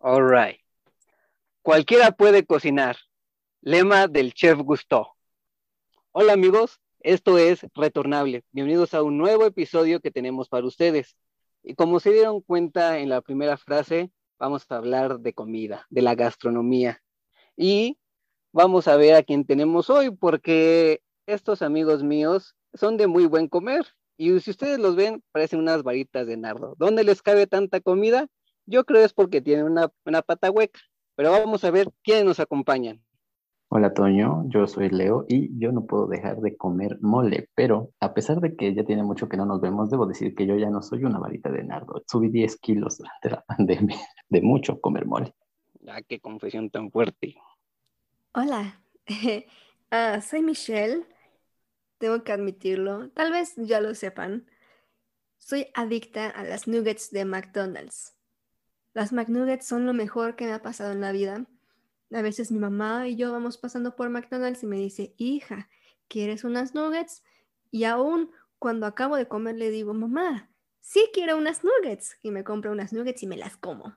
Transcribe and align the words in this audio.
All 0.00 0.22
right. 0.22 0.60
Cualquiera 1.62 2.12
puede 2.12 2.46
cocinar. 2.46 2.96
Lema 3.62 4.06
del 4.06 4.32
chef 4.32 4.56
Gusto. 4.60 5.16
Hola 6.12 6.34
amigos, 6.34 6.80
esto 7.00 7.36
es 7.36 7.66
Retornable. 7.74 8.44
Bienvenidos 8.52 8.94
a 8.94 9.02
un 9.02 9.18
nuevo 9.18 9.44
episodio 9.44 9.98
que 9.98 10.12
tenemos 10.12 10.48
para 10.48 10.66
ustedes. 10.66 11.16
Y 11.64 11.74
como 11.74 11.98
se 11.98 12.12
dieron 12.12 12.42
cuenta 12.42 13.00
en 13.00 13.08
la 13.08 13.22
primera 13.22 13.56
frase, 13.56 14.12
vamos 14.38 14.64
a 14.68 14.76
hablar 14.76 15.18
de 15.18 15.34
comida, 15.34 15.84
de 15.90 16.02
la 16.02 16.14
gastronomía. 16.14 17.02
Y 17.56 17.98
vamos 18.52 18.86
a 18.86 18.96
ver 18.96 19.16
a 19.16 19.24
quién 19.24 19.44
tenemos 19.44 19.90
hoy, 19.90 20.12
porque 20.12 21.02
estos 21.26 21.60
amigos 21.60 22.04
míos 22.04 22.54
son 22.72 22.98
de 22.98 23.08
muy 23.08 23.26
buen 23.26 23.48
comer. 23.48 23.84
Y 24.16 24.38
si 24.38 24.52
ustedes 24.52 24.78
los 24.78 24.94
ven, 24.94 25.24
parecen 25.32 25.58
unas 25.58 25.82
varitas 25.82 26.24
de 26.28 26.36
nardo. 26.36 26.76
¿Dónde 26.78 27.02
les 27.02 27.20
cabe 27.20 27.48
tanta 27.48 27.80
comida? 27.80 28.28
Yo 28.70 28.84
creo 28.84 29.02
es 29.02 29.14
porque 29.14 29.40
tienen 29.40 29.64
una, 29.64 29.90
una 30.04 30.20
pata 30.20 30.50
hueca. 30.50 30.78
Pero 31.14 31.30
vamos 31.30 31.64
a 31.64 31.70
ver 31.70 31.88
quiénes 32.04 32.26
nos 32.26 32.38
acompañan. 32.38 33.02
Hola 33.70 33.94
Toño, 33.94 34.44
yo 34.48 34.66
soy 34.66 34.90
Leo 34.90 35.24
y 35.26 35.58
yo 35.58 35.72
no 35.72 35.86
puedo 35.86 36.06
dejar 36.06 36.40
de 36.40 36.56
comer 36.56 36.98
mole, 37.00 37.48
pero 37.54 37.92
a 37.98 38.12
pesar 38.12 38.40
de 38.40 38.56
que 38.56 38.74
ya 38.74 38.84
tiene 38.84 39.02
mucho 39.02 39.28
que 39.28 39.38
no 39.38 39.46
nos 39.46 39.62
vemos, 39.62 39.90
debo 39.90 40.06
decir 40.06 40.34
que 40.34 40.46
yo 40.46 40.56
ya 40.56 40.68
no 40.68 40.82
soy 40.82 41.04
una 41.04 41.18
varita 41.18 41.50
de 41.50 41.64
nardo. 41.64 42.02
Subí 42.06 42.28
10 42.28 42.58
kilos 42.58 42.98
durante 43.22 43.30
la 43.30 43.42
pandemia 43.42 43.98
de 44.28 44.42
mucho 44.42 44.80
comer 44.80 45.06
mole. 45.06 45.34
Ah, 45.86 46.02
qué 46.02 46.20
confesión 46.20 46.68
tan 46.68 46.90
fuerte. 46.90 47.36
Hola, 48.34 48.82
ah, 49.90 50.20
soy 50.20 50.42
Michelle. 50.42 51.06
Tengo 51.96 52.22
que 52.22 52.32
admitirlo, 52.32 53.08
tal 53.10 53.32
vez 53.32 53.54
ya 53.56 53.80
lo 53.80 53.94
sepan. 53.94 54.46
Soy 55.38 55.68
adicta 55.74 56.28
a 56.28 56.44
las 56.44 56.68
nuggets 56.68 57.10
de 57.10 57.24
McDonald's. 57.24 58.17
Las 58.98 59.12
McNuggets 59.12 59.64
son 59.64 59.86
lo 59.86 59.92
mejor 59.92 60.34
que 60.34 60.44
me 60.44 60.52
ha 60.52 60.60
pasado 60.60 60.90
en 60.90 61.00
la 61.00 61.12
vida. 61.12 61.46
A 62.10 62.20
veces 62.20 62.50
mi 62.50 62.58
mamá 62.58 63.06
y 63.06 63.14
yo 63.14 63.30
vamos 63.30 63.56
pasando 63.56 63.94
por 63.94 64.10
McDonald's 64.10 64.64
y 64.64 64.66
me 64.66 64.76
dice, 64.76 65.14
hija, 65.18 65.70
¿quieres 66.08 66.42
unas 66.42 66.74
nuggets? 66.74 67.22
Y 67.70 67.84
aún 67.84 68.32
cuando 68.58 68.86
acabo 68.86 69.14
de 69.14 69.28
comer 69.28 69.54
le 69.54 69.70
digo, 69.70 69.94
mamá, 69.94 70.50
sí 70.80 71.08
quiero 71.12 71.36
unas 71.36 71.62
nuggets. 71.62 72.18
Y 72.22 72.32
me 72.32 72.42
compra 72.42 72.72
unas 72.72 72.92
nuggets 72.92 73.22
y 73.22 73.28
me 73.28 73.36
las 73.36 73.56
como. 73.56 73.94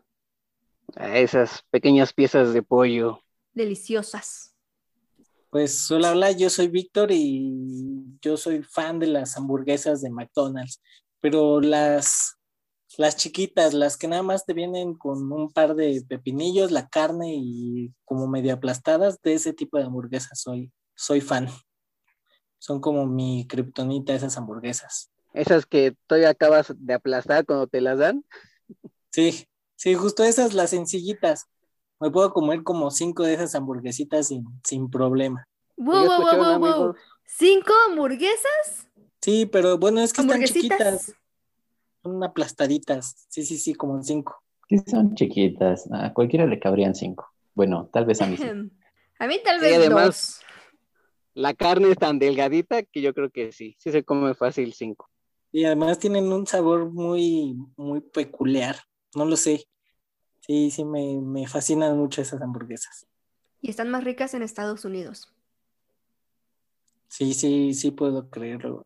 esas 0.96 1.64
pequeñas 1.72 2.14
piezas 2.14 2.54
de 2.54 2.62
pollo. 2.62 3.24
Deliciosas. 3.54 4.56
Pues 5.50 5.90
hola, 5.90 6.12
hola, 6.12 6.30
yo 6.30 6.52
soy 6.52 6.68
Víctor 6.68 7.10
y 7.12 8.20
yo 8.22 8.38
soy 8.38 8.62
fan 8.62 9.00
de 9.00 9.08
las 9.08 9.36
hamburguesas 9.36 10.04
de 10.04 10.12
McDonald's, 10.12 10.80
pero 11.20 11.60
las 11.60 12.38
las 12.98 13.16
chiquitas, 13.16 13.74
las 13.74 13.98
que 13.98 14.08
nada 14.08 14.24
más 14.24 14.46
te 14.46 14.54
vienen 14.54 14.96
con 14.96 15.32
un 15.32 15.52
par 15.52 15.76
de 15.76 16.04
pepinillos, 16.08 16.72
la 16.72 16.90
carne 16.90 17.34
y 17.36 17.94
como 18.06 18.28
medio 18.28 18.54
aplastadas, 18.54 19.22
de 19.22 19.34
ese 19.34 19.54
tipo 19.54 19.78
de 19.78 19.86
hamburguesas 19.86 20.40
soy, 20.40 20.72
soy 20.96 21.22
fan. 21.22 21.48
Son 22.60 22.80
como 22.80 23.06
mi 23.06 23.48
kriptonita 23.48 24.14
esas 24.14 24.38
hamburguesas. 24.38 25.12
Esas 25.34 25.66
que 25.66 25.96
todavía 26.08 26.30
acabas 26.30 26.74
de 26.76 26.94
aplastar 26.94 27.46
cuando 27.46 27.68
te 27.68 27.82
las 27.82 27.98
dan. 27.98 28.26
Sí, 29.12 29.48
sí, 29.76 29.96
justo 29.96 30.24
esas, 30.24 30.54
las 30.54 30.72
sencillitas. 30.72 31.48
Me 32.00 32.12
puedo 32.12 32.34
comer 32.34 32.64
como 32.64 32.92
cinco 32.92 33.24
de 33.24 33.36
esas 33.36 33.56
hamburguesitas 33.56 34.28
sin, 34.28 34.46
sin 34.64 34.90
problema. 34.90 35.48
Wow, 35.78 36.08
wow, 36.08 36.38
wow, 36.38 36.60
wow, 36.60 36.96
¿Cinco 37.26 37.74
hamburguesas? 37.88 38.88
Sí, 39.22 39.46
pero 39.46 39.78
bueno, 39.78 40.02
es 40.02 40.12
que 40.12 40.22
están 40.22 40.44
chiquitas 40.44 41.14
son 42.04 42.24
aplastaditas. 42.24 43.26
Sí, 43.30 43.44
sí, 43.46 43.58
sí, 43.58 43.74
como 43.74 43.96
en 43.98 44.04
cinco. 44.04 44.42
Sí, 44.70 44.80
son 44.88 45.16
chiquitas. 45.16 45.90
A 45.92 46.14
cualquiera 46.14 46.46
le 46.46 46.60
cabrían 46.60 46.96
cinco. 46.96 47.28
Bueno, 47.54 47.90
tal 47.92 48.06
vez 48.06 48.22
a 48.22 48.28
mí 48.28 48.38
sí. 48.38 48.44
A 49.20 49.28
mí 49.28 49.40
tal 49.44 49.60
vez 49.60 49.78
además, 49.78 50.42
La 51.36 51.54
carne 51.54 51.92
es 51.92 51.98
tan 51.98 52.18
delgadita 52.18 52.82
que 52.82 53.02
yo 53.02 53.14
creo 53.14 53.30
que 53.30 53.52
sí, 53.52 53.76
sí 53.78 53.92
se 53.92 54.04
come 54.04 54.34
fácil 54.34 54.74
cinco. 54.74 55.10
Y 55.52 55.66
además 55.66 56.00
tienen 56.00 56.32
un 56.32 56.48
sabor 56.48 56.90
muy, 56.92 57.56
muy 57.78 58.02
peculiar. 58.02 58.78
No 59.16 59.26
lo 59.26 59.36
sé. 59.38 59.66
Sí, 60.42 60.72
sí, 60.72 60.84
me, 60.86 61.20
me 61.22 61.48
fascinan 61.48 61.98
mucho 61.98 62.22
esas 62.22 62.42
hamburguesas. 62.42 63.06
Y 63.62 63.70
están 63.70 63.90
más 63.90 64.04
ricas 64.04 64.34
en 64.34 64.42
Estados 64.42 64.86
Unidos. 64.86 65.32
Sí, 67.10 67.34
sí, 67.36 67.74
sí 67.76 67.92
puedo 67.92 68.30
creerlo. 68.30 68.84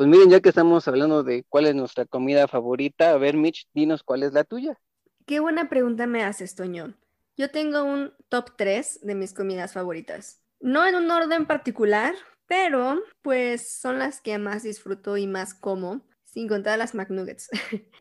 Pues 0.00 0.08
miren, 0.08 0.30
ya 0.30 0.40
que 0.40 0.48
estamos 0.48 0.88
hablando 0.88 1.22
de 1.22 1.44
cuál 1.46 1.66
es 1.66 1.74
nuestra 1.74 2.06
comida 2.06 2.48
favorita, 2.48 3.10
a 3.10 3.18
ver, 3.18 3.36
Mitch, 3.36 3.68
dinos 3.74 4.02
cuál 4.02 4.22
es 4.22 4.32
la 4.32 4.44
tuya. 4.44 4.80
Qué 5.26 5.40
buena 5.40 5.68
pregunta 5.68 6.06
me 6.06 6.24
haces, 6.24 6.54
Toño. 6.54 6.94
Yo 7.36 7.50
tengo 7.50 7.84
un 7.84 8.10
top 8.30 8.52
3 8.56 9.00
de 9.02 9.14
mis 9.14 9.34
comidas 9.34 9.74
favoritas. 9.74 10.42
No 10.58 10.86
en 10.86 10.94
un 10.94 11.10
orden 11.10 11.44
particular, 11.44 12.14
pero 12.46 12.98
pues 13.20 13.78
son 13.78 13.98
las 13.98 14.22
que 14.22 14.38
más 14.38 14.62
disfruto 14.62 15.18
y 15.18 15.26
más 15.26 15.52
como, 15.52 16.00
sin 16.24 16.48
contar 16.48 16.78
las 16.78 16.94
McNuggets. 16.94 17.50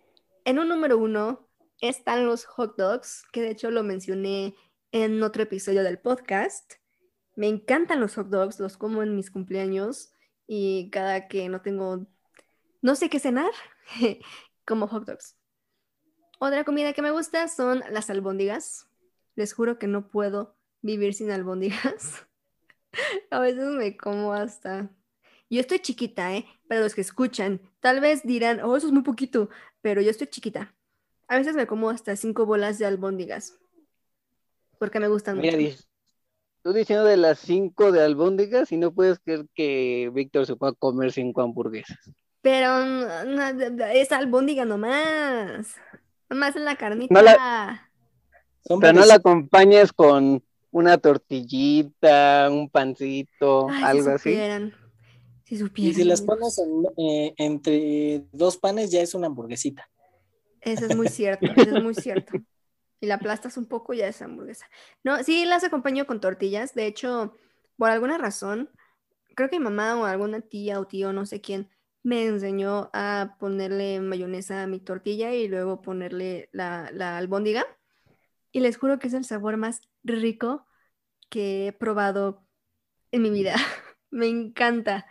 en 0.46 0.58
un 0.58 0.70
número 0.70 0.98
uno 0.98 1.50
están 1.82 2.26
los 2.26 2.46
hot 2.46 2.78
dogs, 2.78 3.26
que 3.34 3.42
de 3.42 3.50
hecho 3.50 3.72
lo 3.72 3.84
mencioné 3.84 4.56
en 4.94 5.22
otro 5.22 5.44
episodio 5.44 5.84
del 5.84 6.00
podcast. 6.00 6.76
Me 7.36 7.50
encantan 7.50 8.00
los 8.00 8.16
hot 8.16 8.30
dogs, 8.30 8.58
los 8.62 8.78
como 8.78 9.04
en 9.04 9.18
mis 9.18 9.30
cumpleaños 9.30 10.14
y 10.52 10.90
cada 10.90 11.28
que 11.28 11.48
no 11.48 11.62
tengo, 11.62 12.08
no 12.82 12.96
sé 12.96 13.08
qué 13.08 13.20
cenar, 13.20 13.52
como 14.66 14.88
hot 14.88 15.06
dogs. 15.06 15.38
Otra 16.40 16.64
comida 16.64 16.92
que 16.94 17.04
me 17.04 17.12
gusta 17.12 17.48
son 17.48 17.84
las 17.92 18.10
albóndigas. 18.10 18.88
Les 19.36 19.54
juro 19.54 19.78
que 19.78 19.86
no 19.86 20.08
puedo 20.08 20.58
vivir 20.82 21.14
sin 21.14 21.30
albóndigas. 21.30 22.26
A 23.30 23.40
veces 23.40 23.64
me 23.64 23.96
como 23.96 24.34
hasta... 24.34 24.90
Yo 25.52 25.60
estoy 25.60 25.80
chiquita, 25.80 26.36
¿eh? 26.36 26.48
Para 26.68 26.82
los 26.82 26.96
que 26.96 27.02
escuchan, 27.02 27.62
tal 27.80 28.00
vez 28.00 28.24
dirán, 28.24 28.60
oh, 28.62 28.76
eso 28.76 28.88
es 28.88 28.94
muy 28.94 29.04
poquito, 29.04 29.50
pero 29.82 30.02
yo 30.02 30.10
estoy 30.10 30.28
chiquita. 30.28 30.74
A 31.28 31.38
veces 31.38 31.56
me 31.56 31.68
como 31.68 31.92
hasta 31.92 32.16
cinco 32.16 32.48
bolas 32.48 32.80
de 32.80 32.88
albóndigas. 32.88 33.60
Porque 34.80 35.00
me 35.00 35.10
gustan 35.10 35.38
mucho 35.38 35.58
tú 36.64 36.74
diciendo 36.74 37.06
de 37.06 37.18
las 37.18 37.40
cinco 37.40 37.92
de 37.92 38.04
albóndigas 38.04 38.72
y 38.72 38.78
no 38.78 38.92
puedes 38.92 39.20
creer 39.20 39.46
que 39.54 40.12
Víctor 40.14 40.46
se 40.46 40.56
pueda 40.56 40.74
comer 40.74 41.12
cinco 41.12 41.42
hamburguesas. 41.42 41.98
Pero 42.42 42.80
es 43.92 44.12
albóndiga 44.12 44.66
nomás. 44.66 45.76
Nomás 46.30 46.56
en 46.56 46.66
la 46.66 46.76
carnita. 46.76 47.14
No 47.14 47.22
la... 47.22 47.90
Pero 48.80 48.94
no 48.94 49.06
la 49.06 49.16
acompañes 49.16 49.92
con 49.92 50.44
una 50.72 50.98
tortillita, 50.98 52.50
un 52.52 52.70
pancito, 52.70 53.68
algo 53.70 54.12
así. 54.12 54.38
Si 55.44 55.58
supieran. 55.58 55.92
Y 55.92 55.94
si 55.94 56.04
las 56.04 56.22
pones 56.22 56.62
eh, 56.98 57.34
entre 57.38 58.24
dos 58.32 58.58
panes 58.58 58.92
ya 58.92 59.02
es 59.02 59.16
una 59.16 59.28
hamburguesita. 59.28 59.90
Eso 60.62 60.86
es 60.86 60.96
muy 60.96 61.08
cierto, 61.08 61.46
eso 61.56 61.78
es 61.78 61.84
muy 61.84 61.96
cierto 61.96 62.34
y 63.02 63.08
la 63.08 63.16
aplastas 63.16 63.58
un 63.58 63.66
poco, 63.66 63.94
ya 63.94 64.08
es 64.08 64.22
hamburguesa. 64.22 64.70
No, 65.04 65.24
sí 65.24 65.46
las 65.46 65.64
acompaño 65.64 66.06
con 66.06 66.20
tortillas. 66.20 66.74
De 66.76 66.86
hecho, 66.86 67.36
por 67.78 67.90
alguna 67.90 68.18
razón, 68.18 68.70
creo 69.36 69.50
que 69.50 69.60
mi 69.60 69.64
mamá 69.66 69.96
o 70.00 70.06
alguna 70.06 70.42
tía 70.42 70.80
o 70.80 70.88
tío, 70.88 71.14
no 71.14 71.26
sé 71.26 71.42
quién, 71.42 71.70
me 72.04 72.26
enseñó 72.26 72.90
a 72.94 73.36
ponerle 73.40 74.00
mayonesa 74.02 74.64
a 74.64 74.68
mi 74.68 74.80
tortilla 74.80 75.34
y 75.34 75.48
luego 75.48 75.82
ponerle 75.82 76.50
la, 76.54 76.90
la 76.94 77.18
albóndiga. 77.18 77.66
Y 78.52 78.62
les 78.62 78.78
juro 78.78 79.00
que 79.00 79.08
es 79.08 79.14
el 79.14 79.26
sabor 79.26 79.58
más 79.58 79.82
rico 80.04 80.66
que 81.30 81.68
he 81.68 81.74
probado 81.74 82.46
en 83.12 83.22
mi 83.22 83.30
vida. 83.30 83.56
me 84.12 84.28
encanta. 84.28 85.06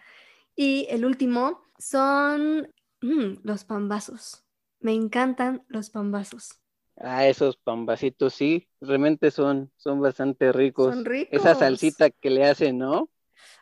Y 0.57 0.87
el 0.91 1.05
último 1.05 1.71
son 1.79 2.73
mm, 3.01 3.41
los 3.45 3.65
pambazos. 3.65 4.45
Me 4.81 4.93
encantan 4.93 5.65
los 5.69 5.91
pambazos. 5.91 6.61
Ah, 7.01 7.27
esos 7.27 7.57
pambacitos 7.57 8.35
sí, 8.35 8.69
realmente 8.81 9.31
son, 9.31 9.71
son 9.77 10.01
bastante 10.01 10.53
ricos. 10.53 10.95
Son 10.95 11.05
ricos. 11.05 11.41
Esa 11.41 11.55
salsita 11.55 12.11
que 12.11 12.31
le 12.31 12.45
hacen, 12.45 12.79
¿no? 12.79 13.09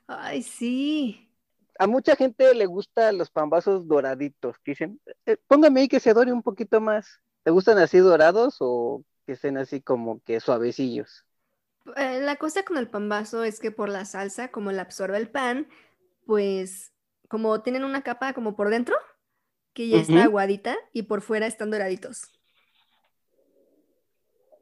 Ay, 0.07 0.43
sí. 0.43 1.29
A 1.79 1.87
mucha 1.87 2.17
gente 2.17 2.55
le 2.55 2.67
gustan 2.67 3.19
los 3.19 3.31
pambazos 3.31 3.87
doraditos, 3.87 4.59
que 4.61 4.73
dicen, 4.73 5.01
eh, 5.27 5.37
póngame 5.47 5.81
ahí 5.83 5.89
que 5.89 6.01
se 6.01 6.15
dore 6.15 6.33
un 6.33 6.43
poquito 6.43 6.81
más. 6.81 7.21
¿Te 7.43 7.51
gustan 7.51 7.79
así 7.79 7.99
dorados 7.99 8.57
o 8.61 9.05
que 9.27 9.33
estén 9.33 9.59
así 9.59 9.83
como 9.83 10.21
que 10.21 10.41
suavecillos? 10.41 11.25
Eh, 11.97 12.21
la 12.21 12.37
cosa 12.37 12.65
con 12.65 12.79
el 12.79 12.89
pambazo 12.89 13.45
es 13.45 13.61
que 13.61 13.71
por 13.71 13.89
la 13.89 14.05
salsa, 14.05 14.51
como 14.51 14.73
la 14.73 14.83
absorbe 14.83 15.19
el 15.19 15.29
pan, 15.29 15.69
pues 16.27 16.93
como 17.29 17.63
tienen 17.63 17.85
una 17.85 18.03
capa 18.03 18.33
como 18.33 18.57
por 18.57 18.71
dentro, 18.71 18.97
que 19.75 19.89
ya 19.89 20.01
está 20.01 20.25
aguadita 20.25 20.77
y 20.93 21.03
por 21.03 21.23
fuera 21.23 21.47
están 21.47 21.71
doraditos. 21.71 22.36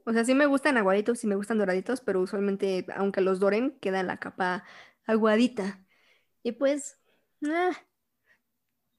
O 0.06 0.12
sea, 0.12 0.24
sí 0.24 0.34
me 0.34 0.46
gustan 0.46 0.76
aguaditos, 0.76 1.18
sí 1.18 1.26
me 1.26 1.36
gustan 1.36 1.58
doraditos, 1.58 2.00
pero 2.00 2.20
usualmente, 2.20 2.86
aunque 2.96 3.20
los 3.20 3.40
doren, 3.40 3.78
queda 3.80 4.02
la 4.02 4.18
capa 4.18 4.64
aguadita. 5.06 5.84
Y 6.42 6.52
pues, 6.52 6.98
ah, 7.46 7.72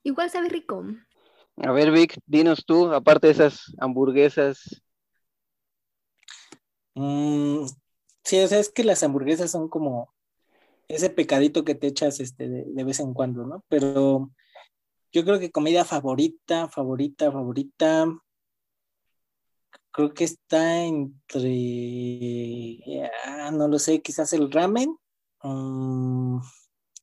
igual 0.03 0.29
sabe 0.29 0.49
rico. 0.49 0.83
A 1.57 1.71
ver, 1.71 1.91
Vic, 1.91 2.17
dinos 2.25 2.65
tú, 2.65 2.91
aparte 2.91 3.27
de 3.27 3.33
esas 3.33 3.73
hamburguesas, 3.79 4.81
Mm, 6.95 7.65
sí, 8.23 8.39
o 8.41 8.47
sea, 8.47 8.59
es 8.59 8.69
que 8.71 8.83
las 8.83 9.03
hamburguesas 9.03 9.51
son 9.51 9.69
como 9.69 10.13
ese 10.87 11.09
pecadito 11.09 11.65
que 11.65 11.75
te 11.75 11.87
echas 11.87 12.19
este, 12.21 12.49
de, 12.49 12.65
de 12.67 12.83
vez 12.83 12.99
en 12.99 13.13
cuando, 13.13 13.45
¿no? 13.45 13.63
Pero 13.69 14.31
yo 15.13 15.25
creo 15.25 15.39
que 15.39 15.51
comida 15.51 15.85
favorita, 15.85 16.69
favorita, 16.69 17.31
favorita, 17.31 18.07
creo 19.91 20.13
que 20.13 20.23
está 20.23 20.83
entre, 20.83 21.11
ah, 23.25 23.51
no 23.51 23.67
lo 23.67 23.79
sé, 23.79 24.01
quizás 24.01 24.33
el 24.33 24.51
ramen, 24.51 24.97
mm, 25.43 26.39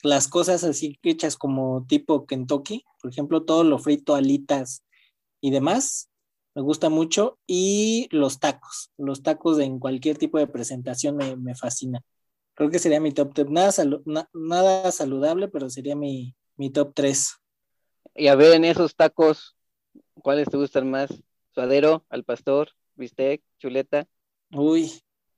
las 0.02 0.28
cosas 0.28 0.64
así 0.64 0.98
hechas 1.02 1.36
como 1.36 1.86
tipo 1.86 2.26
Kentucky, 2.26 2.84
por 3.00 3.10
ejemplo, 3.10 3.44
todo 3.44 3.64
lo 3.64 3.78
frito, 3.78 4.14
alitas 4.14 4.84
y 5.40 5.50
demás, 5.50 6.10
me 6.54 6.62
gusta 6.62 6.90
mucho, 6.90 7.38
y 7.46 8.08
los 8.10 8.38
tacos, 8.40 8.90
los 8.98 9.22
tacos 9.22 9.58
en 9.58 9.78
cualquier 9.78 10.18
tipo 10.18 10.38
de 10.38 10.46
presentación 10.46 11.16
me, 11.16 11.36
me 11.36 11.54
fascina. 11.54 12.02
Creo 12.54 12.70
que 12.70 12.78
sería 12.78 13.00
mi 13.00 13.12
top 13.12 13.32
3. 13.34 13.48
Nada, 13.50 13.72
nada 14.34 14.92
saludable, 14.92 15.48
pero 15.48 15.70
sería 15.70 15.96
mi, 15.96 16.36
mi 16.56 16.70
top 16.70 16.92
3. 16.94 17.36
Y 18.14 18.26
a 18.28 18.34
ver, 18.34 18.52
en 18.52 18.64
esos 18.64 18.94
tacos, 18.94 19.56
¿cuáles 20.14 20.48
te 20.48 20.56
gustan 20.58 20.90
más? 20.90 21.10
¿Suadero, 21.54 22.04
al 22.08 22.24
pastor, 22.24 22.70
bistec, 22.94 23.42
chuleta? 23.58 24.08
Uy, 24.52 24.90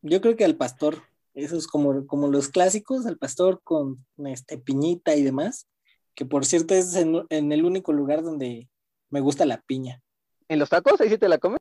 yo 0.02 0.20
creo 0.20 0.36
que 0.36 0.44
al 0.44 0.56
pastor. 0.56 1.02
Esos 1.34 1.66
como, 1.66 2.06
como 2.06 2.28
los 2.28 2.48
clásicos, 2.48 3.06
al 3.06 3.18
pastor 3.18 3.60
con 3.64 4.06
este, 4.24 4.58
piñita 4.58 5.16
y 5.16 5.22
demás. 5.24 5.66
Que 6.14 6.24
por 6.24 6.44
cierto 6.44 6.74
es 6.74 6.94
en, 6.94 7.24
en 7.28 7.50
el 7.50 7.64
único 7.64 7.92
lugar 7.92 8.22
donde 8.22 8.68
me 9.10 9.20
gusta 9.20 9.44
la 9.44 9.60
piña. 9.62 10.00
¿En 10.46 10.60
los 10.60 10.68
tacos? 10.68 11.00
¿Ahí 11.00 11.08
sí 11.08 11.18
te 11.18 11.28
la 11.28 11.38
comes? 11.38 11.58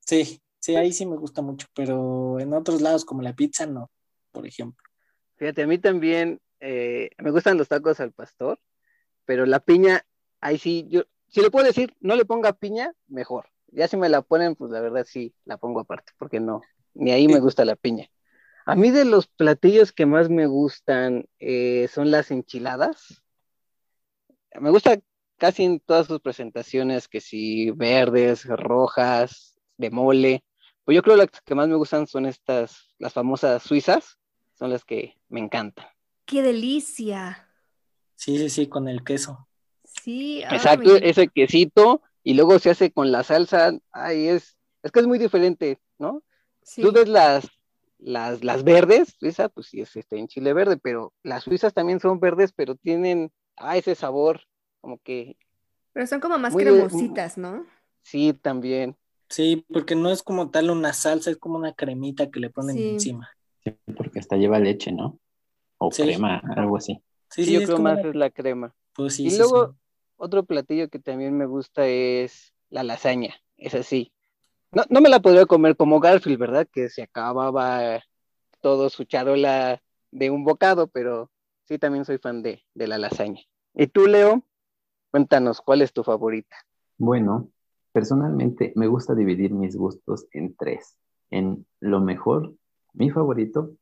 Sí, 0.00 0.42
sí, 0.58 0.74
ahí 0.74 0.92
sí 0.92 1.06
me 1.06 1.16
gusta 1.16 1.40
mucho, 1.40 1.68
pero 1.74 2.40
en 2.40 2.52
otros 2.52 2.80
lados 2.80 3.04
como 3.04 3.22
la 3.22 3.34
pizza 3.34 3.66
no, 3.66 3.90
por 4.32 4.46
ejemplo. 4.46 4.84
Fíjate, 5.36 5.62
a 5.62 5.66
mí 5.68 5.78
también 5.78 6.40
eh, 6.58 7.10
me 7.18 7.30
gustan 7.30 7.58
los 7.58 7.68
tacos 7.68 8.00
al 8.00 8.12
pastor, 8.12 8.58
pero 9.24 9.46
la 9.46 9.60
piña, 9.60 10.04
ahí 10.40 10.58
sí, 10.58 10.86
yo, 10.88 11.04
si 11.28 11.40
le 11.40 11.50
puedo 11.50 11.66
decir, 11.66 11.94
no 12.00 12.16
le 12.16 12.24
ponga 12.24 12.52
piña, 12.52 12.92
mejor. 13.06 13.51
Ya 13.72 13.88
si 13.88 13.96
me 13.96 14.08
la 14.08 14.22
ponen, 14.22 14.54
pues 14.54 14.70
la 14.70 14.80
verdad 14.80 15.04
sí, 15.08 15.34
la 15.44 15.56
pongo 15.56 15.80
aparte, 15.80 16.12
porque 16.18 16.40
no, 16.40 16.60
ni 16.94 17.10
ahí 17.10 17.26
me 17.26 17.40
gusta 17.40 17.64
la 17.64 17.74
piña. 17.74 18.08
A 18.64 18.76
mí 18.76 18.90
de 18.90 19.04
los 19.04 19.26
platillos 19.26 19.92
que 19.92 20.06
más 20.06 20.28
me 20.28 20.46
gustan 20.46 21.26
eh, 21.40 21.88
son 21.92 22.10
las 22.10 22.30
enchiladas. 22.30 23.22
Me 24.60 24.70
gusta 24.70 25.00
casi 25.36 25.64
en 25.64 25.80
todas 25.80 26.06
sus 26.06 26.20
presentaciones, 26.20 27.08
que 27.08 27.20
si 27.20 27.70
verdes, 27.72 28.44
rojas, 28.44 29.56
de 29.78 29.90
mole. 29.90 30.44
Pues 30.84 30.94
yo 30.94 31.02
creo 31.02 31.16
que 31.16 31.22
las 31.22 31.40
que 31.40 31.54
más 31.54 31.68
me 31.68 31.74
gustan 31.74 32.06
son 32.06 32.26
estas, 32.26 32.94
las 32.98 33.12
famosas 33.12 33.62
suizas, 33.62 34.18
son 34.54 34.70
las 34.70 34.84
que 34.84 35.18
me 35.28 35.40
encantan. 35.40 35.86
¡Qué 36.26 36.42
delicia! 36.42 37.48
Sí, 38.14 38.38
sí, 38.38 38.50
sí, 38.50 38.68
con 38.68 38.86
el 38.86 39.02
queso. 39.02 39.48
Sí, 39.84 40.42
Exacto, 40.44 40.94
ay. 40.94 41.00
ese 41.02 41.28
quesito 41.28 42.02
y 42.22 42.34
luego 42.34 42.58
se 42.58 42.70
hace 42.70 42.92
con 42.92 43.12
la 43.12 43.22
salsa, 43.22 43.72
ay, 43.92 44.28
es, 44.28 44.56
es 44.82 44.92
que 44.92 45.00
es 45.00 45.06
muy 45.06 45.18
diferente, 45.18 45.80
¿no? 45.98 46.22
Sí. 46.62 46.82
Tú 46.82 46.92
ves 46.92 47.08
las, 47.08 47.48
las, 47.98 48.44
las 48.44 48.64
verdes, 48.64 49.16
suiza, 49.18 49.48
pues 49.48 49.66
sí 49.68 49.80
es 49.80 49.94
este 49.96 50.18
en 50.18 50.28
chile 50.28 50.52
verde, 50.52 50.76
pero 50.76 51.12
las 51.22 51.44
suizas 51.44 51.74
también 51.74 52.00
son 52.00 52.20
verdes, 52.20 52.52
pero 52.52 52.74
tienen 52.76 53.30
ah, 53.56 53.76
ese 53.76 53.94
sabor, 53.94 54.42
como 54.80 54.98
que 54.98 55.36
Pero 55.92 56.06
son 56.06 56.20
como 56.20 56.38
más 56.38 56.52
Muy- 56.54 56.62
cremositas, 56.64 57.38
¿no? 57.38 57.66
sí, 58.02 58.32
también. 58.32 58.96
Sí, 59.28 59.64
porque 59.72 59.94
no 59.94 60.10
es 60.10 60.22
como 60.22 60.50
tal 60.50 60.70
una 60.70 60.92
salsa, 60.92 61.30
es 61.30 61.38
como 61.38 61.56
una 61.56 61.72
cremita 61.72 62.30
que 62.30 62.40
le 62.40 62.50
ponen 62.50 62.76
Sí. 62.76 62.88
encima. 62.94 63.30
Sí, 63.64 63.70
porque 63.96 64.18
hasta 64.18 64.36
lleva 64.36 64.58
leche, 64.58 64.92
¿no? 64.92 65.18
O 65.78 65.90
Sí. 65.90 66.02
crema, 66.02 66.42
algo 66.56 66.76
así. 66.76 67.02
Sí, 67.30 67.44
Sí, 67.44 67.44
sí, 67.46 67.52
yo 67.54 67.62
creo 67.64 67.76
como 67.78 67.88
más 67.88 68.04
es 68.04 68.14
la 68.14 68.30
crema. 68.30 68.74
Pues 68.94 69.14
sí, 69.14 69.26
y 69.26 69.30
sí, 69.30 69.38
luego, 69.38 69.68
sí. 69.68 69.74
Otro 70.16 70.44
platillo 70.44 70.88
que 70.88 70.98
también 70.98 71.36
me 71.36 71.46
gusta 71.46 71.86
es 71.86 72.52
la 72.70 72.82
lasaña, 72.82 73.34
es 73.56 73.74
así. 73.74 74.12
No, 74.72 74.84
no 74.88 75.00
me 75.00 75.08
la 75.08 75.20
podría 75.20 75.46
comer 75.46 75.76
como 75.76 76.00
Garfield, 76.00 76.38
¿verdad? 76.38 76.68
Que 76.72 76.88
se 76.88 77.02
acababa 77.02 78.00
todo 78.60 78.88
su 78.88 79.04
charola 79.04 79.82
de 80.10 80.30
un 80.30 80.44
bocado, 80.44 80.86
pero 80.86 81.30
sí 81.64 81.78
también 81.78 82.04
soy 82.04 82.18
fan 82.18 82.42
de, 82.42 82.62
de 82.74 82.86
la 82.86 82.98
lasaña. 82.98 83.42
¿Y 83.74 83.86
tú, 83.86 84.06
Leo? 84.06 84.42
Cuéntanos, 85.10 85.60
¿cuál 85.60 85.82
es 85.82 85.92
tu 85.92 86.02
favorita? 86.02 86.56
Bueno, 86.96 87.50
personalmente 87.92 88.72
me 88.76 88.86
gusta 88.86 89.14
dividir 89.14 89.52
mis 89.52 89.76
gustos 89.76 90.26
en 90.32 90.56
tres. 90.56 90.96
En 91.30 91.66
lo 91.80 92.00
mejor, 92.00 92.54
mi 92.94 93.10
favorito 93.10 93.72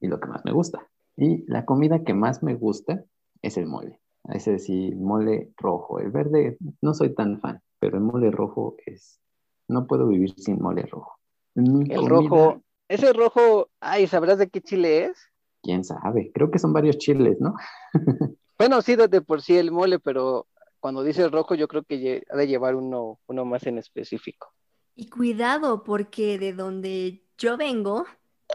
y 0.00 0.08
lo 0.08 0.20
que 0.20 0.28
más 0.28 0.44
me 0.44 0.52
gusta. 0.52 0.86
Y 1.16 1.50
la 1.50 1.64
comida 1.64 2.04
que 2.04 2.12
más 2.12 2.42
me 2.42 2.54
gusta 2.54 3.04
es 3.42 3.56
el 3.56 3.66
mole. 3.66 4.00
Es 4.28 4.44
decir, 4.46 4.96
mole 4.96 5.52
rojo. 5.56 5.98
El 6.00 6.10
verde 6.10 6.58
no 6.80 6.94
soy 6.94 7.14
tan 7.14 7.40
fan, 7.40 7.60
pero 7.78 7.98
el 7.98 8.04
mole 8.04 8.30
rojo 8.30 8.76
es... 8.86 9.20
No 9.68 9.86
puedo 9.86 10.06
vivir 10.08 10.32
sin 10.36 10.60
mole 10.60 10.82
rojo. 10.82 11.18
Mi 11.54 11.92
El 11.92 12.08
comida, 12.08 12.08
rojo, 12.08 12.62
ese 12.88 13.12
rojo, 13.12 13.68
ay, 13.80 14.06
¿sabrás 14.06 14.38
de 14.38 14.48
qué 14.48 14.60
chile 14.60 15.06
es? 15.06 15.18
quién 15.66 15.84
sabe. 15.84 16.30
Creo 16.32 16.50
que 16.50 16.60
son 16.60 16.72
varios 16.72 16.96
chiles, 16.98 17.38
¿no? 17.40 17.54
Bueno, 18.58 18.80
sí, 18.80 18.96
de 18.96 19.20
por 19.20 19.42
sí 19.42 19.58
el 19.58 19.70
mole, 19.70 19.98
pero 19.98 20.46
cuando 20.80 21.02
dice 21.02 21.28
rojo 21.28 21.54
yo 21.54 21.68
creo 21.68 21.82
que 21.82 22.22
ha 22.30 22.36
de 22.36 22.46
llevar 22.46 22.74
uno, 22.74 23.18
uno 23.26 23.44
más 23.44 23.66
en 23.66 23.76
específico. 23.76 24.48
Y 24.94 25.10
cuidado, 25.10 25.84
porque 25.84 26.38
de 26.38 26.54
donde 26.54 27.22
yo 27.36 27.58
vengo, 27.58 28.06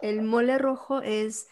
el 0.01 0.23
mole 0.23 0.57
rojo 0.57 1.03
es 1.03 1.49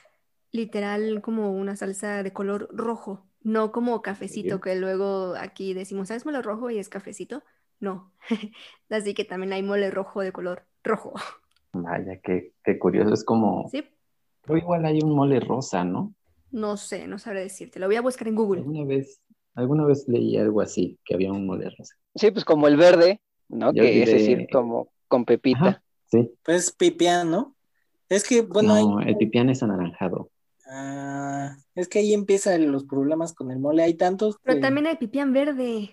literal 0.52 1.22
como 1.22 1.52
una 1.52 1.76
salsa 1.76 2.24
de 2.24 2.34
color 2.34 2.70
rojo, 2.72 3.29
no 3.42 3.72
como 3.72 4.02
cafecito, 4.02 4.60
que 4.62 4.76
luego 4.76 5.36
aquí 5.38 5.74
decimos, 5.74 6.10
¿sabes 6.10 6.26
mole 6.26 6.42
rojo 6.42 6.70
y 6.70 6.80
es 6.80 6.90
cafecito? 6.90 7.44
No. 7.80 8.12
Así 8.90 9.14
que 9.14 9.26
también 9.26 9.54
hay 9.54 9.64
mole 9.64 9.92
rojo 9.92 10.22
de 10.22 10.32
color 10.32 10.66
rojo. 10.84 11.14
Vaya, 11.72 12.20
qué, 12.22 12.54
qué 12.64 12.80
curioso. 12.80 13.14
Es 13.14 13.24
como... 13.24 13.70
¿Sí? 13.70 13.84
Pero 14.44 14.58
igual 14.58 14.86
hay 14.86 15.00
un 15.02 15.16
mole 15.16 15.40
rosa, 15.40 15.84
¿no? 15.84 16.14
No 16.52 16.78
sé, 16.78 17.08
no 17.08 17.20
sabré 17.20 17.42
decirte. 17.42 17.80
Lo 17.80 17.86
voy 17.88 17.96
a 17.98 18.02
buscar 18.02 18.28
en 18.28 18.36
Google. 18.36 18.62
Alguna 18.62 18.86
vez, 18.86 19.22
alguna 19.54 19.86
vez 19.86 20.08
leí 20.08 20.38
algo 20.38 20.62
así, 20.62 20.98
que 21.06 21.14
había 21.14 21.32
un 21.32 21.46
mole 21.46 21.70
rosa. 21.70 21.96
Sí, 22.16 22.32
pues 22.32 22.44
como 22.44 22.68
el 22.68 22.76
verde, 22.76 23.22
¿no? 23.50 23.72
Que 23.74 24.02
es 24.04 24.12
decir, 24.12 24.48
como 24.52 24.92
con 25.08 25.26
pepita. 25.26 25.60
Ajá, 25.60 25.84
sí. 26.06 26.32
Pues 26.44 26.72
pipián, 26.72 27.30
¿no? 27.30 27.56
Es 28.08 28.28
que, 28.28 28.42
bueno, 28.42 28.74
hay- 28.74 28.86
no, 28.86 29.00
el 29.02 29.16
pipián 29.18 29.50
es 29.50 29.62
anaranjado. 29.62 30.32
Ah, 30.70 31.56
es 31.76 31.88
que 31.88 32.00
ahí 32.00 32.14
empiezan 32.14 32.72
los 32.72 32.86
problemas 32.86 33.34
con 33.34 33.52
el 33.52 33.60
mole. 33.60 33.84
Hay 33.84 33.96
tantos 33.96 34.38
Pero 34.44 34.56
que- 34.58 34.62
también 34.62 34.88
hay 34.88 34.98
pipián 34.98 35.34
verde, 35.34 35.92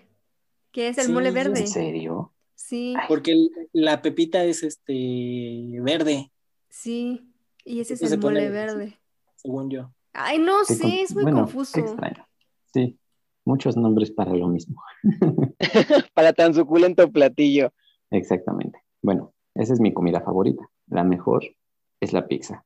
que 0.72 0.88
es 0.88 0.98
el 0.98 1.06
Sí, 1.06 1.12
mole 1.12 1.30
verde. 1.30 1.60
¿En 1.60 1.68
serio? 1.68 2.32
Sí, 2.54 2.94
porque 3.08 3.32
el- 3.32 3.50
la 3.72 4.00
pepita 4.02 4.42
es 4.44 4.62
este 4.62 5.78
verde, 5.82 6.30
sí. 6.68 7.32
Y 7.64 7.80
ese 7.80 7.94
es 7.94 8.02
el 8.12 8.20
pone 8.20 8.40
mole 8.40 8.50
verde. 8.50 8.98
según 9.36 9.70
yo. 9.70 9.92
Ay, 10.12 10.38
no 10.38 10.64
sé, 10.64 10.80
con- 10.80 10.90
es 10.90 11.14
muy 11.14 11.22
bueno, 11.24 11.38
confuso. 11.40 11.72
Qué 11.74 11.80
extraño. 11.80 12.26
Sí, 12.72 12.98
muchos 13.44 13.76
nombres 13.76 14.10
para 14.10 14.32
lo 14.34 14.48
mismo. 14.48 14.76
Para 16.14 16.32
tan 16.32 16.54
suculento 16.54 17.10
platillo. 17.10 17.72
Exactamente. 18.10 18.80
Bueno, 19.02 19.34
esa 19.54 19.72
es 19.74 19.80
mi 19.80 19.92
comida 19.92 20.20
favorita. 20.20 20.64
La 20.86 21.04
mejor 21.04 21.44
es 22.00 22.12
la 22.12 22.26
pizza. 22.26 22.64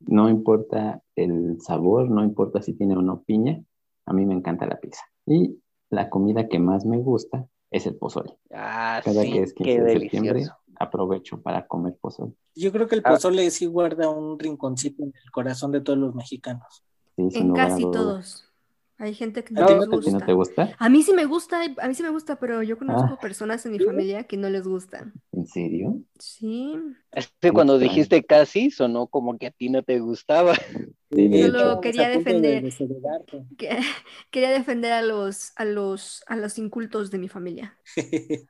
No 0.00 0.28
importa 0.28 1.02
el 1.16 1.60
sabor, 1.60 2.10
no 2.10 2.22
importa 2.22 2.62
si 2.62 2.74
tiene 2.74 2.96
o 2.96 3.02
no 3.02 3.22
piña, 3.22 3.62
a 4.06 4.12
mí 4.12 4.24
me 4.26 4.34
encanta 4.34 4.66
la 4.66 4.78
pizza. 4.78 5.02
Y 5.26 5.60
la 5.90 6.08
comida 6.08 6.48
que 6.48 6.58
más 6.58 6.84
me 6.84 6.98
gusta 6.98 7.46
es 7.70 7.86
el 7.86 7.96
pozole. 7.96 8.38
Ah, 8.52 9.00
Cada 9.04 9.22
sí, 9.22 9.32
que 9.32 9.42
es 9.42 9.52
15 9.54 9.72
qué 9.72 9.80
de 9.82 9.92
septiembre, 10.00 10.44
aprovecho 10.76 11.42
para 11.42 11.66
comer 11.66 11.96
pozole. 12.00 12.32
Yo 12.54 12.72
creo 12.72 12.86
que 12.86 12.94
el 12.96 13.02
Ah. 13.04 13.10
pozole 13.10 13.50
sí 13.50 13.66
guarda 13.66 14.08
un 14.08 14.38
rinconcito 14.38 15.02
en 15.02 15.12
el 15.24 15.30
corazón 15.30 15.72
de 15.72 15.80
todos 15.80 15.98
los 15.98 16.14
mexicanos. 16.14 16.84
Sí, 17.16 17.28
En 17.34 17.52
casi 17.52 17.82
todos. 17.82 18.47
Hay 18.98 19.14
gente 19.14 19.44
que 19.44 19.54
¿A 19.54 19.60
no 19.60 19.66
ti 19.66 19.74
les 19.74 19.86
no- 19.88 19.96
¿A 19.96 20.00
ti 20.00 20.10
no 20.10 20.18
gusta. 20.18 20.26
te 20.26 20.32
gusta? 20.32 20.76
A 20.78 20.88
mí 20.88 21.02
sí 21.02 21.12
me 21.12 21.24
gusta, 21.24 21.60
a 21.64 21.88
mí 21.88 21.94
sí 21.94 22.02
me 22.02 22.10
gusta, 22.10 22.38
pero 22.40 22.62
yo 22.62 22.78
conozco 22.78 23.04
Ah. 23.14 23.20
personas 23.20 23.64
en 23.64 23.72
mi 23.72 23.78
familia 23.78 24.24
que 24.24 24.36
no 24.36 24.50
les 24.50 24.66
gustan. 24.66 25.14
¿En 25.32 25.46
serio? 25.46 26.00
Sí, 26.18 26.74
Es 27.12 27.32
que 27.40 27.52
cuando 27.52 27.78
dijiste 27.78 28.24
casi, 28.24 28.70
sonó 28.70 29.06
como 29.06 29.38
que 29.38 29.46
a 29.46 29.50
ti 29.50 29.70
no 29.70 29.82
te 29.82 29.98
gustaba. 30.00 30.52
Sí, 31.10 31.26
de 31.28 31.46
Solo 31.46 31.58
hecho. 31.58 31.80
quería 31.80 32.08
de 32.08 32.18
defender. 32.18 32.62
que- 33.56 33.68
quería 34.30 34.50
defender 34.50 34.92
a 34.92 35.00
los, 35.02 35.52
a 35.56 35.64
los, 35.64 36.22
a 36.26 36.36
los 36.36 36.58
incultos 36.58 37.10
de 37.10 37.18
mi 37.18 37.28
familia. 37.28 37.78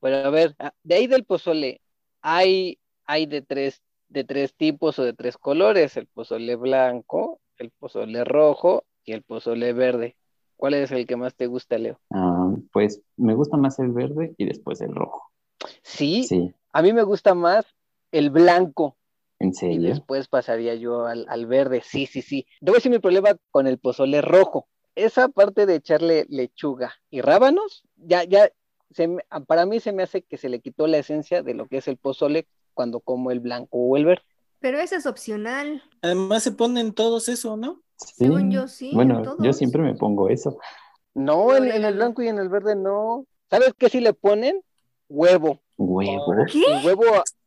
Bueno, 0.00 0.16
a 0.18 0.30
ver, 0.30 0.54
ah, 0.58 0.72
de 0.82 0.94
ahí 0.94 1.06
del 1.06 1.24
pozole, 1.24 1.82
hay, 2.22 2.78
hay 3.04 3.26
de 3.26 3.42
tres, 3.42 3.82
de 4.08 4.24
tres 4.24 4.54
tipos 4.54 4.98
o 4.98 5.04
de 5.04 5.12
tres 5.12 5.36
colores, 5.36 5.96
el 5.98 6.06
pozole 6.06 6.56
blanco, 6.56 7.40
el 7.58 7.70
pozole 7.72 8.24
rojo 8.24 8.84
y 9.04 9.12
el 9.12 9.22
pozole 9.22 9.72
verde. 9.72 10.16
¿Cuál 10.56 10.74
es 10.74 10.90
el 10.92 11.06
que 11.06 11.16
más 11.16 11.34
te 11.34 11.46
gusta, 11.46 11.78
Leo? 11.78 11.98
Ah, 12.10 12.52
pues 12.72 13.00
me 13.16 13.34
gusta 13.34 13.56
más 13.56 13.78
el 13.78 13.92
verde 13.92 14.34
y 14.36 14.44
después 14.46 14.80
el 14.80 14.94
rojo. 14.94 15.22
Sí, 15.82 16.24
Sí, 16.24 16.54
a 16.72 16.82
mí 16.82 16.92
me 16.92 17.02
gusta 17.02 17.34
más 17.34 17.66
el 18.12 18.30
blanco, 18.30 18.96
¿En 19.38 19.50
y 19.50 19.52
serio? 19.54 19.80
después 19.90 20.28
pasaría 20.28 20.74
yo 20.74 21.06
al, 21.06 21.26
al 21.28 21.46
verde. 21.46 21.82
Sí, 21.84 22.06
sí, 22.06 22.22
sí. 22.22 22.46
Debo 22.60 22.76
decir 22.76 22.90
mi 22.90 22.98
problema 22.98 23.36
con 23.50 23.66
el 23.66 23.78
pozole 23.78 24.20
rojo. 24.20 24.68
Esa 24.94 25.28
parte 25.28 25.66
de 25.66 25.76
echarle 25.76 26.26
lechuga 26.28 26.94
y 27.10 27.20
rábanos, 27.20 27.84
ya, 27.96 28.24
ya, 28.24 28.50
se 28.90 29.06
me- 29.08 29.22
para 29.46 29.64
mí 29.66 29.80
se 29.80 29.92
me 29.92 30.02
hace 30.02 30.22
que 30.22 30.36
se 30.36 30.48
le 30.48 30.60
quitó 30.60 30.86
la 30.86 30.98
esencia 30.98 31.42
de 31.42 31.54
lo 31.54 31.68
que 31.68 31.78
es 31.78 31.88
el 31.88 31.96
pozole 31.96 32.48
cuando 32.74 33.00
como 33.00 33.30
el 33.30 33.40
blanco 33.40 33.78
o 33.78 33.96
el 33.96 34.04
verde. 34.04 34.24
Pero 34.58 34.78
eso 34.80 34.96
es 34.96 35.06
opcional. 35.06 35.82
Además 36.02 36.42
se 36.42 36.52
ponen 36.52 36.92
todos 36.92 37.28
eso, 37.28 37.56
¿no? 37.56 37.82
Sí. 38.06 38.24
Según 38.24 38.50
yo, 38.50 38.68
sí, 38.68 38.90
en 38.90 38.96
Bueno, 38.96 39.36
yo 39.38 39.52
siempre 39.52 39.82
me 39.82 39.94
pongo 39.94 40.28
eso. 40.28 40.58
No, 41.14 41.56
en, 41.56 41.84
el 41.84 41.94
blanco 41.94 42.22
y 42.22 42.28
en 42.28 42.38
el 42.38 42.48
verde 42.48 42.76
no. 42.76 43.26
¿Sabes 43.50 43.74
qué 43.76 43.88
si 43.88 44.00
le 44.00 44.12
ponen? 44.12 44.62
Huevo. 45.08 45.60
Huevo. 45.76 46.46
¿Qué? 46.50 46.62
Huevo, 46.84 47.04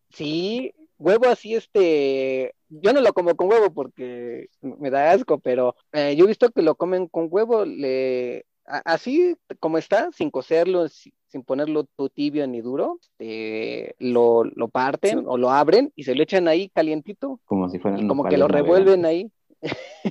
sí, 0.09 0.73
huevo 0.97 1.27
así, 1.27 1.55
este, 1.55 2.53
yo 2.69 2.93
no 2.93 3.01
lo 3.01 3.13
como 3.13 3.35
con 3.35 3.49
huevo 3.49 3.73
porque 3.73 4.47
me 4.61 4.89
da 4.89 5.11
asco, 5.11 5.39
pero 5.39 5.75
eh, 5.91 6.15
yo 6.15 6.25
he 6.25 6.27
visto 6.27 6.49
que 6.49 6.61
lo 6.61 6.75
comen 6.75 7.07
con 7.07 7.27
huevo, 7.29 7.65
le, 7.65 8.45
así 8.65 9.35
como 9.59 9.77
está, 9.77 10.09
sin 10.11 10.29
cocerlo, 10.31 10.87
si- 10.87 11.13
sin 11.27 11.43
ponerlo 11.43 11.85
tu 11.95 12.09
tibio 12.09 12.45
ni 12.47 12.61
duro, 12.61 12.99
este, 13.01 13.95
lo, 13.99 14.43
lo 14.43 14.67
parten 14.67 15.19
Sí. 15.19 15.25
o 15.27 15.37
lo 15.37 15.49
abren 15.49 15.91
y 15.95 16.03
se 16.03 16.15
lo 16.15 16.21
echan 16.21 16.47
ahí 16.47 16.69
calientito 16.69 17.39
Como 17.45 17.69
si 17.69 17.79
fueran 17.79 18.03
y 18.03 18.07
como 18.07 18.25
que 18.25 18.37
lo 18.37 18.47
revuelven 18.47 19.05
ahí. 19.05 19.31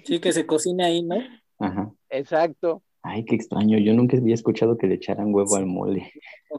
Sí, 0.05 0.21
que 0.21 0.33
se 0.33 0.47
cocina 0.47 0.87
ahí, 0.87 1.03
¿no? 1.03 1.17
Ajá. 1.59 1.93
Exacto. 2.11 2.83
Ay, 3.03 3.25
qué 3.25 3.35
extraño. 3.35 3.79
Yo 3.79 3.93
nunca 3.95 4.17
había 4.17 4.35
escuchado 4.35 4.79
que 4.79 4.87
le 4.87 4.95
echaran 4.95 5.35
huevo 5.35 5.57
al 5.57 5.67
mole. 5.67 6.13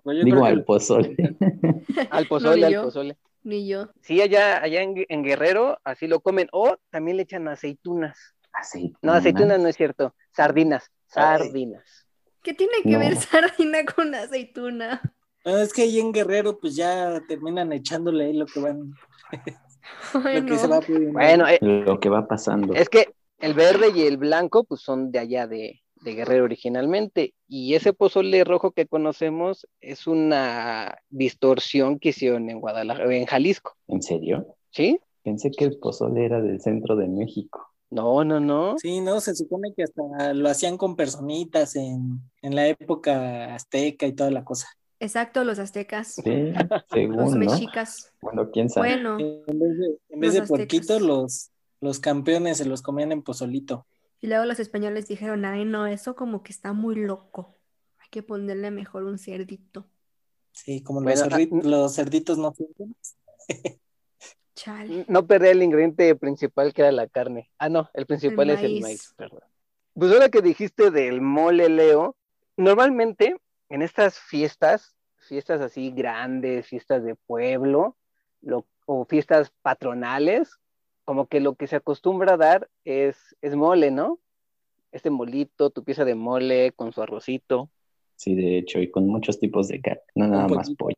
Yo 0.06 0.12
Digo, 0.24 0.42
que- 0.44 0.48
al 0.50 0.64
pozole. 0.66 1.16
Al 2.12 2.28
pozole, 2.28 2.66
al 2.66 2.76
pozole. 2.84 3.18
Ni 3.44 3.68
yo. 3.68 3.90
Sí, 4.02 4.22
allá, 4.22 4.62
allá 4.64 4.82
en, 4.82 4.96
Gue- 4.96 5.06
en 5.10 5.24
Guerrero 5.24 5.78
así 5.84 6.08
lo 6.08 6.20
comen 6.22 6.48
o 6.52 6.78
también 6.90 7.18
le 7.18 7.24
echan 7.24 7.48
aceitunas. 7.48 8.18
Aceitunas. 8.54 9.00
No, 9.02 9.14
aceitunas 9.14 9.60
no 9.60 9.68
es 9.68 9.76
cierto, 9.76 10.16
sardinas, 10.32 10.92
sardinas. 11.08 12.06
¿Qué 12.42 12.54
tiene 12.54 12.74
que 12.84 12.98
ver 12.98 13.16
sardina 13.16 13.80
con 13.86 14.14
aceituna? 14.16 15.02
Bueno, 15.44 15.60
es 15.60 15.74
que 15.74 15.82
ahí 15.84 16.00
en 16.00 16.12
Guerrero, 16.14 16.60
pues 16.60 16.76
ya 16.76 17.22
terminan 17.28 17.72
echándole 17.74 18.26
ahí 18.26 18.34
lo 18.34 18.46
que 18.46 18.60
van, 18.62 18.94
Ay, 20.26 20.42
lo 20.42 20.46
que 20.46 20.52
no. 20.54 20.60
se 20.60 20.68
va. 20.68 20.80
Bueno, 21.12 21.48
eh, 21.48 21.58
Lo 21.62 22.00
que 22.00 22.10
va 22.10 22.28
pasando. 22.28 22.74
es 22.74 22.90
que 22.90 23.10
el 23.40 23.54
verde 23.54 23.92
y 23.96 24.04
el 24.04 24.18
blanco 24.18 24.64
pues 24.64 24.82
son 24.82 25.12
de 25.12 25.20
allá 25.20 25.48
de, 25.48 25.82
de 25.96 26.14
Guerrero 26.16 26.46
originalmente 26.46 27.34
y 27.48 27.74
ese 27.76 27.94
pozole 27.94 28.44
rojo 28.44 28.72
que 28.72 28.88
conocemos 28.88 29.68
es 29.82 30.08
una 30.08 30.98
distorsión 31.10 32.00
que 32.00 32.10
hicieron 32.10 32.50
en 32.50 32.60
Guadalajara, 32.60 33.16
en 33.16 33.26
Jalisco, 33.26 33.76
¿En 33.88 34.02
serio? 34.02 34.56
¿sí? 34.72 35.00
Pensé 35.24 35.52
que 35.52 35.66
el 35.66 35.78
pozole 35.80 36.26
era 36.26 36.42
del 36.42 36.60
centro 36.62 36.96
de 36.96 37.08
México. 37.08 37.70
No, 37.90 38.24
no, 38.24 38.40
no. 38.40 38.76
Sí, 38.80 39.02
no, 39.02 39.20
se 39.22 39.36
supone 39.36 39.72
que 39.76 39.84
hasta 39.84 40.34
lo 40.34 40.50
hacían 40.50 40.78
con 40.78 40.96
personitas 40.96 41.76
en, 41.76 42.22
en 42.42 42.56
la 42.56 42.68
época 42.68 43.54
azteca 43.54 44.08
y 44.08 44.14
toda 44.14 44.32
la 44.32 44.44
cosa. 44.44 44.68
Exacto, 45.00 45.44
los 45.44 45.60
aztecas. 45.60 46.14
Sí, 46.16 46.24
Los 46.24 46.84
según, 46.92 47.32
¿no? 47.32 47.38
mexicas. 47.38 48.14
Bueno, 48.22 48.50
quién 48.52 48.70
sabe. 48.70 48.90
Bueno, 49.02 49.18
En 49.20 49.60
vez 49.60 49.78
de, 49.78 49.98
en 50.10 50.20
vez 50.20 50.36
Los 50.36 50.50
de 50.88 51.00
los, 51.00 51.52
los 51.82 52.00
campeones 52.00 52.58
se 52.58 52.66
los 52.66 52.82
comían 52.82 53.12
en 53.12 53.22
pozolito. 53.22 53.86
y 54.22 54.28
luego 54.28 54.46
los 54.46 54.60
españoles 54.60 55.08
dijeron, 55.08 55.44
ay, 55.46 55.66
no, 55.66 55.86
eso 55.88 56.16
como 56.16 56.44
que 56.44 56.52
está 56.54 56.72
muy 56.74 56.96
loco. 56.96 57.58
Hay 58.00 58.08
que 58.10 58.24
ponerle 58.24 58.72
mejor 58.72 59.04
un 59.04 59.18
cerdito. 59.18 59.86
Sí, 60.54 60.82
como 60.84 61.02
Bueno, 61.02 61.26
los, 61.26 61.34
ah, 61.34 61.38
cerri- 61.38 61.64
los 61.64 61.96
cerditos 61.96 62.38
no. 62.38 62.54
Chale. 64.56 65.06
No 65.08 65.26
perdí 65.26 65.48
el 65.48 65.64
ingrediente 65.64 66.16
principal 66.16 66.74
que 66.74 66.84
era 66.84 66.92
la 66.92 67.08
carne. 67.08 67.50
Ah, 67.58 67.70
no, 67.70 67.90
el 67.94 68.06
principal 68.06 68.50
es 68.52 68.60
el 68.62 68.74
maíz. 68.74 68.82
maíz, 68.84 69.14
perdón. 69.18 69.42
Pues 69.96 70.12
ahora 70.12 70.30
que 70.30 70.42
dijiste 70.42 70.92
del 70.92 71.22
mole, 71.22 71.70
Leo, 71.70 72.16
normalmente 72.56 73.36
en 73.74 73.82
estas 73.82 74.20
fiestas, 74.20 74.96
fiestas 75.18 75.60
así 75.60 75.90
grandes, 75.90 76.68
fiestas 76.68 77.04
de 77.04 77.16
pueblo, 77.16 77.98
lo- 78.42 78.68
o 78.86 79.06
fiestas 79.06 79.52
patronales, 79.64 80.60
como 81.06 81.26
que 81.26 81.40
lo 81.40 81.56
que 81.56 81.66
se 81.66 81.78
acostumbra 81.78 82.34
a 82.34 82.38
dar 82.38 82.70
es, 82.86 83.36
es 83.42 83.56
mole, 83.56 83.90
¿no? 83.90 84.20
Este 84.92 85.10
molito, 85.10 85.72
tu 85.72 85.84
pieza 85.84 86.06
de 86.06 86.14
mole 86.14 86.72
con 86.74 86.94
su 86.94 87.02
arrocito. 87.02 87.72
Sí, 88.16 88.36
de 88.36 88.60
hecho, 88.60 88.78
y 88.80 88.92
con 88.92 89.08
muchos 89.08 89.40
tipos 89.40 89.70
de 89.70 89.82
carne, 89.82 90.04
no 90.14 90.28
nada 90.28 90.48
más 90.50 90.70
pollo. 90.76 90.96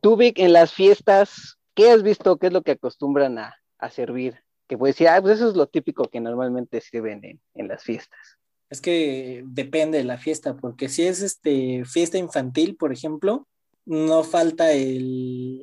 Tú, 0.00 0.16
Vic, 0.16 0.38
en 0.38 0.54
las 0.54 0.72
fiestas, 0.72 1.58
¿qué 1.74 1.90
has 1.90 2.02
visto? 2.02 2.38
¿Qué 2.38 2.46
es 2.46 2.54
lo 2.54 2.62
que 2.62 2.72
acostumbran 2.72 3.38
a, 3.38 3.54
a 3.76 3.90
servir? 3.90 4.42
Que 4.66 4.78
puedes 4.78 4.96
decir, 4.96 5.08
ah, 5.08 5.20
pues 5.20 5.34
eso 5.34 5.50
es 5.50 5.56
lo 5.56 5.66
típico 5.66 6.08
que 6.08 6.20
normalmente 6.20 6.80
sirven 6.80 7.22
en, 7.22 7.40
en 7.52 7.68
las 7.68 7.82
fiestas. 7.82 8.38
Es 8.74 8.80
que 8.80 9.44
depende 9.46 9.98
de 9.98 10.04
la 10.04 10.18
fiesta, 10.18 10.56
porque 10.56 10.88
si 10.88 11.04
es 11.04 11.22
este 11.22 11.84
fiesta 11.84 12.18
infantil, 12.18 12.74
por 12.74 12.92
ejemplo, 12.92 13.46
no 13.86 14.24
falta 14.24 14.72
el, 14.72 15.62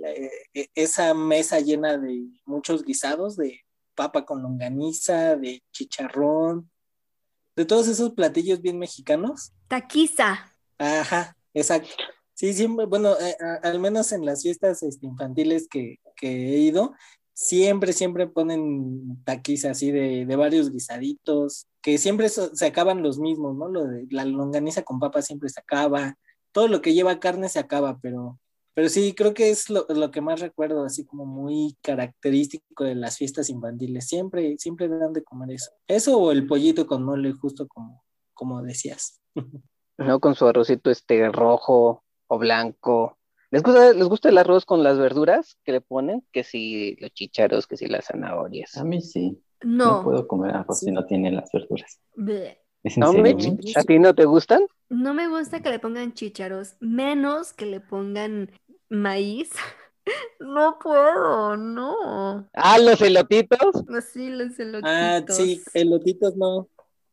eh, 0.54 0.70
esa 0.76 1.14
mesa 1.14 1.60
llena 1.60 1.98
de 1.98 2.24
muchos 2.46 2.86
guisados, 2.86 3.36
de 3.36 3.60
papa 3.96 4.24
con 4.24 4.42
longaniza, 4.42 5.36
de 5.36 5.62
chicharrón, 5.74 6.72
de 7.58 7.66
todos 7.66 7.90
esos 7.90 8.14
platillos 8.14 8.62
bien 8.62 8.80
mexicanos. 8.80 9.52
Taquiza. 9.68 10.50
Ajá, 10.78 11.36
exacto. 11.54 11.90
Sí, 12.34 12.54
siempre, 12.54 12.86
bueno, 12.86 13.20
eh, 13.20 13.36
a- 13.42 13.68
al 13.68 13.82
menos 13.82 14.14
en 14.14 14.26
las 14.26 14.42
fiestas 14.44 14.84
este, 14.84 15.06
infantiles 15.06 15.68
que, 15.68 15.98
que 16.16 16.30
he 16.30 16.58
ido, 16.60 16.96
siempre, 17.34 17.94
siempre 17.94 18.28
ponen 18.28 19.24
taquis 19.24 19.66
así 19.66 19.92
de, 19.92 20.26
de 20.26 20.36
varios 20.36 20.72
guisaditos, 20.72 21.68
que 21.82 21.98
siempre 21.98 22.30
se 22.30 22.66
acaban 22.66 23.02
los 23.02 23.20
mismos, 23.20 23.56
¿no? 23.56 23.68
Lo 23.68 23.86
de 23.86 24.08
la 24.10 24.26
longaniza 24.26 24.84
con 24.84 25.00
papa 25.00 25.22
siempre 25.22 25.50
se 25.50 25.60
acaba, 25.60 26.18
todo 26.52 26.68
lo 26.68 26.82
que 26.82 26.94
lleva 26.94 27.20
carne 27.20 27.50
se 27.50 27.60
acaba, 27.60 28.00
pero, 28.02 28.40
pero 28.74 28.90
sí, 28.90 29.14
creo 29.14 29.34
que 29.34 29.50
es 29.50 29.70
lo, 29.70 29.86
lo 29.90 30.12
que 30.12 30.22
más 30.22 30.40
recuerdo, 30.40 30.84
así 30.84 31.06
como 31.06 31.26
muy 31.26 31.78
característico 31.82 32.84
de 32.84 32.96
las 32.96 33.18
fiestas 33.18 33.50
infantiles, 33.50 34.08
siempre, 34.08 34.56
siempre 34.58 34.88
dan 34.88 35.14
de 35.14 35.24
comer 35.24 35.52
eso. 35.52 35.72
Eso 35.88 36.18
o 36.18 36.32
el 36.32 36.48
pollito 36.48 36.86
con 36.88 37.04
mole, 37.04 37.34
justo 37.34 37.68
como, 37.68 38.04
como 38.34 38.62
decías. 38.62 39.22
¿No? 39.98 40.20
Con 40.20 40.36
su 40.36 40.48
arrocito 40.48 40.90
este 40.90 41.32
rojo 41.32 42.04
o 42.28 42.38
blanco. 42.40 43.18
¿Les 43.52 43.62
gusta, 43.62 43.94
¿Les 43.94 44.08
gusta 44.08 44.30
el 44.30 44.38
arroz 44.38 44.66
con 44.66 44.82
las 44.84 44.98
verduras 44.98 45.58
que 45.64 45.74
le 45.74 45.82
ponen? 45.82 46.26
Que 46.32 46.44
si 46.44 46.96
los 47.00 47.12
chícharos, 47.12 47.68
que 47.68 47.78
si 47.78 47.88
las 47.88 48.06
zanahorias. 48.06 48.78
A 48.78 48.84
mí 48.84 49.02
sí. 49.02 49.42
No, 49.64 49.98
No. 49.98 50.04
puedo 50.04 50.28
comer 50.28 50.56
arroz 50.56 50.80
si 50.80 50.92
no 50.92 51.06
tiene 51.06 51.32
las 51.32 51.52
verduras. 51.52 52.00
Bleh. 52.16 52.58
¿Es 52.84 52.98
en 52.98 53.02
¿No, 53.02 53.12
serio? 53.12 53.58
¿A 53.76 53.84
ti 53.84 54.00
no 54.00 54.16
te 54.16 54.26
gustan? 54.26 54.62
No 54.90 55.14
me 55.14 55.28
gusta 55.28 55.62
que 55.62 55.70
le 55.70 55.78
pongan 55.80 56.14
chícharos, 56.14 56.76
menos 56.80 57.54
que 57.54 57.66
le 57.68 57.80
pongan 57.80 58.52
maíz. 58.90 59.52
No 60.40 60.80
puedo, 60.80 61.56
no. 61.58 62.50
Ah, 62.54 62.80
los 62.80 63.00
elotitos. 63.04 63.84
Así 63.96 64.32
los 64.32 64.54
Ah, 64.84 65.22
sí, 65.30 65.62
elotitos 65.76 66.36
no. 66.36 66.68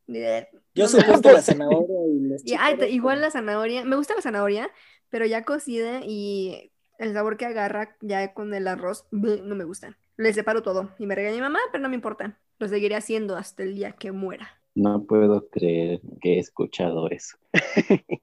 Yo 0.06 0.86
No 0.86 1.12
gusta. 1.12 1.32
la 1.34 1.42
zanahoria 1.42 1.96
y 2.06 2.36
chícharos, 2.44 2.88
igual 2.88 3.20
la 3.20 3.30
zanahoria, 3.30 3.84
me 3.84 3.96
gusta 3.96 4.14
la 4.14 4.22
zanahoria, 4.22 4.70
pero 5.10 5.26
ya 5.26 5.44
cocida 5.44 6.00
y 6.04 6.72
el 6.98 7.12
sabor 7.12 7.36
que 7.36 7.46
agarra 7.46 7.96
ya 8.00 8.34
con 8.34 8.54
el 8.54 8.66
arroz, 8.68 9.06
bleh, 9.10 9.42
no 9.42 9.54
me 9.54 9.64
gustan. 9.64 9.96
Le 10.16 10.32
separo 10.32 10.62
todo 10.62 10.90
y 10.98 11.06
me 11.06 11.14
regaña 11.14 11.36
mi 11.36 11.42
mamá, 11.42 11.60
pero 11.70 11.82
no 11.82 11.88
me 11.88 11.94
importa. 11.94 12.38
Lo 12.58 12.68
seguiré 12.68 12.96
haciendo 12.96 13.36
hasta 13.36 13.62
el 13.62 13.74
día 13.74 13.92
que 13.92 14.10
muera. 14.12 14.60
No 14.74 15.04
puedo 15.04 15.48
creer 15.48 16.00
que 16.20 16.34
he 16.34 16.38
escuchado 16.38 17.08
eso. 17.10 17.36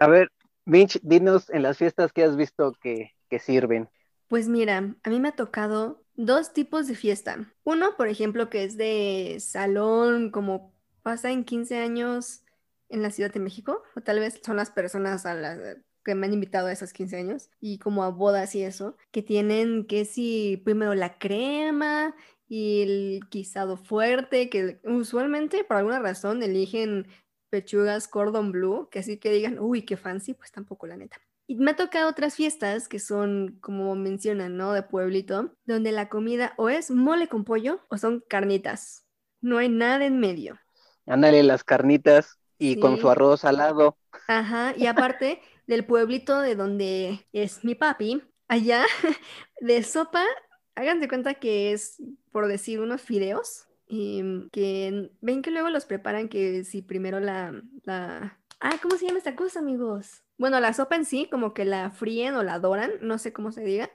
A 0.00 0.06
ver, 0.06 0.30
Mitch, 0.66 1.00
dinos 1.02 1.50
en 1.50 1.62
las 1.62 1.78
fiestas 1.78 2.12
que 2.12 2.24
has 2.24 2.36
visto 2.36 2.72
que, 2.82 3.12
que 3.30 3.38
sirven. 3.38 3.88
Pues 4.28 4.48
mira, 4.48 4.96
a 5.02 5.10
mí 5.10 5.20
me 5.20 5.28
ha 5.28 5.32
tocado 5.32 6.02
dos 6.14 6.52
tipos 6.52 6.86
de 6.88 6.94
fiesta. 6.94 7.52
Uno, 7.64 7.96
por 7.96 8.08
ejemplo, 8.08 8.50
que 8.50 8.64
es 8.64 8.76
de 8.76 9.36
salón, 9.40 10.30
como 10.30 10.74
pasa 11.02 11.30
en 11.30 11.44
15 11.44 11.78
años 11.78 12.42
en 12.88 13.02
la 13.02 13.10
Ciudad 13.10 13.32
de 13.32 13.40
México, 13.40 13.82
o 13.94 14.00
tal 14.00 14.20
vez 14.20 14.40
son 14.44 14.56
las 14.56 14.70
personas 14.70 15.26
a 15.26 15.34
las 15.34 15.58
que 16.04 16.14
me 16.14 16.26
han 16.26 16.32
invitado 16.32 16.68
a 16.68 16.72
esos 16.72 16.92
15 16.92 17.16
años, 17.16 17.50
y 17.60 17.78
como 17.78 18.04
a 18.04 18.10
bodas 18.10 18.54
y 18.54 18.62
eso, 18.62 18.96
que 19.10 19.22
tienen 19.22 19.86
que 19.86 20.04
si 20.04 20.62
primero 20.64 20.94
la 20.94 21.18
crema 21.18 22.14
y 22.48 22.82
el 22.82 23.20
guisado 23.28 23.76
fuerte, 23.76 24.48
que 24.48 24.80
usualmente 24.84 25.64
por 25.64 25.78
alguna 25.78 25.98
razón 25.98 26.42
eligen 26.44 27.08
pechugas 27.50 28.06
cordon 28.06 28.52
bleu, 28.52 28.88
que 28.88 29.00
así 29.00 29.18
que 29.18 29.32
digan, 29.32 29.58
uy, 29.58 29.82
qué 29.82 29.96
fancy, 29.96 30.34
pues 30.34 30.52
tampoco 30.52 30.86
la 30.86 30.96
neta. 30.96 31.16
Y 31.48 31.56
me 31.56 31.72
ha 31.72 31.76
tocado 31.76 32.08
otras 32.08 32.34
fiestas 32.34 32.88
que 32.88 32.98
son, 32.98 33.58
como 33.60 33.94
mencionan, 33.94 34.56
¿no? 34.56 34.72
De 34.72 34.82
pueblito, 34.82 35.54
donde 35.64 35.92
la 35.92 36.08
comida 36.08 36.54
o 36.56 36.68
es 36.68 36.90
mole 36.90 37.28
con 37.28 37.44
pollo 37.44 37.80
o 37.88 37.98
son 37.98 38.22
carnitas. 38.28 39.06
No 39.40 39.58
hay 39.58 39.68
nada 39.68 40.06
en 40.06 40.18
medio. 40.18 40.58
Ándale 41.06 41.44
las 41.44 41.62
carnitas 41.62 42.40
y 42.58 42.76
con 42.76 42.98
su 42.98 43.10
arroz 43.10 43.40
salado. 43.40 43.96
Ajá, 44.26 44.74
y 44.76 44.86
aparte 44.86 45.40
del 45.66 45.86
pueblito 45.86 46.40
de 46.40 46.56
donde 46.56 47.26
es 47.32 47.64
mi 47.64 47.74
papi, 47.74 48.22
allá 48.48 48.84
de 49.60 49.82
sopa 49.82 50.24
Hagan 50.74 51.00
de 51.00 51.08
cuenta 51.08 51.34
que 51.34 51.72
es, 51.72 52.02
por 52.32 52.46
decir, 52.48 52.80
unos 52.80 53.00
fideos. 53.02 53.66
em, 53.88 54.50
que 54.50 55.10
ven 55.22 55.42
que 55.42 55.50
luego 55.50 55.70
los 55.70 55.86
preparan 55.86 56.28
que 56.28 56.64
si 56.64 56.82
primero 56.82 57.20
la, 57.20 57.62
la... 57.84 58.38
Ah, 58.60 58.78
¿cómo 58.82 58.96
se 58.96 59.06
llama 59.06 59.18
esta 59.18 59.36
cosa, 59.36 59.60
amigos? 59.60 60.22
Bueno, 60.38 60.60
la 60.60 60.74
sopa 60.74 60.96
en 60.96 61.04
sí, 61.06 61.28
como 61.30 61.54
que 61.54 61.64
la 61.64 61.90
fríen 61.90 62.34
o 62.36 62.42
la 62.42 62.58
doran, 62.58 62.92
no 63.00 63.18
sé 63.18 63.32
cómo 63.32 63.52
se 63.52 63.62
diga, 63.64 63.90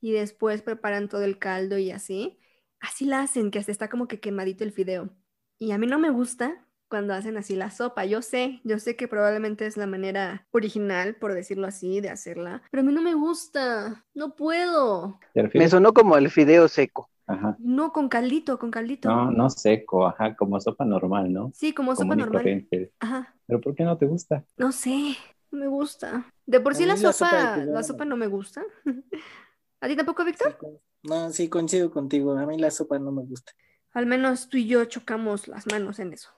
y 0.00 0.12
después 0.12 0.62
preparan 0.62 1.08
todo 1.08 1.22
el 1.22 1.38
caldo 1.38 1.78
y 1.78 1.90
así. 1.90 2.38
Así 2.80 3.04
la 3.04 3.20
hacen, 3.22 3.50
que 3.50 3.58
hasta 3.58 3.72
está 3.72 3.88
como 3.90 4.08
que 4.08 4.20
quemadito 4.20 4.64
el 4.64 4.72
fideo. 4.72 5.10
Y 5.58 5.72
a 5.72 5.78
mí 5.78 5.86
no 5.86 5.98
me 5.98 6.10
gusta 6.10 6.66
cuando 6.92 7.14
hacen 7.14 7.38
así 7.38 7.56
la 7.56 7.70
sopa. 7.70 8.04
Yo 8.04 8.20
sé, 8.20 8.60
yo 8.64 8.78
sé 8.78 8.96
que 8.96 9.08
probablemente 9.08 9.64
es 9.64 9.78
la 9.78 9.86
manera 9.86 10.46
original, 10.50 11.14
por 11.14 11.32
decirlo 11.32 11.66
así, 11.66 12.02
de 12.02 12.10
hacerla, 12.10 12.60
pero 12.70 12.82
a 12.82 12.84
mí 12.84 12.92
no 12.92 13.00
me 13.00 13.14
gusta, 13.14 14.04
no 14.12 14.36
puedo. 14.36 15.18
¿Te 15.32 15.48
Me 15.54 15.70
sonó 15.70 15.94
como 15.94 16.18
el 16.18 16.28
fideo 16.28 16.68
seco. 16.68 17.08
Ajá. 17.26 17.56
No, 17.60 17.94
con 17.94 18.10
caldito, 18.10 18.58
con 18.58 18.70
caldito. 18.70 19.08
No, 19.08 19.30
no 19.30 19.48
seco, 19.48 20.06
ajá, 20.06 20.36
como 20.36 20.60
sopa 20.60 20.84
normal, 20.84 21.32
¿no? 21.32 21.50
Sí, 21.54 21.72
como 21.72 21.96
sopa 21.96 22.14
normal. 22.14 22.42
corriente. 22.42 22.92
Ajá, 23.00 23.34
Pero 23.46 23.62
¿por 23.62 23.74
qué 23.74 23.84
no 23.84 23.96
te 23.96 24.04
gusta? 24.04 24.44
no 24.58 24.70
sé, 24.70 25.16
no 25.50 25.60
me 25.60 25.68
gusta. 25.68 26.26
De 26.44 26.60
por 26.60 26.74
sí 26.74 26.84
la 26.84 26.98
sopa 26.98 27.56
la 27.56 27.82
sopa 27.82 28.04
no 28.04 28.18
me 28.18 28.26
gusta. 28.26 28.62
¿A 29.80 29.88
ti 29.88 29.96
tampoco, 29.96 30.26
Víctor? 30.26 30.58
no, 31.04 31.30
sí, 31.30 31.48
coincido 31.48 31.90
contigo. 31.90 32.36
A 32.36 32.44
mí 32.44 32.58
la 32.58 32.70
sopa 32.70 32.98
no 32.98 33.12
me 33.12 33.22
gusta. 33.22 33.52
Al 33.94 34.04
menos 34.04 34.50
tú 34.50 34.58
y 34.58 34.66
yo 34.66 34.84
chocamos 34.84 35.48
las 35.48 35.66
manos 35.66 35.98
en 35.98 36.12
eso. 36.12 36.28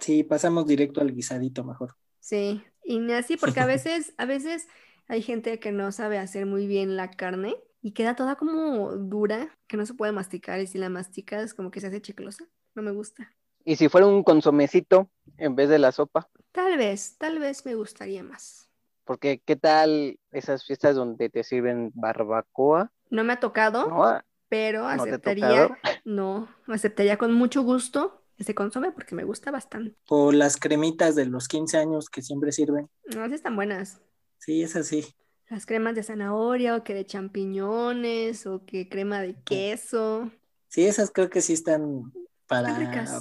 Sí, 0.00 0.24
pasamos 0.24 0.66
directo 0.66 1.00
al 1.00 1.14
guisadito 1.14 1.62
mejor. 1.64 1.96
Sí, 2.20 2.64
y 2.84 3.10
así, 3.12 3.36
porque 3.36 3.60
a 3.60 3.66
veces, 3.66 4.14
a 4.18 4.24
veces 4.26 4.68
hay 5.08 5.22
gente 5.22 5.58
que 5.60 5.72
no 5.72 5.92
sabe 5.92 6.18
hacer 6.18 6.46
muy 6.46 6.66
bien 6.66 6.96
la 6.96 7.10
carne 7.10 7.56
y 7.80 7.92
queda 7.92 8.16
toda 8.16 8.36
como 8.36 8.92
dura, 8.96 9.56
que 9.66 9.76
no 9.76 9.86
se 9.86 9.94
puede 9.94 10.12
masticar, 10.12 10.60
y 10.60 10.66
si 10.66 10.78
la 10.78 10.88
masticas 10.90 11.54
como 11.54 11.70
que 11.70 11.80
se 11.80 11.86
hace 11.88 12.02
chiclosa. 12.02 12.44
No 12.74 12.82
me 12.82 12.90
gusta. 12.92 13.34
Y 13.64 13.76
si 13.76 13.88
fuera 13.88 14.08
un 14.08 14.24
consomecito 14.24 15.10
en 15.36 15.54
vez 15.54 15.68
de 15.68 15.78
la 15.78 15.92
sopa, 15.92 16.28
Tal 16.52 16.76
vez, 16.76 17.16
tal 17.16 17.38
vez 17.38 17.64
me 17.64 17.74
gustaría 17.74 18.22
más. 18.22 18.68
porque 19.04 19.40
¿qué 19.44 19.56
tal 19.56 20.18
esas 20.30 20.64
fiestas 20.64 20.96
donde 20.96 21.30
te 21.30 21.42
sirven 21.44 21.90
barbacoa? 21.94 22.92
No 23.10 23.24
me 23.24 23.32
ha 23.34 23.40
tocado, 23.40 23.96
¿No? 23.96 24.20
pero 24.48 24.88
¿No 24.88 25.08
te 25.08 25.14
ha 25.16 25.18
aceptaría, 25.18 25.20
tocado? 25.20 25.80
no, 26.04 26.48
aceptaría 26.68 27.18
con 27.18 27.32
mucho 27.34 27.62
gusto 27.62 28.24
ese 28.38 28.54
consome 28.54 28.92
porque 28.92 29.14
me 29.14 29.24
gusta 29.24 29.50
bastante. 29.50 29.96
O 30.08 30.32
las 30.32 30.56
cremitas 30.56 31.14
de 31.14 31.26
los 31.26 31.48
15 31.48 31.78
años 31.78 32.08
que 32.08 32.22
siempre 32.22 32.52
sirven. 32.52 32.88
No, 33.14 33.26
sí 33.28 33.34
están 33.34 33.56
buenas. 33.56 34.00
Sí, 34.38 34.62
es 34.62 34.76
así. 34.76 35.04
Las 35.48 35.66
cremas 35.66 35.94
de 35.94 36.02
zanahoria 36.02 36.76
o 36.76 36.84
que 36.84 36.94
de 36.94 37.04
champiñones 37.04 38.46
o 38.46 38.64
que 38.64 38.88
crema 38.88 39.20
de 39.20 39.34
queso. 39.42 40.30
Sí, 40.68 40.86
esas 40.86 41.10
creo 41.10 41.30
que 41.30 41.40
sí 41.40 41.54
están 41.54 42.12
para, 42.46 42.74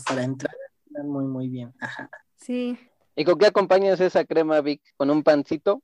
para 0.05 0.23
entrar. 0.23 0.55
Están 0.85 1.09
muy, 1.09 1.25
muy 1.25 1.49
bien. 1.49 1.73
Ajá. 1.79 2.09
Sí, 2.35 2.77
¿Y 3.19 3.25
con 3.25 3.39
qué 3.39 3.47
acompañas 3.47 3.99
esa 3.99 4.23
crema, 4.25 4.61
Vic? 4.61 4.79
¿Con 4.95 5.09
un 5.09 5.23
pancito? 5.23 5.81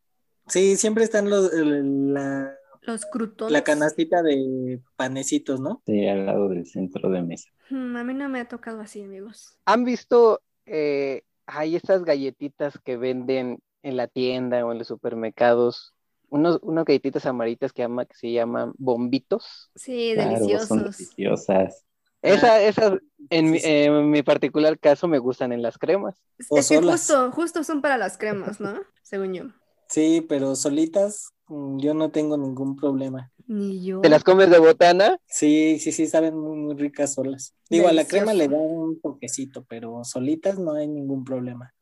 Sí, 0.47 0.77
siempre 0.77 1.03
están 1.03 1.31
los, 1.31 1.51
la, 1.51 2.55
los 2.85 3.05
crutones. 3.05 3.53
la 3.53 3.63
canastita 3.63 4.21
de 4.21 4.79
panecitos, 4.95 5.59
¿no? 5.59 5.81
Sí, 5.85 6.07
al 6.07 6.25
lado 6.25 6.49
del 6.49 6.65
centro 6.65 7.09
de 7.09 7.21
mesa. 7.21 7.49
Mm, 7.69 7.95
A 7.95 8.03
mí 8.03 8.13
no 8.13 8.29
me 8.29 8.39
ha 8.41 8.47
tocado 8.47 8.81
así, 8.81 9.01
amigos. 9.03 9.57
¿Han 9.65 9.83
visto 9.85 10.41
eh, 10.65 11.23
hay 11.45 11.75
estas 11.75 12.03
galletitas 12.03 12.77
que 12.83 12.97
venden 12.97 13.59
en 13.81 13.97
la 13.97 14.07
tienda 14.07 14.65
o 14.65 14.71
en 14.71 14.79
los 14.79 14.87
supermercados? 14.87 15.93
Unos, 16.29 16.59
unas 16.63 16.85
galletitas 16.85 17.25
amarillas 17.25 17.73
que, 17.73 17.87
se 18.13 18.31
llaman 18.31 18.73
bombitos. 18.77 19.69
Sí, 19.75 20.13
Claro, 20.13 20.39
son 20.39 20.39
deliciosos. 20.39 20.97
deliciosas. 20.97 21.85
Esa, 22.23 22.61
esas, 22.61 22.93
en, 23.29 23.51
mi, 23.51 23.59
en 23.61 24.09
mi 24.09 24.23
particular 24.23 24.79
caso, 24.79 25.07
me 25.07 25.19
gustan 25.19 25.51
en 25.51 25.61
las 25.61 25.77
cremas. 25.77 26.15
Es 26.39 26.47
O 26.49 26.55
que 26.55 26.63
solas. 26.63 27.01
justo, 27.01 27.31
justo 27.33 27.63
son 27.63 27.81
para 27.81 27.97
las 27.97 28.17
cremas, 28.17 28.59
¿no? 28.61 28.79
Según 29.03 29.33
yo. 29.33 29.43
Sí, 29.89 30.25
pero 30.27 30.55
solitas 30.55 31.32
yo 31.49 31.93
no 31.93 32.09
tengo 32.11 32.37
ningún 32.37 32.75
problema. 32.75 33.31
Ni 33.47 33.83
yo. 33.83 34.01
¿Te 34.01 34.09
las 34.09 34.23
comes 34.23 34.49
de 34.49 34.59
botana? 34.59 35.17
Sí, 35.25 35.79
sí, 35.79 35.91
sí, 35.91 36.07
saben 36.07 36.37
muy, 36.37 36.57
muy 36.57 36.75
ricas 36.75 37.13
solas. 37.13 37.55
Digo, 37.69 37.87
a 37.87 37.93
la 37.93 38.05
crema 38.05 38.33
le 38.33 38.47
da 38.47 38.57
un 38.57 38.99
toquecito, 39.01 39.65
pero 39.67 40.03
solitas 40.03 40.57
no 40.57 40.73
hay 40.73 40.87
ningún 40.87 41.23
problema. 41.23 41.73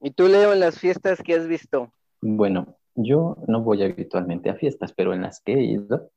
¿Y 0.00 0.10
tú, 0.10 0.28
Leo, 0.28 0.52
en 0.52 0.60
las 0.60 0.78
fiestas 0.78 1.22
que 1.22 1.34
has 1.34 1.46
visto? 1.46 1.92
Bueno, 2.20 2.76
yo 2.94 3.36
no 3.46 3.62
voy 3.62 3.82
habitualmente 3.82 4.50
a 4.50 4.54
fiestas, 4.54 4.92
pero 4.92 5.14
en 5.14 5.22
las 5.22 5.40
que 5.40 5.54
he 5.54 5.64
ido, 5.64 6.10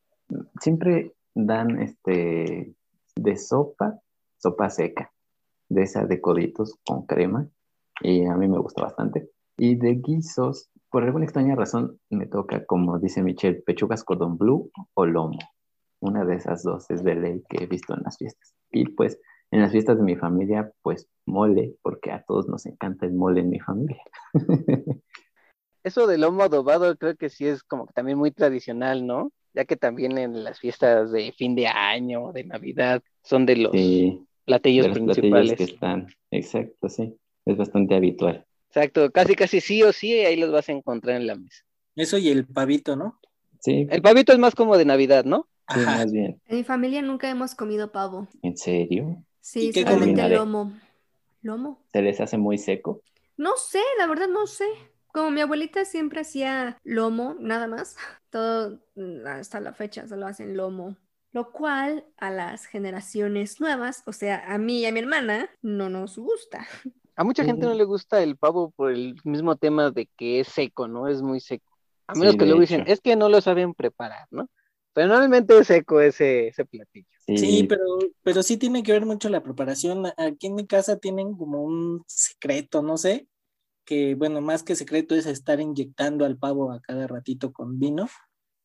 siempre 0.60 1.14
dan 1.34 1.82
este 1.82 2.76
de 3.16 3.38
sopa, 3.38 4.00
sopa 4.38 4.70
seca, 4.70 5.12
de 5.70 5.84
esa 5.84 6.06
de 6.06 6.22
coditos 6.22 6.76
con 6.86 7.06
crema, 7.06 7.48
y 8.02 8.26
a 8.26 8.36
mí 8.36 8.48
me 8.48 8.60
gusta 8.60 8.84
bastante. 8.84 9.30
Y 9.58 9.76
de 9.76 9.96
guisos, 9.96 10.70
por 10.98 11.04
alguna 11.04 11.26
extraña 11.26 11.54
razón, 11.56 12.00
me 12.10 12.26
toca, 12.26 12.66
como 12.66 12.98
dice 12.98 13.22
Michelle, 13.22 13.62
pechugas 13.62 14.04
cordón 14.04 14.36
blue 14.36 14.72
o 14.96 15.06
lomo. 15.06 15.38
Una 16.00 16.26
de 16.26 16.34
esas 16.38 16.64
dos 16.64 16.90
es 16.90 17.04
de 17.04 17.14
ley 17.14 17.44
que 17.48 17.64
he 17.64 17.68
visto 17.68 17.94
en 17.94 18.02
las 18.02 18.18
fiestas. 18.18 18.56
Y 18.72 18.86
pues 18.96 19.20
en 19.52 19.62
las 19.62 19.72
fiestas 19.72 20.00
de 20.00 20.04
mi 20.04 20.16
familia, 20.16 20.72
pues 20.82 21.08
mole, 21.28 21.76
porque 21.84 22.12
a 22.12 22.24
todos 22.24 22.48
nos 22.48 22.66
encanta 22.66 23.06
el 23.06 23.14
mole 23.14 23.42
en 23.42 23.52
mi 23.52 23.60
familia. 23.60 24.02
Eso 25.84 26.08
del 26.08 26.22
lomo 26.22 26.42
adobado 26.42 26.98
creo 26.98 27.16
que 27.16 27.30
sí 27.30 27.46
es 27.46 27.62
como 27.62 27.86
que 27.86 27.94
también 27.94 28.18
muy 28.18 28.32
tradicional, 28.32 29.06
¿no? 29.06 29.32
Ya 29.54 29.66
que 29.66 29.76
también 29.78 30.18
en 30.18 30.44
las 30.44 30.60
fiestas 30.60 31.12
de 31.12 31.32
fin 31.32 31.54
de 31.54 31.68
año, 31.68 32.32
de 32.32 32.44
Navidad, 32.44 33.04
son 33.22 33.46
de 33.46 33.58
los 33.58 33.72
Sí, 33.74 34.20
platillos 34.46 34.86
de 34.86 34.90
los 34.90 34.98
platillos 34.98 35.16
principales. 35.22 35.58
que 35.60 35.64
están. 35.76 36.08
Exacto, 36.32 36.90
sí. 36.90 37.16
Es 37.46 37.56
bastante 37.56 37.94
habitual. 37.94 38.47
Exacto, 38.78 39.12
casi 39.12 39.36
casi 39.36 39.60
sí 39.60 39.82
o 39.82 39.92
sí, 39.92 40.14
ahí 40.20 40.36
los 40.36 40.52
vas 40.52 40.70
a 40.70 40.72
encontrar 40.72 41.16
en 41.16 41.26
la 41.26 41.36
mesa. 41.36 41.64
Eso 41.96 42.20
y 42.20 42.30
el 42.30 42.46
pavito, 42.46 42.96
¿no? 42.96 43.20
Sí, 43.60 43.88
El 43.90 44.04
pavito 44.04 44.34
es 44.34 44.38
más 44.38 44.54
como 44.54 44.78
de 44.78 44.86
Navidad, 44.86 45.26
¿no? 45.26 45.48
sí, 45.74 45.80
Ajá. 45.80 45.98
más 45.98 46.12
bien. 46.12 46.40
En 46.46 46.58
mi 46.58 46.64
familia 46.64 47.02
nunca 47.02 47.28
hemos 47.28 47.56
comido 47.56 47.92
pavo. 47.92 48.28
¿En 48.44 48.56
serio? 48.56 49.24
Sí, 49.42 49.70
¿Y 49.70 49.72
qué 49.72 49.82
solamente 49.82 50.30
lomo. 50.30 50.74
¿Lomo? 51.42 51.84
¿Se 51.92 52.04
les 52.04 52.22
hace 52.22 52.38
muy 52.38 52.60
seco? 52.60 53.02
No 53.36 53.58
sé, 53.58 53.82
la 53.98 54.06
verdad 54.06 54.28
no 54.28 54.46
sé. 54.46 54.68
Como 55.08 55.32
mi 55.32 55.42
abuelita 55.42 55.84
siempre 55.84 56.22
hacía 56.22 56.78
lomo, 56.84 57.36
nada 57.40 57.66
más. 57.66 57.98
Todo 58.30 58.80
mm, 58.96 59.26
hasta 59.26 59.60
la 59.60 59.74
fecha 59.74 60.08
solo 60.08 60.28
hacen 60.28 60.56
lomo. 60.56 60.96
Lo 61.32 61.52
cual 61.52 62.06
a 62.18 62.30
las 62.30 62.68
generaciones 62.68 63.60
nuevas, 63.60 64.04
o 64.06 64.14
sea, 64.14 64.44
a 64.54 64.60
mí 64.60 64.82
y 64.82 64.86
a 64.86 64.92
mi 64.92 65.00
hermana, 65.00 65.50
no 65.64 65.90
nos 65.90 66.20
gusta. 66.20 66.68
A 67.18 67.24
mucha 67.24 67.44
gente 67.44 67.66
no 67.66 67.74
le 67.74 67.84
gusta 67.84 68.22
el 68.22 68.38
pavo 68.38 68.72
por 68.72 68.92
el 68.92 69.16
mismo 69.24 69.56
tema 69.56 69.92
de 69.92 70.08
que 70.18 70.40
es 70.40 70.48
seco, 70.48 70.88
¿no? 70.88 71.08
Es 71.08 71.22
muy 71.22 71.40
seco. 71.40 71.78
A 72.08 72.16
menos 72.16 72.34
Sí, 72.34 72.38
que 72.38 72.46
luego 72.46 72.62
dicen, 72.62 72.82
hecho. 72.82 72.94
es 72.94 73.02
que 73.02 73.16
no 73.16 73.28
lo 73.28 73.42
saben 73.42 73.74
preparar, 73.74 74.28
¿no? 74.32 74.50
Pero 74.94 75.10
normalmente 75.10 75.58
es 75.58 75.68
seco 75.68 76.00
ese, 76.00 76.48
ese 76.50 76.66
platillo. 76.66 77.08
Sí, 77.26 77.66
pero, 77.68 77.84
pero 78.24 78.42
sí 78.44 78.58
tiene 78.58 78.84
que 78.84 78.94
ver 78.94 79.06
mucho 79.06 79.30
la 79.30 79.44
preparación. 79.44 80.06
Aquí 80.18 80.48
en 80.48 80.56
mi 80.56 80.66
casa 80.66 80.98
tienen 80.98 81.36
como 81.36 81.64
un 81.64 82.04
secreto, 82.08 82.82
no 82.82 82.98
sé, 82.98 83.28
que 83.86 84.16
bueno, 84.16 84.42
más 84.42 84.64
que 84.64 84.76
secreto 84.76 85.16
es 85.16 85.26
estar 85.26 85.60
inyectando 85.60 86.26
al 86.26 86.38
pavo 86.38 86.72
a 86.72 86.82
cada 86.82 87.08
ratito 87.08 87.52
con 87.54 87.80
vino, 87.80 88.08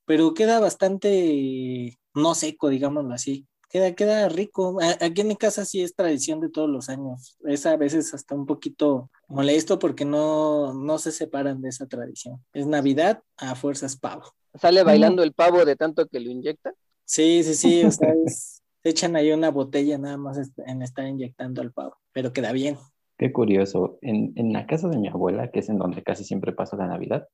pero 0.07 0.35
queda 0.35 0.61
bastante 0.61 1.99
no 2.15 2.35
seco, 2.35 2.69
digámoslo 2.69 3.15
así. 3.15 3.47
Queda, 3.73 3.93
queda 3.95 4.29
rico. 4.29 4.79
A- 4.83 5.05
Aquí 5.07 5.23
en 5.23 5.29
mi 5.29 5.37
casa 5.37 5.65
sí 5.65 5.81
es 5.81 5.95
tradición 5.95 6.41
de 6.41 6.51
todos 6.51 6.69
los 6.69 6.91
años. 6.91 7.39
Es 7.45 7.65
a 7.65 7.77
veces 7.77 8.13
hasta 8.13 8.35
un 8.35 8.45
poquito 8.45 9.11
molesto 9.29 9.79
porque 9.79 10.05
no, 10.05 10.75
no 10.75 10.99
se 10.99 11.11
separan 11.11 11.63
de 11.63 11.71
esa 11.71 11.87
tradición. 11.87 12.45
Es 12.53 12.67
Navidad 12.67 13.23
a 13.39 13.55
fuerzas 13.55 13.97
pavo. 13.97 14.25
Sale 14.55 14.83
bailando 14.83 15.23
el 15.23 15.33
pavo 15.33 15.65
de 15.65 15.77
tanto 15.77 16.07
que 16.07 16.21
lo 16.21 16.31
inyecta. 16.31 16.75
Sí, 17.07 17.43
sí, 17.45 17.55
sí, 17.55 17.83
o 17.85 17.91
sea, 17.91 18.13
es- 18.27 18.63
se 18.83 18.89
echan 18.91 19.17
ahí 19.17 19.33
una 19.33 19.51
botella 19.51 19.97
nada 19.97 20.19
más 20.19 20.39
en 20.67 20.83
estar 20.83 21.07
inyectando 21.07 21.63
al 21.63 21.73
pavo, 21.73 21.97
pero 22.13 22.33
queda 22.33 22.53
bien. 22.53 22.77
Qué 23.17 23.33
curioso. 23.33 23.99
En, 24.03 24.33
en 24.37 24.53
la 24.53 24.67
casa 24.67 24.89
de 24.89 24.99
mi 24.99 25.09
abuela, 25.09 25.51
que 25.51 25.61
es 25.61 25.69
en 25.71 25.79
donde 25.79 26.03
casi 26.03 26.25
siempre 26.25 26.53
paso 26.53 26.77
la 26.77 26.89
Navidad, 26.89 27.27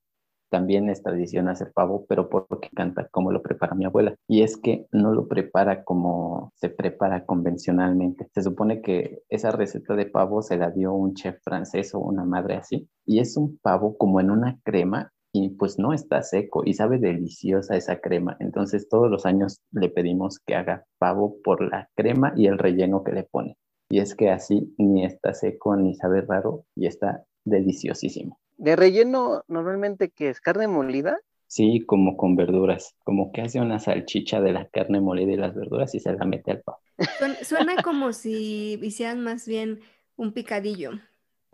también 0.51 0.89
es 0.91 1.03
tradición 1.03 1.49
hacer 1.49 1.73
pavo, 1.73 2.07
pero 2.09 2.29
porque 2.29 2.71
canta 2.75 3.09
como 3.11 3.33
lo 3.33 3.43
prepara 3.43 3.75
mi 3.75 3.85
abuela. 3.85 4.15
Y 4.27 4.43
es 4.43 4.57
que 4.57 4.87
no 4.93 5.13
lo 5.13 5.29
prepara 5.29 5.85
como 5.85 6.53
se 6.57 6.71
prepara 6.71 7.25
convencionalmente. 7.25 8.29
Se 8.35 8.43
supone 8.43 8.83
que 8.83 9.23
esa 9.29 9.51
receta 9.51 9.95
de 9.95 10.07
pavo 10.07 10.43
se 10.43 10.57
la 10.57 10.71
dio 10.71 10.93
un 10.93 11.15
chef 11.15 11.39
francés 11.43 11.95
o 11.95 12.01
una 12.01 12.25
madre 12.25 12.57
así. 12.57 12.89
Y 13.07 13.21
es 13.21 13.37
un 13.37 13.59
pavo 13.59 13.97
como 13.97 14.21
en 14.21 14.31
una 14.31 14.59
crema 14.65 15.13
y 15.33 15.51
pues 15.51 15.79
no 15.79 15.93
está 15.93 16.23
seco 16.23 16.63
y 16.65 16.75
sabe 16.75 16.99
deliciosa 16.99 17.77
esa 17.77 18.01
crema. 18.01 18.37
Entonces 18.41 18.89
todos 18.89 19.11
los 19.11 19.27
años 19.27 19.61
le 19.73 19.89
pedimos 19.89 20.39
que 20.39 20.55
haga 20.55 20.85
pavo 20.99 21.37
por 21.43 21.61
la 21.63 21.89
crema 21.95 22.33
y 22.37 22.47
el 22.47 22.59
relleno 22.59 23.05
que 23.05 23.13
le 23.13 23.25
pone. 23.25 23.57
Y 23.91 24.01
es 24.01 24.15
que 24.15 24.31
así 24.31 24.75
ni 24.79 25.05
está 25.05 25.33
seco 25.33 25.77
ni 25.77 25.95
sabe 25.95 26.21
raro 26.21 26.65
y 26.75 26.87
está 26.87 27.25
deliciosísimo. 27.49 28.39
De 28.57 28.77
relleno, 28.77 29.43
normalmente, 29.49 30.11
que 30.11 30.29
es? 30.31 30.41
¿Carne 30.41 30.69
molida? 30.69 31.19
Sí, 31.47 31.85
como 31.87 32.17
con 32.17 32.37
verduras, 32.37 32.95
como 33.05 33.33
que 33.33 33.41
hace 33.43 33.61
una 33.61 33.79
salchicha 33.79 34.41
de 34.41 34.53
la 34.53 34.69
carne 34.69 35.01
molida 35.01 35.33
y 35.33 35.37
las 35.37 35.55
verduras 35.55 35.95
y 35.95 36.01
se 36.01 36.13
la 36.13 36.25
mete 36.27 36.51
al 36.53 36.63
pavo. 36.63 36.81
Suena, 37.19 37.45
suena 37.45 37.83
como 37.83 38.13
si 38.13 38.79
hicieran 38.83 39.21
más 39.23 39.47
bien 39.47 39.81
un 40.17 40.33
picadillo. 40.33 40.93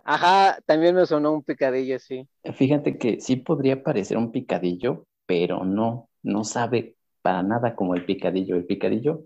Ajá, 0.05 0.61
también 0.67 0.95
me 0.95 1.07
sonó 1.07 1.33
un 1.33 1.43
picadillo, 1.43 1.99
sí. 1.99 2.29
Fíjate 2.55 2.99
que 2.99 3.21
sí 3.21 3.37
podría 3.37 3.83
parecer 3.83 4.17
un 4.19 4.31
picadillo, 4.31 5.07
pero 5.27 5.65
no, 5.65 6.11
no 6.23 6.45
sabe 6.45 6.97
para 7.23 7.43
nada 7.43 7.75
como 7.75 7.95
el 7.95 8.05
picadillo. 8.05 8.57
El 8.57 8.67
picadillo, 8.67 9.25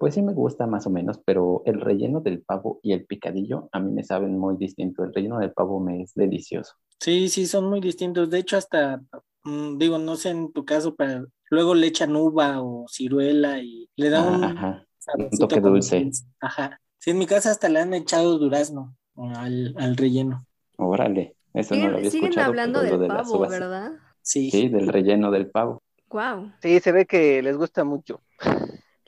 pues 0.00 0.14
sí 0.14 0.22
me 0.22 0.32
gusta 0.32 0.66
más 0.66 0.86
o 0.86 0.90
menos, 0.90 1.20
pero 1.26 1.60
el 1.66 1.78
relleno 1.78 2.22
del 2.22 2.40
pavo 2.40 2.80
y 2.82 2.94
el 2.94 3.04
picadillo 3.04 3.68
a 3.70 3.80
mí 3.80 3.92
me 3.92 4.02
saben 4.02 4.38
muy 4.38 4.56
distinto. 4.56 5.04
El 5.04 5.12
relleno 5.12 5.38
del 5.38 5.52
pavo 5.52 5.78
me 5.78 6.00
es 6.00 6.14
delicioso. 6.14 6.72
Sí, 6.98 7.28
sí, 7.28 7.46
son 7.46 7.68
muy 7.68 7.82
distintos. 7.82 8.30
De 8.30 8.38
hecho, 8.38 8.56
hasta, 8.56 9.02
mm, 9.44 9.76
digo, 9.76 9.98
no 9.98 10.16
sé 10.16 10.30
en 10.30 10.54
tu 10.54 10.64
caso, 10.64 10.96
pero 10.96 11.26
luego 11.50 11.74
le 11.74 11.88
echan 11.88 12.16
uva 12.16 12.62
o 12.62 12.86
ciruela 12.88 13.58
y 13.58 13.90
le 13.96 14.08
da 14.08 14.22
un, 14.22 14.42
Ajá, 14.42 14.86
un 15.18 15.28
toque 15.38 15.60
dulce. 15.60 16.10
Ajá. 16.40 16.80
Sí, 16.96 17.10
en 17.10 17.18
mi 17.18 17.26
casa 17.26 17.50
hasta 17.50 17.68
le 17.68 17.80
han 17.80 17.92
echado 17.92 18.38
durazno 18.38 18.96
al, 19.16 19.74
al 19.76 19.98
relleno. 19.98 20.46
Órale, 20.78 21.36
eso 21.52 21.74
no 21.74 21.90
lo 21.90 21.98
Siguen, 21.98 21.98
había 21.98 22.10
siguen 22.10 22.24
escuchado, 22.28 22.48
hablando 22.48 22.80
pero 22.80 22.92
lo 22.92 22.98
del 23.02 23.10
de 23.10 23.16
pavo, 23.16 23.38
¿verdad? 23.40 23.92
Sí. 24.22 24.50
Sí, 24.50 24.68
del 24.70 24.88
relleno 24.88 25.30
del 25.30 25.50
pavo. 25.50 25.82
Wow. 26.08 26.52
Sí, 26.62 26.80
se 26.80 26.90
ve 26.90 27.04
que 27.04 27.42
les 27.42 27.58
gusta 27.58 27.84
mucho. 27.84 28.22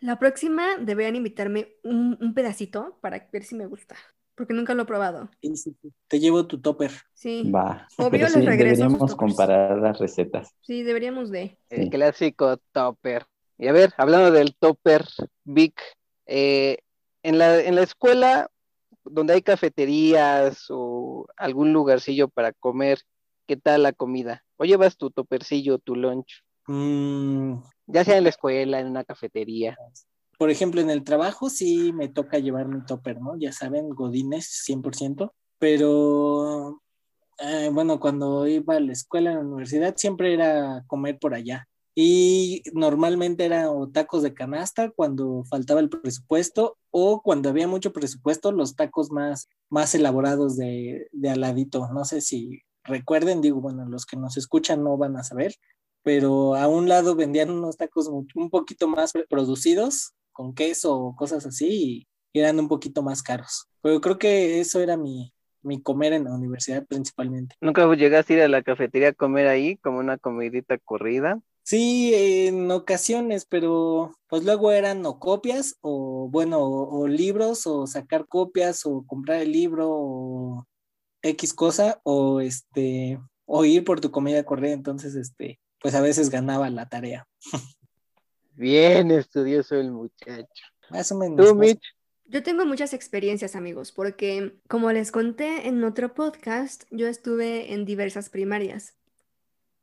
La 0.02 0.18
próxima 0.18 0.76
deberían 0.78 1.16
invitarme 1.16 1.76
un, 1.84 2.18
un 2.20 2.34
pedacito 2.34 2.98
para 3.00 3.28
ver 3.32 3.44
si 3.44 3.54
me 3.54 3.66
gusta, 3.66 3.96
porque 4.34 4.52
nunca 4.52 4.74
lo 4.74 4.82
he 4.82 4.86
probado. 4.86 5.30
Sí, 5.40 5.56
sí, 5.56 5.76
sí. 5.80 5.92
Te 6.08 6.20
llevo 6.20 6.46
tu 6.46 6.60
topper. 6.60 6.90
Sí, 7.14 7.52
Va, 7.54 7.88
Obvio, 7.98 8.24
les 8.24 8.32
sí, 8.32 8.40
regreso 8.40 8.82
deberíamos 8.82 9.14
comparar 9.16 9.78
las 9.78 9.98
recetas. 9.98 10.54
sí, 10.62 10.82
deberíamos 10.82 11.30
de. 11.30 11.56
El 11.70 11.84
Sí. 11.84 11.90
clásico 11.90 12.56
topper. 12.72 13.26
Y 13.58 13.68
a 13.68 13.72
ver, 13.72 13.92
hablando 13.96 14.30
del 14.30 14.54
topper, 14.56 15.04
Vic, 15.44 15.80
eh, 16.26 16.78
en 17.22 17.38
la, 17.38 17.60
en 17.60 17.76
la 17.76 17.82
escuela 17.82 18.50
donde 19.04 19.34
hay 19.34 19.42
cafeterías 19.42 20.66
o 20.70 21.26
algún 21.36 21.72
lugarcillo 21.72 22.28
para 22.28 22.52
comer, 22.52 23.00
¿qué 23.46 23.56
tal 23.56 23.82
la 23.84 23.92
comida? 23.92 24.44
¿O 24.56 24.64
llevas 24.64 24.96
tu 24.96 25.10
toppercillo, 25.10 25.78
tu 25.78 25.96
lunch? 25.96 26.42
Mm, 26.66 27.54
Ya 27.86 28.04
sea 28.04 28.16
en 28.18 28.24
la 28.24 28.30
escuela, 28.30 28.80
en 28.80 28.88
una 28.88 29.04
cafetería. 29.04 29.76
por 30.38 30.50
ejemplo, 30.50 30.80
en 30.80 30.90
el 30.90 31.04
trabajo 31.04 31.50
sí 31.50 31.92
me 31.92 32.08
toca 32.08 32.38
llevar 32.38 32.66
mi 32.68 32.84
topper, 32.84 33.20
¿no? 33.20 33.36
Ya 33.38 33.52
saben, 33.52 33.90
godines 33.90 34.46
100%, 34.66 35.32
pero 35.58 36.80
eh, 37.38 37.70
bueno, 37.72 38.00
cuando 38.00 38.46
iba 38.48 38.76
a 38.76 38.80
la 38.80 38.92
escuela, 38.92 39.30
en 39.32 39.36
la 39.38 39.42
universidad, 39.44 39.94
siempre 39.96 40.34
era 40.34 40.84
comer 40.86 41.18
por 41.18 41.34
allá. 41.34 41.68
Y 41.94 42.62
normalmente 42.72 43.44
eran 43.44 43.66
o 43.68 43.88
tacos 43.90 44.22
de 44.22 44.32
canasta 44.34 44.90
cuando 44.90 45.44
faltaba 45.44 45.80
el 45.80 45.90
presupuesto 45.90 46.78
o 46.90 47.20
cuando 47.22 47.50
había 47.50 47.68
mucho 47.68 47.92
presupuesto, 47.92 48.50
los 48.50 48.76
tacos 48.76 49.10
más, 49.12 49.48
más 49.68 49.94
elaborados 49.94 50.56
de, 50.56 51.08
de 51.12 51.30
aladito. 51.30 51.88
No 51.92 52.04
sé 52.06 52.20
si 52.22 52.62
recuerden, 52.84 53.42
digo, 53.42 53.60
bueno, 53.60 53.86
los 53.88 54.06
que 54.06 54.16
nos 54.16 54.36
escuchan 54.38 54.82
no 54.82 54.96
van 54.96 55.16
a 55.16 55.22
saber, 55.24 55.54
pero 56.02 56.54
a 56.54 56.68
un 56.68 56.88
lado 56.88 57.14
vendían 57.14 57.50
unos 57.50 57.76
tacos 57.76 58.08
un 58.08 58.50
poquito 58.50 58.88
más 58.88 59.12
producidos, 59.28 60.12
con 60.32 60.54
queso 60.54 60.96
o 60.96 61.16
cosas 61.16 61.46
así, 61.46 62.06
y 62.32 62.40
eran 62.40 62.58
un 62.58 62.68
poquito 62.68 63.02
más 63.02 63.22
caros. 63.22 63.66
Pero 63.82 64.00
creo 64.00 64.18
que 64.18 64.60
eso 64.60 64.80
era 64.80 64.96
mi, 64.96 65.32
mi 65.62 65.80
comer 65.80 66.12
en 66.12 66.24
la 66.24 66.34
universidad 66.34 66.86
principalmente. 66.86 67.54
¿Nunca 67.60 67.92
llegaste 67.94 68.34
a 68.34 68.36
ir 68.36 68.42
a 68.42 68.48
la 68.48 68.62
cafetería 68.62 69.08
a 69.08 69.12
comer 69.12 69.46
ahí 69.46 69.76
como 69.76 69.98
una 69.98 70.18
comidita 70.18 70.78
corrida? 70.78 71.40
Sí, 71.64 72.12
en 72.14 72.70
ocasiones, 72.70 73.46
pero 73.46 74.16
pues 74.28 74.44
luego 74.44 74.72
eran 74.72 75.06
o 75.06 75.20
copias 75.20 75.76
o 75.80 76.28
bueno, 76.28 76.58
o, 76.58 77.02
o 77.02 77.08
libros 77.08 77.66
o 77.66 77.86
sacar 77.86 78.26
copias 78.26 78.84
o 78.84 79.06
comprar 79.06 79.40
el 79.42 79.52
libro 79.52 79.88
o 79.88 80.66
X 81.22 81.54
cosa 81.54 82.00
o 82.02 82.40
este 82.40 83.20
o 83.46 83.64
ir 83.64 83.84
por 83.84 84.00
tu 84.00 84.10
comida 84.10 84.42
corrida, 84.44 84.72
entonces 84.72 85.14
este 85.14 85.60
pues 85.82 85.94
a 85.94 86.00
veces 86.00 86.30
ganaba 86.30 86.70
la 86.70 86.88
tarea. 86.88 87.26
Bien 88.54 89.10
estudioso 89.10 89.76
el 89.76 89.90
muchacho. 89.90 90.64
Más 90.90 91.10
o 91.12 91.16
menos. 91.18 91.36
¿Tú, 91.46 91.54
más- 91.54 91.68
Mitch? 91.68 91.82
Yo 92.26 92.42
tengo 92.42 92.64
muchas 92.64 92.94
experiencias, 92.94 93.56
amigos, 93.56 93.92
porque 93.92 94.56
como 94.68 94.90
les 94.92 95.12
conté 95.12 95.68
en 95.68 95.82
otro 95.84 96.14
podcast, 96.14 96.84
yo 96.90 97.06
estuve 97.08 97.74
en 97.74 97.84
diversas 97.84 98.30
primarias. 98.30 98.96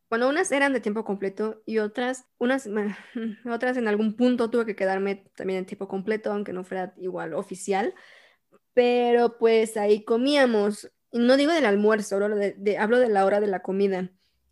Bueno, 0.09 0.27
unas 0.27 0.51
eran 0.51 0.73
de 0.73 0.79
tiempo 0.79 1.03
completo 1.05 1.61
y 1.67 1.77
otras, 1.77 2.25
unas, 2.39 2.67
otras 3.45 3.77
en 3.77 3.87
algún 3.87 4.15
punto 4.15 4.49
tuve 4.49 4.65
que 4.65 4.75
quedarme 4.75 5.29
también 5.35 5.59
en 5.59 5.65
tiempo 5.67 5.87
completo, 5.87 6.31
aunque 6.31 6.53
no 6.53 6.63
fuera 6.63 6.93
igual 6.97 7.33
oficial. 7.35 7.93
Pero 8.73 9.37
pues 9.37 9.77
ahí 9.77 10.03
comíamos. 10.03 10.89
No 11.11 11.37
digo 11.37 11.51
del 11.53 11.65
almuerzo, 11.65 12.15
hablo 12.15 12.35
de, 12.35 12.53
de- 12.53 12.77
hablo 12.79 12.99
de 12.99 13.09
la 13.09 13.25
hora 13.25 13.39
de 13.41 13.47
la 13.47 13.61
comida. 13.61 14.09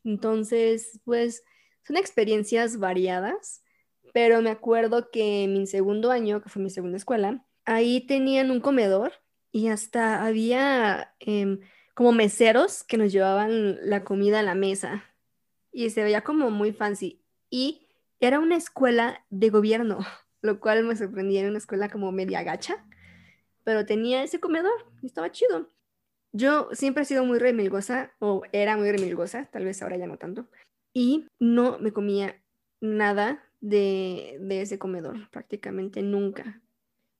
Entonces, 0.07 1.01
pues 1.03 1.43
son 1.85 1.97
experiencias 1.97 2.79
variadas, 2.79 3.61
pero 4.13 4.41
me 4.41 4.49
acuerdo 4.49 5.11
que 5.11 5.43
en 5.43 5.53
mi 5.53 5.67
segundo 5.67 6.11
año, 6.11 6.41
que 6.41 6.47
fue 6.47 6.61
mi 6.61 6.69
segunda 6.69 6.95
escuela, 6.95 7.45
ahí 7.65 7.99
tenían 8.07 8.49
un 8.49 8.61
comedor 8.61 9.11
y 9.51 9.67
hasta 9.67 10.25
había 10.25 11.13
em, 11.19 11.59
como 11.93 12.13
meseros 12.13 12.85
que 12.85 12.97
nos 12.97 13.11
llevaban 13.11 13.79
la 13.81 14.05
comida 14.05 14.39
a 14.39 14.43
la 14.43 14.55
mesa 14.55 15.03
y 15.73 15.89
se 15.89 16.03
veía 16.03 16.23
como 16.23 16.51
muy 16.51 16.71
fancy. 16.71 17.21
Y 17.49 17.85
era 18.21 18.39
una 18.39 18.55
escuela 18.55 19.25
de 19.29 19.49
gobierno, 19.49 19.99
lo 20.41 20.61
cual 20.61 20.85
me 20.85 20.95
sorprendía, 20.95 21.41
era 21.41 21.49
una 21.49 21.57
escuela 21.57 21.89
como 21.89 22.13
media 22.13 22.43
gacha, 22.43 22.85
pero 23.65 23.85
tenía 23.85 24.23
ese 24.23 24.39
comedor 24.39 24.85
y 25.01 25.07
estaba 25.07 25.33
chido. 25.33 25.69
Yo 26.37 26.69
siempre 26.71 27.01
he 27.01 27.05
sido 27.07 27.25
muy 27.25 27.39
remilgosa, 27.39 28.11
o 28.19 28.43
era 28.51 28.77
muy 28.77 28.91
remilgosa, 28.91 29.45
tal 29.45 29.65
vez 29.65 29.81
ahora 29.81 29.97
ya 29.97 30.05
no 30.05 30.17
tanto, 30.17 30.47
y 30.93 31.25
no 31.39 31.79
me 31.79 31.91
comía 31.91 32.39
nada 32.79 33.43
de, 33.59 34.37
de 34.39 34.61
ese 34.61 34.77
comedor, 34.77 35.31
prácticamente 35.31 36.03
nunca. 36.03 36.61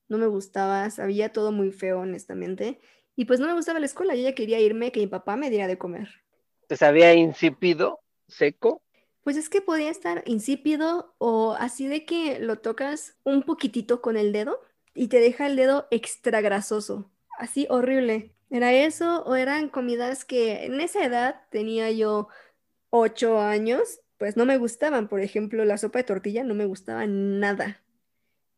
No 0.06 0.18
me 0.18 0.28
gustaba, 0.28 0.88
sabía 0.90 1.32
todo 1.32 1.50
muy 1.50 1.72
feo, 1.72 1.98
honestamente, 1.98 2.78
y 3.16 3.24
pues 3.24 3.40
no 3.40 3.48
me 3.48 3.54
gustaba 3.54 3.80
la 3.80 3.86
escuela, 3.86 4.14
yo 4.14 4.22
ya 4.22 4.36
quería 4.36 4.60
irme, 4.60 4.92
que 4.92 5.00
mi 5.00 5.08
papá 5.08 5.34
me 5.34 5.50
diera 5.50 5.66
de 5.66 5.78
comer. 5.78 6.08
¿Te 6.68 6.76
sabía 6.76 7.12
insípido, 7.12 7.98
seco? 8.28 8.82
Pues 9.24 9.36
es 9.36 9.48
que 9.48 9.60
podía 9.60 9.90
estar 9.90 10.22
insípido 10.26 11.16
o 11.18 11.56
así 11.58 11.88
de 11.88 12.04
que 12.04 12.38
lo 12.38 12.60
tocas 12.60 13.16
un 13.24 13.42
poquitito 13.42 14.00
con 14.00 14.16
el 14.16 14.30
dedo 14.30 14.60
y 14.94 15.08
te 15.08 15.18
deja 15.18 15.48
el 15.48 15.56
dedo 15.56 15.88
extra 15.90 16.40
grasoso, 16.40 17.10
así 17.36 17.66
horrible. 17.68 18.37
¿Era 18.50 18.72
eso 18.72 19.22
o 19.24 19.34
eran 19.36 19.68
comidas 19.68 20.24
que 20.24 20.64
en 20.64 20.80
esa 20.80 21.04
edad 21.04 21.42
tenía 21.50 21.90
yo 21.90 22.28
ocho 22.90 23.40
años? 23.40 24.00
Pues 24.16 24.36
no 24.36 24.46
me 24.46 24.56
gustaban, 24.56 25.08
por 25.08 25.20
ejemplo, 25.20 25.64
la 25.64 25.78
sopa 25.78 25.98
de 25.98 26.04
tortilla 26.04 26.44
no 26.44 26.54
me 26.54 26.64
gustaba 26.64 27.06
nada. 27.06 27.82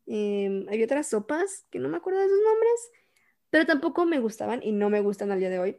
Em, 0.07 0.67
había 0.69 0.85
otras 0.85 1.09
sopas 1.09 1.65
que 1.69 1.79
no 1.79 1.89
me 1.89 1.97
acuerdo 1.97 2.19
de 2.21 2.29
sus 2.29 2.39
nombres, 2.39 2.91
pero 3.49 3.65
tampoco 3.65 4.05
me 4.05 4.19
gustaban 4.19 4.61
y 4.63 4.71
no 4.71 4.89
me 4.89 5.01
gustan 5.01 5.31
al 5.31 5.39
día 5.39 5.49
de 5.49 5.59
hoy. 5.59 5.77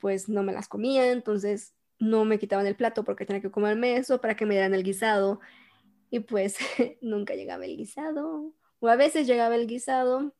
Pues 0.00 0.28
no 0.28 0.42
me 0.42 0.52
las 0.52 0.68
comía, 0.68 1.10
entonces 1.12 1.74
no 1.98 2.24
me 2.24 2.38
quitaban 2.38 2.66
el 2.66 2.76
plato 2.76 3.04
porque 3.04 3.26
tenía 3.26 3.42
que 3.42 3.50
comerme 3.50 3.96
eso 3.96 4.20
para 4.20 4.36
que 4.36 4.46
me 4.46 4.54
dieran 4.54 4.74
el 4.74 4.84
guisado. 4.84 5.40
Y 6.10 6.20
pues 6.20 6.56
nunca 7.02 7.34
llegaba 7.34 7.64
el 7.64 7.76
guisado. 7.76 8.54
O 8.80 8.88
a 8.88 8.96
veces 8.96 9.26
llegaba 9.26 9.56
el 9.56 9.66
guisado 9.66 10.34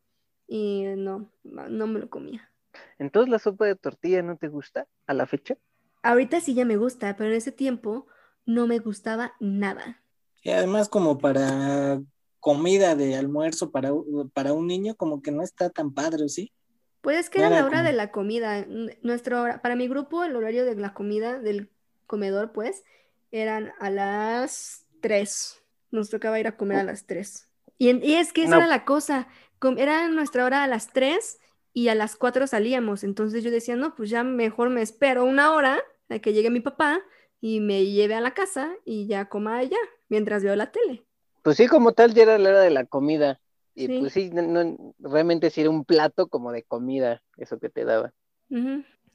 y 0.46 0.84
no, 0.96 1.32
no 1.44 1.86
me 1.86 2.00
lo 2.00 2.10
comía. 2.10 2.53
¿Entonces 2.98 3.30
la 3.30 3.38
sopa 3.38 3.66
de 3.66 3.76
tortilla 3.76 4.22
no 4.22 4.36
te 4.36 4.48
gusta 4.48 4.86
a 5.06 5.14
la 5.14 5.26
fecha? 5.26 5.56
Ahorita 6.02 6.40
sí 6.40 6.54
ya 6.54 6.64
me 6.64 6.76
gusta, 6.76 7.16
pero 7.16 7.30
en 7.30 7.36
ese 7.36 7.52
tiempo 7.52 8.06
no 8.46 8.66
me 8.66 8.78
gustaba 8.78 9.32
nada. 9.40 10.02
Y 10.42 10.50
además 10.50 10.88
como 10.88 11.18
para 11.18 12.00
comida 12.40 12.94
de 12.94 13.16
almuerzo 13.16 13.70
para, 13.70 13.90
para 14.34 14.52
un 14.52 14.66
niño 14.66 14.94
como 14.96 15.22
que 15.22 15.30
no 15.30 15.42
está 15.42 15.70
tan 15.70 15.94
padre, 15.94 16.24
¿o 16.24 16.28
¿sí? 16.28 16.52
Pues 17.00 17.18
es 17.18 17.30
que 17.30 17.38
era 17.38 17.48
Era 17.48 17.56
la 17.60 17.66
hora 17.66 17.78
como- 17.78 17.88
de 17.88 17.92
la 17.94 18.10
comida. 18.10 18.58
N- 18.58 18.98
Nuestra 19.02 19.40
hora, 19.40 19.62
para 19.62 19.76
mi 19.76 19.88
grupo, 19.88 20.24
el 20.24 20.36
horario 20.36 20.64
de 20.66 20.74
la 20.76 20.92
comida 20.94 21.38
del 21.38 21.70
comedor, 22.06 22.52
pues, 22.52 22.84
eran 23.30 23.72
a 23.80 23.88
las 23.90 24.86
3. 25.00 25.62
Nos 25.90 26.10
tocaba 26.10 26.38
ir 26.38 26.46
a 26.46 26.56
comer 26.56 26.78
a 26.78 26.82
las 26.84 27.06
3. 27.06 27.48
Y, 27.78 28.14
es 28.14 28.32
que 28.32 28.42
esa 28.44 28.52
No. 28.52 28.56
era 28.58 28.66
la 28.66 28.84
cosa. 28.84 29.26
com- 29.58 29.78
Era 29.78 30.08
nuestra 30.08 30.44
hora 30.44 30.62
a 30.64 30.66
las 30.66 30.92
3 30.92 31.38
y 31.74 31.88
a 31.88 31.94
las 31.94 32.16
4 32.16 32.46
salíamos. 32.46 33.04
Entonces 33.04 33.44
yo 33.44 33.50
decía, 33.50 33.76
no, 33.76 33.94
pues 33.94 34.08
ya 34.08 34.24
mejor 34.24 34.70
me 34.70 34.80
espero 34.80 35.24
una 35.24 35.52
hora 35.52 35.82
a 36.08 36.18
que 36.20 36.32
llegue 36.32 36.48
mi 36.48 36.60
papá 36.60 37.00
y 37.40 37.60
me 37.60 37.84
lleve 37.84 38.14
a 38.14 38.20
la 38.22 38.32
casa 38.32 38.72
y 38.86 39.06
ya 39.06 39.28
coma 39.28 39.58
allá 39.58 39.76
mientras 40.08 40.42
veo 40.42 40.56
la 40.56 40.70
tele. 40.72 41.04
Pues 41.42 41.58
sí, 41.58 41.66
como 41.66 41.92
tal, 41.92 42.14
ya 42.14 42.22
era 42.22 42.38
la 42.38 42.48
hora 42.48 42.60
de 42.60 42.70
la 42.70 42.84
comida. 42.86 43.40
Y 43.74 43.88
Sí. 43.88 43.98
pues 43.98 44.12
sí, 44.12 44.30
no, 44.30 44.40
no- 44.42 44.94
realmente 45.00 45.50
sí 45.50 45.60
era 45.60 45.68
un 45.68 45.84
plato 45.84 46.28
como 46.28 46.52
de 46.52 46.62
comida, 46.62 47.22
eso 47.36 47.58
que 47.58 47.68
te 47.68 47.84
daba. 47.84 48.14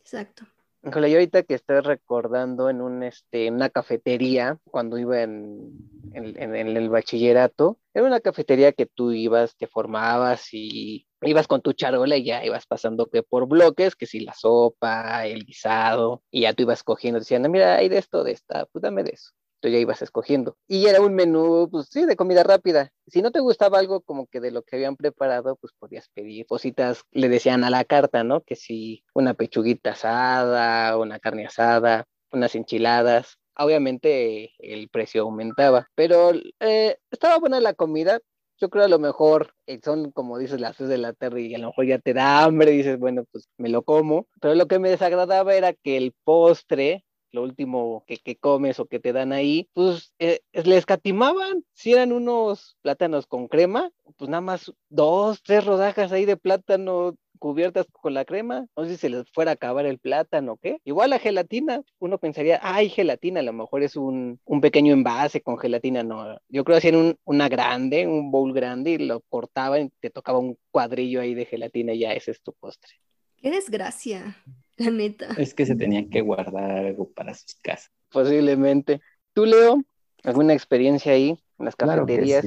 Exacto. 0.02 0.46
Híjole, 0.82 1.12
yo 1.12 1.18
ahorita 1.18 1.44
que 1.44 1.56
estoy 1.56 1.82
recordando 1.82 2.70
en 2.70 2.82
un, 2.82 3.04
este, 3.04 3.52
una 3.52 3.70
cafetería, 3.70 4.58
cuando 4.64 4.98
iba 4.98 5.22
en, 5.22 5.74
en, 6.14 6.56
el 6.56 6.90
bachillerato, 6.90 7.80
era 7.94 8.06
una 8.06 8.22
cafetería 8.22 8.72
que 8.72 8.86
tú 8.86 9.12
ibas, 9.12 9.58
te 9.58 9.68
formabas 9.68 10.54
y 10.54 11.06
ibas 11.22 11.48
con 11.48 11.62
tu 11.62 11.74
charola 11.74 12.16
y 12.16 12.24
ya 12.24 12.46
ibas 12.46 12.66
pasando 12.66 13.08
que 13.08 13.24
por 13.24 13.48
bloques, 13.48 13.96
que 13.98 14.06
si 14.06 14.22
la 14.22 14.34
sopa, 14.34 15.28
el 15.28 15.44
guisado, 15.46 16.24
y 16.32 16.42
ya 16.42 16.54
tú 16.54 16.64
ibas 16.64 16.84
cogiendo, 16.84 17.20
diciendo, 17.20 17.50
mira, 17.50 17.76
hay 17.76 17.90
de 17.90 17.98
esto, 17.98 18.24
de 18.24 18.32
esta, 18.32 18.66
pues 18.68 18.82
dame 18.82 19.04
de 19.04 19.12
eso 19.12 19.32
tú 19.60 19.70
ya 19.70 19.78
ibas 19.78 20.02
escogiendo. 20.02 20.58
Y 20.68 20.88
era 20.88 21.02
un 21.02 21.16
menú, 21.16 21.68
pues 21.72 21.88
sí, 21.90 22.06
de 22.06 22.16
comida 22.16 22.44
rápida. 22.44 22.92
Si 23.08 23.22
no 23.22 23.32
te 23.32 23.40
gustaba 23.40 23.80
algo 23.80 24.02
como 24.02 24.28
que 24.28 24.40
de 24.40 24.52
lo 24.52 24.64
que 24.64 24.76
habían 24.76 24.96
preparado, 24.96 25.56
pues 25.58 25.74
podías 25.78 26.10
pedir 26.10 26.46
cositas, 26.48 27.04
le 27.12 27.30
decían 27.30 27.64
a 27.64 27.70
la 27.70 27.84
carta, 27.86 28.24
¿no? 28.24 28.42
Que 28.42 28.56
si 28.56 29.04
una 29.14 29.34
pechuguita 29.34 29.92
asada, 29.92 30.98
una 30.98 31.20
carne 31.20 31.46
asada, 31.46 32.06
unas 32.32 32.56
enchiladas. 32.56 33.38
Obviamente 33.58 34.54
el 34.60 34.90
precio 34.90 35.24
aumentaba, 35.24 35.90
pero 35.96 36.32
eh, 36.60 36.98
estaba 37.12 37.40
buena 37.40 37.60
la 37.60 37.74
comida, 37.74 38.20
yo 38.60 38.70
creo 38.70 38.86
a 38.86 38.90
lo 38.90 39.00
mejor 39.00 39.54
eh, 39.68 39.80
son 39.84 40.12
como 40.12 40.38
dices 40.38 40.60
las 40.60 40.78
3 40.78 40.90
de 40.90 40.98
la 40.98 41.14
tarde 41.14 41.42
y 41.42 41.56
a 41.56 41.60
lo 41.60 41.68
mejor 41.68 41.86
ya 41.86 42.00
te 42.00 42.14
da 42.14 42.44
hambre, 42.44 42.72
dices, 42.72 43.00
bueno, 43.00 43.26
pues 43.32 43.50
me 43.58 43.70
lo 43.70 43.84
como, 43.84 44.28
pero 44.42 44.56
lo 44.56 44.68
que 44.68 44.80
me 44.80 44.90
desagradaba 44.90 45.56
era 45.56 45.74
que 45.74 45.98
el 45.98 46.14
postre 46.24 47.04
lo 47.32 47.44
último 47.44 48.04
que, 48.08 48.18
que, 48.18 48.36
comes 48.36 48.80
o 48.80 48.86
que 48.86 49.00
te 49.00 49.14
dan 49.14 49.32
ahí, 49.32 49.70
pues 49.74 50.14
eh, 50.20 50.40
le 50.54 50.78
escatimaban. 50.78 51.64
Si 51.74 51.94
eran 51.94 52.12
unos 52.12 52.78
plátanos 52.82 53.28
con 53.28 53.48
crema, 53.48 53.92
pues 54.18 54.30
nada 54.30 54.42
más 54.42 54.72
dos, 54.90 55.42
tres 55.44 55.66
rodajas 55.66 56.12
ahí 56.12 56.26
de 56.26 56.38
plátano 56.38 57.16
cubiertas 57.40 57.88
con 57.92 58.14
la 58.14 58.26
crema, 58.26 58.68
no 58.76 58.84
sé 58.84 58.92
si 58.92 58.98
se 58.98 59.10
les 59.10 59.30
fuera 59.32 59.52
a 59.52 59.54
acabar 59.56 59.86
el 59.86 59.98
plátano 59.98 60.54
o 60.54 60.58
qué. 60.58 60.80
Igual 60.84 61.10
la 61.10 61.20
gelatina, 61.20 61.82
uno 61.98 62.20
pensaría, 62.20 62.60
ay, 62.62 62.90
gelatina, 62.90 63.40
a 63.40 63.44
lo 63.44 63.54
mejor 63.54 63.82
es 63.82 63.96
un, 63.96 64.40
un 64.46 64.62
pequeño 64.62 64.94
envase 64.94 65.42
con 65.42 65.58
gelatina, 65.58 66.04
no. 66.04 66.38
Yo 66.50 66.64
creo 66.64 66.76
que 66.76 66.78
hacían 66.80 66.96
un, 66.96 67.18
una 67.24 67.50
grande, 67.50 68.06
un 68.06 68.30
bowl 68.30 68.54
grande 68.54 68.92
y 68.92 68.98
lo 69.00 69.22
cortaban 69.22 69.84
y 69.84 69.90
te 70.02 70.10
tocaba 70.10 70.38
un 70.38 70.58
cuadrillo 70.70 71.22
ahí 71.22 71.34
de 71.34 71.46
gelatina 71.46 71.94
y 71.94 72.00
ya 72.00 72.14
ese 72.14 72.32
es 72.32 72.42
tu 72.42 72.54
postre. 72.54 72.92
Qué 73.38 73.50
desgracia. 73.50 74.36
La 74.86 74.92
neta. 74.92 75.28
Es 75.38 75.54
que 75.54 75.66
se 75.66 75.76
tenían 75.76 76.10
que 76.10 76.22
guardar 76.22 76.72
algo 76.72 77.10
para 77.12 77.34
sus 77.34 77.56
casas. 77.62 77.92
Posiblemente. 78.12 79.02
¿Tú, 79.34 79.46
Leo? 79.46 79.84
¿Alguna 80.24 80.54
experiencia 80.54 81.12
ahí 81.12 81.38
en 81.60 81.66
las 81.66 81.76
cafeterías? 81.76 82.46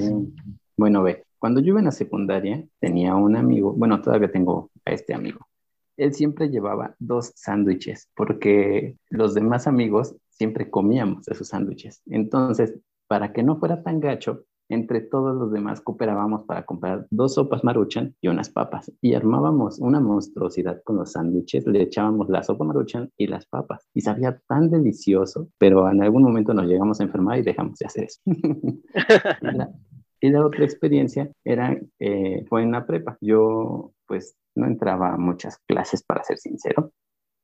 Bueno, 0.75 1.03
ve, 1.03 1.23
cuando 1.37 1.61
yo 1.61 1.69
iba 1.69 1.79
en 1.79 1.85
la 1.85 1.91
secundaria 1.91 2.63
tenía 2.79 3.15
un 3.15 3.35
amigo, 3.35 3.73
bueno, 3.73 4.01
todavía 4.01 4.31
tengo 4.31 4.71
a 4.85 4.91
este 4.91 5.13
amigo. 5.13 5.47
Él 5.95 6.13
siempre 6.13 6.49
llevaba 6.49 6.95
dos 6.99 7.33
sándwiches 7.35 8.09
porque 8.15 8.97
los 9.09 9.35
demás 9.35 9.67
amigos 9.67 10.15
siempre 10.29 10.69
comíamos 10.69 11.27
esos 11.27 11.49
sándwiches. 11.49 12.01
Entonces, 12.07 12.73
para 13.07 13.31
que 13.31 13.43
no 13.43 13.57
fuera 13.57 13.83
tan 13.83 13.99
gacho, 13.99 14.45
entre 14.69 15.01
todos 15.01 15.35
los 15.35 15.51
demás 15.51 15.81
cooperábamos 15.81 16.45
para 16.45 16.65
comprar 16.65 17.05
dos 17.09 17.35
sopas 17.35 17.63
maruchan 17.63 18.15
y 18.21 18.27
unas 18.27 18.49
papas 18.49 18.91
y 19.01 19.13
armábamos 19.13 19.79
una 19.79 19.99
monstruosidad 19.99 20.81
con 20.83 20.97
los 20.97 21.11
sándwiches, 21.13 21.65
le 21.67 21.81
echábamos 21.81 22.29
la 22.29 22.43
sopa 22.43 22.65
maruchan 22.65 23.11
y 23.17 23.27
las 23.27 23.45
papas 23.45 23.87
y 23.93 24.01
sabía 24.01 24.39
tan 24.47 24.69
delicioso, 24.69 25.49
pero 25.57 25.89
en 25.89 26.01
algún 26.01 26.23
momento 26.23 26.53
nos 26.53 26.65
llegamos 26.65 26.99
a 26.99 27.03
enfermar 27.03 27.39
y 27.39 27.43
dejamos 27.43 27.77
de 27.79 27.85
hacer 27.85 28.03
eso. 28.05 28.19
y, 30.21 30.29
la, 30.29 30.45
otra 30.45 30.63
experiencia 30.65 31.31
era, 31.43 31.77
eh, 31.99 32.45
fue 32.47 32.63
en 32.63 32.71
la 32.71 32.85
prepa. 32.85 33.17
Yo 33.21 33.93
pues 34.07 34.35
no 34.55 34.67
entraba 34.67 35.13
a 35.13 35.17
muchas 35.17 35.57
clases 35.67 36.03
para 36.03 36.23
ser 36.23 36.37
sincero, 36.37 36.91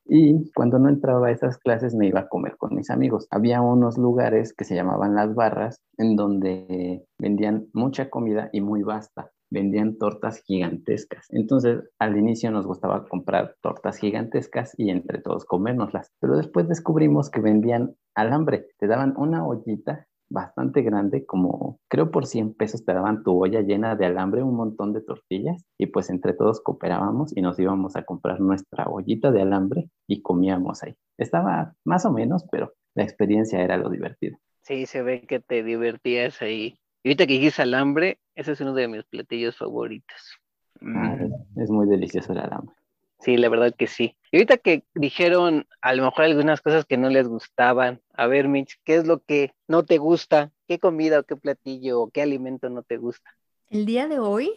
y 0.10 0.52
cuando 0.54 0.80
no 0.80 0.90
entraba 0.90 1.28
a 1.28 1.32
esas 1.32 1.58
clases 1.58 1.96
me 1.96 2.08
iba 2.08 2.22
a 2.22 2.28
comer 2.28 2.58
con 2.58 2.76
mis 2.76 2.90
amigos. 2.90 3.28
Había 3.30 3.62
unos 3.62 3.98
lugares 3.98 4.54
que 4.54 4.66
se 4.66 4.76
llamaban 4.76 5.16
las 5.16 5.36
barras 5.36 5.82
en 5.98 6.16
donde 6.16 7.06
vendían 7.20 7.68
mucha 7.74 8.10
comida 8.10 8.50
y 8.52 8.62
muy 8.62 8.82
vasta. 8.82 9.32
Vendían 9.52 9.98
tortas 9.98 10.44
gigantescas. 10.46 11.28
Entonces, 11.30 11.82
al 12.00 12.18
inicio 12.18 12.52
nos 12.52 12.68
gustaba 12.68 13.08
comprar 13.08 13.56
tortas 13.62 13.98
gigantescas 13.98 14.74
y 14.78 14.90
entre 14.90 15.22
todos 15.22 15.46
comérnoslas. 15.46 16.12
Pero 16.20 16.38
después 16.38 16.68
descubrimos 16.68 17.30
que 17.30 17.42
vendían 17.42 17.96
alambre. 18.16 18.68
Te 18.78 18.88
daban 18.88 19.14
una 19.18 19.46
ollita 19.46 20.08
bastante 20.30 20.82
grande, 20.82 21.26
como 21.26 21.80
creo 21.88 22.12
por 22.12 22.26
100 22.26 22.54
pesos 22.54 22.86
te 22.86 22.94
daban 22.94 23.24
tu 23.24 23.44
olla 23.44 23.62
llena 23.62 23.96
de 23.96 24.06
alambre, 24.06 24.44
un 24.44 24.56
montón 24.56 24.94
de 24.94 25.02
tortillas, 25.02 25.66
y 25.78 25.88
pues 25.88 26.10
entre 26.10 26.34
todos 26.34 26.62
cooperábamos 26.62 27.36
y 27.36 27.42
nos 27.42 27.60
íbamos 27.60 27.96
a 27.96 28.04
comprar 28.04 28.40
nuestra 28.40 28.86
ollita 28.86 29.32
de 29.32 29.42
alambre 29.42 29.90
y 30.08 30.22
comíamos 30.22 30.84
ahí. 30.84 30.96
Estaba 31.18 31.74
más 31.84 32.06
o 32.06 32.12
menos, 32.12 32.46
pero 32.52 32.74
la 32.96 33.04
experiencia 33.04 33.62
era 33.62 33.78
lo 33.78 33.90
divertido. 33.90 34.38
Sí, 34.62 34.86
se 34.86 35.02
ve 35.02 35.22
que 35.22 35.40
te 35.40 35.64
divertías 35.64 36.42
ahí. 36.42 36.80
Y 37.04 37.10
ahorita 37.10 37.28
que 37.28 37.34
dijiste 37.34 37.62
alambre, 37.62 38.20
ese 38.36 38.52
es 38.52 38.62
uno 38.62 38.74
de 38.74 38.88
mis 38.88 39.04
platillos 39.06 39.58
favoritos. 39.58 40.38
Ah, 40.82 41.18
mm. 41.18 41.62
es 41.62 41.70
muy 41.70 41.88
delicioso 41.88 42.34
el 42.34 42.40
alambre. 42.40 42.76
Sí, 43.20 43.36
la 43.36 43.50
verdad 43.50 43.76
que 43.78 43.88
sí. 43.88 44.16
Y 44.32 44.38
ahorita 44.38 44.58
que 44.58 44.86
dijeron 44.94 45.68
a 45.82 45.94
lo 45.94 46.06
mejor 46.06 46.26
algunas 46.26 46.62
cosas 46.62 46.86
que 46.86 46.98
no 46.98 47.10
les 47.10 47.28
gustaban, 47.28 48.02
a 48.14 48.28
ver, 48.28 48.48
Mitch, 48.48 48.80
¿qué 48.86 48.96
es 48.96 49.06
lo 49.06 49.20
que 49.20 49.54
no 49.68 49.84
te 49.84 49.98
gusta? 49.98 50.52
¿Qué 50.68 50.80
comida 50.80 51.20
o 51.20 51.24
qué 51.24 51.36
platillo 51.36 52.02
o 52.02 52.10
qué 52.10 52.22
alimento 52.22 52.70
no 52.70 52.82
te 52.82 52.98
gusta? 52.98 53.30
El 53.70 53.86
día 53.86 54.08
de 54.08 54.20
hoy, 54.20 54.54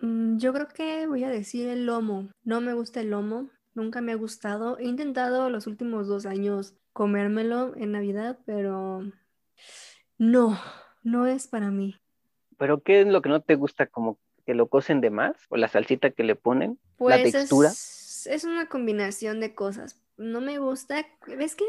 mm, 0.00 0.38
yo 0.38 0.54
creo 0.54 0.68
que 0.68 1.06
voy 1.06 1.24
a 1.24 1.28
decir 1.28 1.68
el 1.68 1.84
lomo. 1.84 2.30
No 2.42 2.62
me 2.62 2.72
gusta 2.72 3.00
el 3.00 3.10
lomo, 3.10 3.50
nunca 3.74 4.00
me 4.00 4.12
ha 4.12 4.16
gustado. 4.16 4.78
He 4.78 4.84
intentado 4.84 5.50
los 5.50 5.66
últimos 5.66 6.06
dos 6.06 6.24
años 6.24 6.74
comérmelo 6.94 7.76
en 7.76 7.92
Navidad, 7.92 8.38
pero 8.46 9.02
no, 10.16 10.58
no 11.02 11.26
es 11.26 11.48
para 11.48 11.70
mí. 11.70 11.96
¿Pero 12.56 12.82
qué 12.82 13.02
es 13.02 13.06
lo 13.06 13.20
que 13.20 13.28
no 13.28 13.42
te 13.42 13.56
gusta? 13.56 13.86
¿Como 13.86 14.18
que 14.46 14.54
lo 14.54 14.68
cocen 14.68 15.02
de 15.02 15.10
más? 15.10 15.36
¿O 15.50 15.58
la 15.58 15.68
salsita 15.68 16.10
que 16.10 16.24
le 16.24 16.34
ponen? 16.34 16.78
Pues 16.96 17.18
¿La 17.18 17.22
textura? 17.22 17.68
es 17.68 17.95
una 18.44 18.68
combinación 18.68 19.40
de 19.40 19.54
cosas. 19.54 20.02
No 20.16 20.40
me 20.40 20.58
gusta, 20.58 21.06
¿ves 21.26 21.56
que 21.56 21.64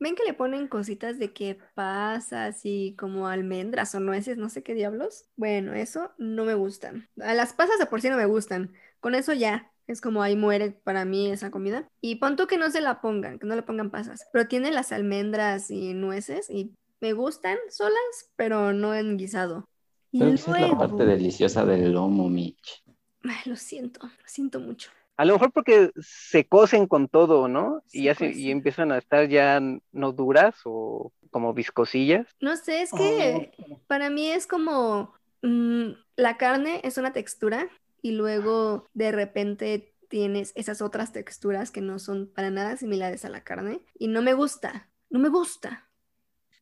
ven 0.00 0.14
que 0.14 0.24
le 0.24 0.34
ponen 0.34 0.68
cositas 0.68 1.18
de 1.18 1.32
que 1.32 1.58
pasas 1.74 2.60
y 2.64 2.94
como 2.96 3.28
almendras 3.28 3.94
o 3.94 4.00
nueces, 4.00 4.38
no 4.38 4.48
sé 4.48 4.62
qué 4.62 4.74
diablos? 4.74 5.26
Bueno, 5.36 5.74
eso 5.74 6.12
no 6.18 6.44
me 6.44 6.54
gustan. 6.54 7.08
A 7.20 7.34
las 7.34 7.52
pasas 7.52 7.78
de 7.78 7.86
por 7.86 8.00
sí 8.00 8.08
no 8.08 8.16
me 8.16 8.26
gustan. 8.26 8.72
Con 9.00 9.14
eso 9.14 9.32
ya, 9.32 9.72
es 9.86 10.00
como 10.00 10.22
ahí 10.22 10.36
muere 10.36 10.70
para 10.84 11.04
mí 11.04 11.30
esa 11.30 11.50
comida. 11.50 11.88
Y 12.00 12.16
pon 12.16 12.36
que 12.36 12.58
no 12.58 12.70
se 12.70 12.80
la 12.80 13.00
pongan, 13.00 13.38
que 13.38 13.46
no 13.46 13.56
le 13.56 13.62
pongan 13.62 13.90
pasas. 13.90 14.26
Pero 14.32 14.46
tiene 14.46 14.70
las 14.70 14.92
almendras 14.92 15.70
y 15.70 15.94
nueces 15.94 16.48
y 16.50 16.74
me 17.00 17.12
gustan 17.12 17.56
solas, 17.70 18.30
pero 18.36 18.72
no 18.72 18.94
en 18.94 19.16
guisado. 19.16 19.68
Y 20.10 20.22
es 20.22 20.46
la 20.48 20.76
parte 20.76 21.04
deliciosa 21.04 21.64
del 21.64 21.92
lomo, 21.92 22.28
Mitch. 22.28 22.82
Ay, 23.24 23.36
lo 23.44 23.56
siento, 23.56 24.06
lo 24.06 24.26
siento 24.26 24.58
mucho. 24.60 24.90
A 25.18 25.24
lo 25.24 25.32
mejor 25.32 25.52
porque 25.52 25.90
se 26.00 26.46
cocen 26.46 26.86
con 26.86 27.08
todo, 27.08 27.48
¿no? 27.48 27.82
y 27.92 28.04
ya 28.04 28.16
y 28.20 28.52
empiezan 28.52 28.92
a 28.92 28.98
estar 28.98 29.28
ya 29.28 29.60
no 29.90 30.12
duras 30.12 30.54
o 30.64 31.12
como 31.32 31.52
viscosillas. 31.52 32.28
No 32.40 32.56
sé, 32.56 32.82
es 32.82 32.92
que 32.92 33.52
oh. 33.58 33.80
para 33.88 34.10
mí 34.10 34.28
es 34.28 34.46
como 34.46 35.12
mm, 35.42 35.88
la 36.16 36.36
carne 36.36 36.80
es 36.84 36.98
una 36.98 37.12
textura 37.12 37.68
y 38.00 38.12
luego 38.12 38.86
de 38.94 39.10
repente 39.10 39.92
tienes 40.08 40.52
esas 40.54 40.80
otras 40.80 41.12
texturas 41.12 41.72
que 41.72 41.80
no 41.80 41.98
son 41.98 42.30
para 42.32 42.50
nada 42.50 42.76
similares 42.76 43.24
a 43.24 43.28
la 43.28 43.42
carne 43.42 43.80
y 43.98 44.06
no 44.06 44.22
me 44.22 44.34
gusta, 44.34 44.88
no 45.10 45.18
me 45.18 45.30
gusta. 45.30 45.90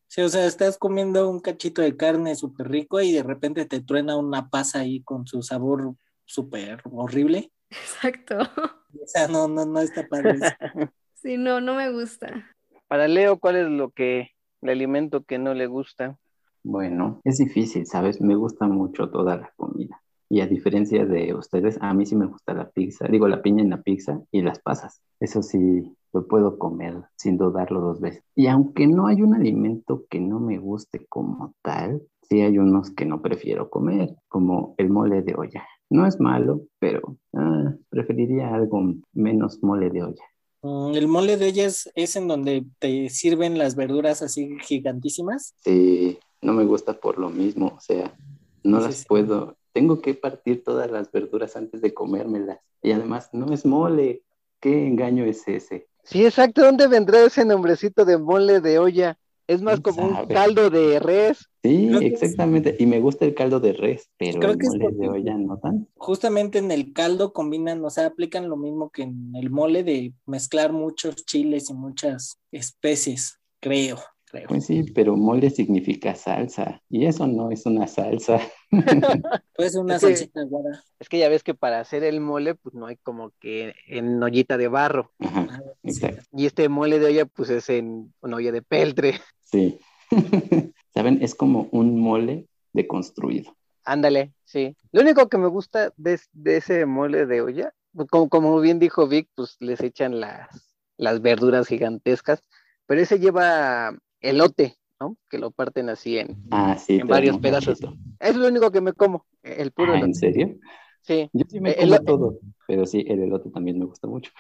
Sí, 0.07 0.23
o 0.23 0.31
sea, 0.31 0.47
estás 0.47 0.79
comiendo 0.79 1.29
un 1.29 1.41
cachito 1.41 1.83
de 1.83 1.95
carne 1.95 2.35
súper 2.37 2.71
rico 2.71 3.03
y 3.03 3.13
de 3.13 3.23
repente 3.23 3.67
te 3.67 3.83
truena 3.83 4.17
una 4.17 4.49
pasa 4.49 4.81
ahí 4.81 5.03
con 5.03 5.27
su 5.27 5.43
sabor 5.43 5.95
súper 6.25 6.81
horrible. 6.91 7.53
Exacto. 7.71 8.39
O 8.39 9.07
sea, 9.07 9.29
no, 9.29 9.49
no, 9.49 9.65
no 9.67 9.81
está 9.81 10.07
padre. 10.07 10.39
sí, 11.15 11.37
no, 11.37 11.61
no 11.61 11.75
me 11.75 11.93
gusta. 11.93 12.47
Para 12.89 13.09
Leo, 13.09 13.39
¿cuál 13.39 13.57
es 13.57 13.69
lo 13.69 13.91
que, 13.91 14.31
el 14.63 14.71
alimento 14.71 15.25
que 15.25 15.39
no 15.39 15.55
le 15.55 15.67
gusta? 15.67 16.19
Bueno, 16.63 17.21
es 17.25 17.39
difícil, 17.39 17.87
¿sabes? 17.87 18.21
Me 18.21 18.35
gusta 18.35 18.67
mucho 18.67 19.11
toda 19.11 19.37
la 19.37 19.53
comida. 19.57 20.01
Y 20.29 20.41
a 20.41 20.47
diferencia 20.47 21.07
de 21.07 21.35
ustedes, 21.35 21.79
a 21.81 21.95
mí 21.95 22.05
sí 22.05 22.17
me 22.17 22.27
gusta 22.27 22.55
la 22.55 22.69
pizza. 22.71 23.07
Digo, 23.07 23.29
la 23.29 23.43
piña 23.43 23.63
en 23.63 23.71
la 23.71 23.83
pizza 23.83 24.21
y 24.33 24.43
las 24.43 24.61
pasas. 24.61 25.01
Eso 25.21 25.43
sí, 25.43 25.97
lo 26.13 26.27
puedo 26.27 26.59
comer 26.59 27.05
sin 27.17 27.37
dudarlo 27.37 27.81
dos 27.81 28.01
veces. 28.01 28.25
Y 28.35 28.49
aunque 28.49 28.87
no 28.87 29.07
hay 29.07 29.23
un 29.23 29.35
alimento 29.35 30.05
que 30.11 30.21
no 30.21 30.41
me 30.41 30.59
guste 30.59 31.07
como 31.09 31.55
tal, 31.63 32.03
sí 32.23 32.41
hay 32.41 32.59
unos 32.59 32.91
que 32.91 33.07
no 33.07 33.23
prefiero 33.23 33.71
comer, 33.71 34.17
como 34.29 34.75
el 34.79 34.91
mole 34.91 35.23
de 35.23 35.35
olla. 35.37 35.65
No 35.89 36.07
es 36.07 36.19
malo, 36.19 36.63
pero 36.79 37.17
ah, 37.35 37.75
preferiría 37.89 38.55
algo 38.55 38.95
menos 39.13 39.63
mole 39.63 39.91
de 39.91 40.03
olla. 40.03 40.25
Mm, 40.63 40.95
¿El 40.95 41.09
mole 41.09 41.37
de 41.37 41.49
olla 41.49 41.67
es, 41.67 42.17
en 42.17 42.29
donde 42.29 42.65
te 42.79 43.09
sirven 43.09 43.59
las 43.59 43.77
verduras 43.77 44.23
así 44.23 44.57
gigantísimas? 44.61 45.55
Sí, 45.59 46.19
no 46.43 46.53
me 46.53 46.65
gusta 46.65 46.95
por 46.95 47.19
lo 47.19 47.31
mismo, 47.31 47.75
o 47.77 47.81
sea, 47.81 48.17
no 48.65 48.81
las 48.81 49.05
puedo, 49.07 49.57
tengo 49.73 50.01
que 50.01 50.15
partir 50.15 50.65
todas 50.65 50.91
las 50.91 51.13
verduras 51.13 51.57
antes 51.57 51.81
de 51.81 51.95
comérmelas. 51.95 52.59
Y 52.83 52.93
además, 52.93 53.31
no 53.33 53.53
es 53.53 53.65
mole, 53.65 54.23
¿qué 54.61 54.87
engaño 54.87 55.25
es 55.25 55.47
ese? 55.47 55.89
Sí, 56.03 56.25
exacto. 56.25 56.63
¿Dónde 56.63 56.87
vendrá 56.87 57.25
ese 57.25 57.45
nombrecito 57.45 58.05
de 58.05 58.19
mole 58.19 58.61
de 58.61 58.79
olla? 58.79 59.19
Es 59.47 59.63
más 59.63 59.81
¿Quién 59.81 59.97
como 59.97 60.09
un 60.09 60.27
caldo 60.27 60.71
de 60.71 60.99
res. 60.99 61.49
Sí, 61.69 61.87
Creo 61.89 62.01
exactamente. 62.01 62.77
Y 62.79 62.87
me 62.87 63.01
gusta 63.01 63.25
el 63.25 63.35
caldo 63.35 63.61
de 63.61 63.73
res, 63.73 64.11
pero 64.19 64.39
Creo 64.41 64.53
el 64.53 64.59
que 64.59 64.67
es 64.67 64.73
mole 64.75 64.97
de 64.97 65.09
olla 65.09 65.37
no 65.39 65.59
tan. 65.59 65.89
Justamente 65.97 66.59
en 66.59 66.71
el 66.71 66.93
caldo 66.93 67.33
combinan, 67.33 67.85
o 67.85 67.91
sea, 67.91 68.07
aplican 68.07 68.49
lo 68.49 68.57
mismo 68.57 68.91
que 68.91 69.03
en 69.03 69.33
el 69.35 69.51
mole 69.51 69.83
de 69.85 70.13
mezclar 70.27 70.73
muchos 70.73 71.17
chiles 71.27 71.71
y 71.71 71.75
muchas 71.75 72.39
especies, 72.53 73.39
creo, 73.61 73.99
creo. 74.27 74.49
Pues 74.49 74.67
sí, 74.67 74.83
pero 74.95 75.17
mole 75.17 75.51
significa 75.51 76.15
salsa. 76.15 76.83
Y 76.89 77.07
eso 77.07 77.27
no 77.27 77.51
es 77.51 77.65
una 77.67 77.87
salsa. 77.87 78.41
Puede 79.57 79.71
ser 79.71 79.81
una 79.81 79.97
Es 79.97 80.01
que- 80.03 80.07
salsita 80.17 80.41
aguada. 80.41 80.83
Es 80.99 81.09
que 81.09 81.19
ya 81.19 81.29
ves 81.29 81.43
que 81.43 81.55
para 81.55 81.81
hacer 81.81 82.03
el 82.05 82.21
mole, 82.21 82.55
pues 82.55 82.75
no 82.75 82.87
hay 82.87 82.97
como 82.97 83.33
que 83.41 83.75
en 83.87 84.23
ollita 84.23 84.57
de 84.57 84.69
barro. 84.69 85.13
Ajá, 85.19 85.47
Ah, 85.51 85.63
exacto. 85.85 86.23
Y 86.33 86.47
este 86.47 86.69
mole 86.69 86.99
de 86.99 87.07
olla, 87.07 87.27
pues 87.27 87.51
es 87.51 87.69
en 87.71 88.13
una 88.21 88.37
olla 88.37 88.53
de 88.53 88.63
peltre. 88.63 89.21
Sí. 89.43 89.79
¿Saben? 90.97 91.19
Es 91.23 91.35
como 91.37 91.69
un 91.73 92.01
mole 92.01 92.49
deconstruido. 92.73 93.55
Ándale, 93.85 94.33
sí. 94.45 94.77
Lo 94.93 95.03
único 95.03 95.29
que 95.29 95.39
me 95.39 95.47
gusta 95.49 95.93
de, 95.97 96.19
de 96.33 96.57
ese 96.57 96.87
mole 96.87 97.27
de 97.27 97.43
olla, 97.43 97.73
pues, 97.93 98.09
como, 98.09 98.29
como 98.31 98.61
bien 98.61 98.79
dijo 98.79 99.07
Vic, 99.07 99.29
pues 99.35 99.57
les 99.61 99.81
echan 99.81 100.21
las, 100.21 100.49
las 100.97 101.21
verduras 101.23 101.69
gigantescas, 101.69 102.43
pero 102.87 103.01
ese 103.03 103.19
lleva 103.19 103.97
elote, 104.21 104.77
¿no? 104.99 105.19
Que 105.29 105.39
lo 105.39 105.51
parten 105.51 105.91
así 105.91 106.19
en... 106.19 106.37
Ah, 106.51 106.77
sí. 106.79 106.97
En 106.99 107.09
varios 107.09 107.39
pedazos. 107.39 107.79
Es 108.19 108.37
lo 108.37 108.49
único 108.49 108.71
que 108.71 108.81
me 108.81 108.95
como, 108.95 109.27
el 109.43 109.71
puro 109.73 109.93
Ah, 109.93 109.99
¿En 109.99 110.05
elote. 110.07 110.19
serio? 110.19 110.57
Sí. 111.03 111.31
Yo 111.35 111.45
sí 111.49 111.61
me 111.61 111.71
Eh, 111.73 111.77
como 111.81 111.95
el- 111.99 112.05
todo, 112.07 112.41
pero 112.67 112.87
sí, 112.87 113.05
el 113.07 113.23
elote 113.23 113.51
también 113.51 113.79
me 113.79 113.85
gusta 113.85 114.09
mucho. 114.09 114.33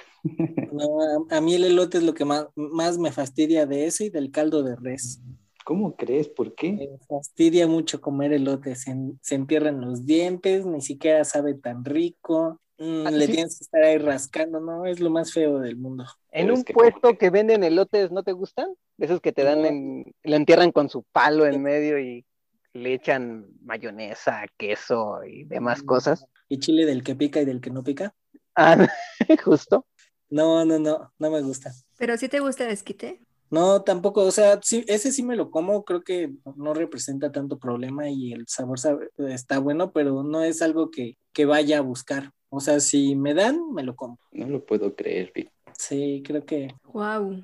No, 0.70 1.00
a, 1.30 1.36
a 1.38 1.40
mí 1.40 1.54
el 1.54 1.64
elote 1.64 1.98
es 1.98 2.04
lo 2.04 2.14
que 2.14 2.24
más, 2.24 2.46
más 2.56 2.98
me 2.98 3.12
fastidia 3.12 3.66
de 3.66 3.86
ese 3.86 4.06
y 4.06 4.10
del 4.10 4.30
caldo 4.30 4.62
de 4.62 4.76
res. 4.76 5.20
¿Cómo 5.66 5.96
crees? 5.96 6.28
¿Por 6.28 6.54
qué? 6.54 6.72
Me 6.72 6.98
fastidia 7.08 7.66
mucho 7.66 8.00
comer 8.00 8.32
elote, 8.32 8.76
se, 8.76 8.94
se 9.20 9.34
entierran 9.34 9.80
los 9.80 10.06
dientes, 10.06 10.64
ni 10.64 10.80
siquiera 10.80 11.24
sabe 11.24 11.54
tan 11.54 11.84
rico, 11.84 12.60
mm, 12.78 13.06
Ah, 13.06 13.10
le 13.10 13.26
sí. 13.26 13.32
tienes 13.32 13.58
que 13.58 13.64
estar 13.64 13.82
ahí 13.82 13.98
rascando, 13.98 14.60
no, 14.60 14.86
es 14.86 15.00
lo 15.00 15.10
más 15.10 15.32
feo 15.32 15.58
del 15.58 15.76
mundo. 15.76 16.04
En 16.30 16.52
un 16.52 16.62
que 16.62 16.72
puesto 16.72 17.10
que- 17.10 17.18
que 17.18 17.30
venden 17.30 17.64
elotes, 17.64 18.12
¿no 18.12 18.22
te 18.22 18.30
gustan? 18.30 18.68
Esos 18.98 19.20
que 19.20 19.32
te 19.32 19.42
dan 19.42 19.62
No. 19.62 19.68
en... 19.68 20.04
Lo 20.22 20.36
entierran 20.36 20.70
con 20.70 20.88
su 20.88 21.02
palo 21.02 21.46
en 21.46 21.60
medio 21.60 21.98
y 21.98 22.24
le 22.72 22.94
echan 22.94 23.46
mayonesa, 23.62 24.44
queso 24.56 25.24
y 25.24 25.44
demás 25.44 25.82
cosas. 25.82 26.26
¿Y 26.48 26.60
chile 26.60 26.86
del 26.86 27.02
que 27.02 27.16
pica 27.16 27.40
y 27.40 27.44
del 27.44 27.60
que 27.60 27.70
no 27.70 27.82
pica? 27.82 28.14
Ah, 28.54 28.86
justo. 29.44 29.84
No, 30.30 30.64
no, 30.64 30.78
no, 30.78 31.12
no 31.18 31.30
me 31.30 31.42
gusta. 31.42 31.72
Pero 31.98 32.16
si 32.16 32.28
te 32.28 32.40
gusta 32.40 32.64
el 32.64 32.70
esquite. 32.70 33.25
No, 33.50 33.82
tampoco, 33.82 34.22
o 34.22 34.30
sea, 34.30 34.58
sí, 34.62 34.84
ese 34.88 35.12
sí 35.12 35.22
me 35.22 35.36
lo 35.36 35.50
como, 35.50 35.84
creo 35.84 36.02
que 36.02 36.32
no 36.56 36.74
representa 36.74 37.30
tanto 37.32 37.58
problema 37.58 38.08
y 38.10 38.32
el 38.32 38.46
sabor 38.48 38.78
sabe- 38.78 39.10
está 39.18 39.58
bueno, 39.58 39.92
pero 39.92 40.22
no 40.22 40.42
es 40.42 40.62
algo 40.62 40.90
que, 40.90 41.16
que 41.32 41.44
vaya 41.44 41.78
a 41.78 41.80
buscar. 41.82 42.30
O 42.48 42.60
sea, 42.60 42.80
si 42.80 43.14
me 43.16 43.34
dan, 43.34 43.72
me 43.72 43.82
lo 43.82 43.94
como. 43.96 44.18
No 44.32 44.46
lo 44.48 44.64
puedo 44.64 44.94
creer, 44.94 45.32
Vic. 45.34 45.50
Sí, 45.78 46.22
creo 46.24 46.44
que 46.44 46.68
Wow. 46.92 47.42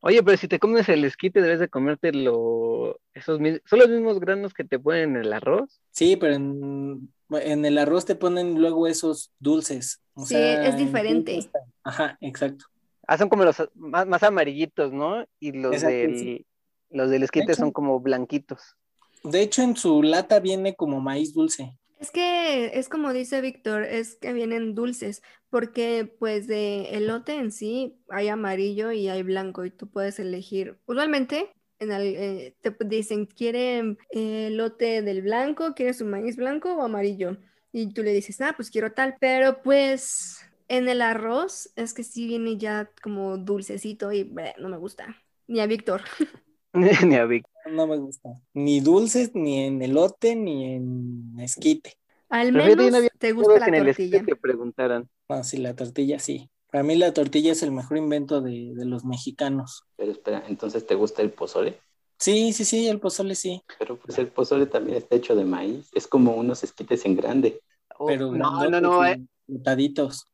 Oye, 0.00 0.22
pero 0.22 0.36
si 0.36 0.46
te 0.46 0.58
comes 0.58 0.88
el 0.88 1.04
esquite, 1.04 1.40
debes 1.40 1.58
de 1.58 1.68
comerte 1.68 2.12
lo... 2.12 3.00
Esos 3.12 3.40
mis- 3.40 3.60
¿Son 3.64 3.78
los 3.80 3.88
mismos 3.88 4.20
granos 4.20 4.54
que 4.54 4.62
te 4.64 4.78
ponen 4.78 5.16
en 5.16 5.24
el 5.24 5.32
arroz? 5.32 5.80
sí, 5.90 6.16
pero 6.16 6.34
en, 6.34 7.12
en 7.30 7.64
el 7.64 7.78
arroz 7.78 8.04
te 8.04 8.14
ponen 8.14 8.60
luego 8.60 8.86
esos 8.86 9.32
dulces. 9.40 10.00
O 10.14 10.24
Sí, 10.24 10.34
sea, 10.34 10.54
es 10.68 10.74
en 10.74 10.78
diferente. 10.78 11.50
Ajá, 11.82 12.16
exacto. 12.20 12.66
Ah, 13.06 13.16
son 13.18 13.28
como 13.28 13.44
los 13.44 13.56
más, 13.74 14.06
más 14.06 14.22
amarillitos, 14.22 14.92
¿no? 14.92 15.24
Y 15.38 15.52
los 15.52 15.74
Exacto, 15.74 15.96
del, 15.96 16.18
sí. 16.18 16.46
los 16.90 17.10
del 17.10 17.22
esquite 17.22 17.52
hecho- 17.52 17.60
son 17.60 17.70
como 17.72 18.00
blanquitos. 18.00 18.76
De 19.22 19.40
hecho, 19.40 19.62
en 19.62 19.76
su 19.76 20.02
lata 20.02 20.40
viene 20.40 20.74
como 20.74 21.00
maíz 21.00 21.32
dulce. 21.34 21.76
Es 21.98 22.10
que 22.10 22.78
es 22.78 22.88
como 22.88 23.12
dice 23.12 23.40
Víctor, 23.40 23.82
es 23.84 24.16
que 24.16 24.32
vienen 24.32 24.74
dulces, 24.74 25.22
porque 25.50 26.14
pues 26.18 26.46
de 26.46 26.90
elote 26.90 27.34
en 27.36 27.50
sí 27.50 27.96
hay 28.10 28.28
amarillo 28.28 28.92
y 28.92 29.08
hay 29.08 29.22
blanco 29.22 29.64
y 29.64 29.70
tú 29.70 29.88
puedes 29.88 30.18
elegir. 30.18 30.78
Usualmente 30.86 31.50
en 31.78 31.92
el, 31.92 32.02
eh, 32.16 32.56
te 32.60 32.76
dicen, 32.84 33.26
¿quiere 33.26 33.96
eh, 34.10 34.48
elote 34.48 35.00
del 35.02 35.22
blanco? 35.22 35.74
¿Quiere 35.74 35.94
su 35.94 36.04
maíz 36.04 36.36
blanco 36.36 36.74
o 36.74 36.82
amarillo? 36.82 37.38
Y 37.72 37.92
tú 37.92 38.02
le 38.02 38.12
dices, 38.12 38.40
ah, 38.42 38.52
pues 38.54 38.70
quiero 38.70 38.92
tal, 38.92 39.16
pero 39.18 39.62
pues 39.62 40.38
en 40.68 40.88
el 40.88 41.02
arroz 41.02 41.70
es 41.76 41.94
que 41.94 42.04
sí 42.04 42.26
viene 42.26 42.56
ya 42.58 42.90
como 43.02 43.38
dulcecito 43.38 44.12
y 44.12 44.24
bleh, 44.24 44.54
no 44.58 44.68
me 44.68 44.78
gusta. 44.78 45.16
Ni 45.46 45.60
a 45.60 45.66
Víctor. 45.66 46.02
Ni 47.06 47.16
a 47.16 47.24
Vic. 47.26 47.46
No 47.64 47.86
me 47.86 47.96
gusta. 47.96 48.30
Ni 48.54 48.80
dulces, 48.80 49.34
ni 49.34 49.64
en 49.64 49.82
elote, 49.82 50.36
ni 50.36 50.74
en 50.74 51.34
esquite. 51.40 51.94
Al 52.28 52.52
no 52.52 52.62
menos 52.64 52.92
había 52.94 53.10
te 53.18 53.32
gusta 53.32 53.60
que 53.60 53.60
la 53.60 53.68
en 53.70 53.74
el 53.74 53.88
esquite 53.88 54.20
tortilla. 54.20 54.24
te 54.24 54.36
preguntaran. 54.36 55.08
No, 55.28 55.42
sí, 55.42 55.56
la 55.58 55.74
tortilla 55.74 56.18
sí. 56.18 56.50
Para 56.70 56.84
mí 56.84 56.96
la 56.96 57.12
tortilla 57.12 57.52
es 57.52 57.62
el 57.62 57.72
mejor 57.72 57.96
invento 57.96 58.40
de, 58.40 58.74
de 58.74 58.84
los 58.84 59.04
mexicanos. 59.04 59.84
Pero 59.96 60.12
espera, 60.12 60.44
entonces 60.48 60.86
¿te 60.86 60.94
gusta 60.94 61.22
el 61.22 61.32
pozole? 61.32 61.80
Sí, 62.18 62.52
sí, 62.52 62.64
sí, 62.64 62.88
el 62.88 63.00
pozole 63.00 63.34
sí. 63.34 63.62
Pero 63.78 63.96
pues 63.98 64.18
el 64.18 64.28
pozole 64.28 64.66
también 64.66 64.98
está 64.98 65.16
hecho 65.16 65.34
de 65.34 65.44
maíz. 65.44 65.88
Es 65.92 66.06
como 66.06 66.34
unos 66.36 66.62
esquites 66.64 67.04
en 67.04 67.16
grande. 67.16 67.60
Oh, 67.98 68.06
Pero 68.06 68.32
no, 68.32 68.68
no, 68.68 68.80
grandotes 68.80 68.82
no, 68.82 69.08
y 69.08 69.12
eh, 69.12 69.20
botaditos. 69.46 70.26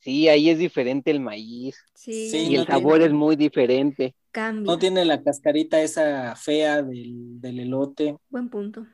Sí, 0.00 0.28
ahí 0.28 0.48
es 0.50 0.58
diferente 0.58 1.10
el 1.10 1.20
maíz. 1.20 1.76
Sí, 1.94 2.30
Sí, 2.30 2.36
Y 2.38 2.54
el 2.54 2.60
no 2.60 2.66
tiene- 2.66 2.80
sabor 2.80 3.02
es 3.02 3.12
muy 3.12 3.36
diferente. 3.36 4.14
cambia. 4.32 4.72
No 4.72 4.78
tiene 4.78 5.04
la 5.04 5.22
cascarita 5.22 5.82
esa 5.82 6.34
fea 6.36 6.82
del, 6.82 7.40
del 7.40 7.60
elote. 7.60 8.16
Buen 8.28 8.48
punto. 8.48 8.86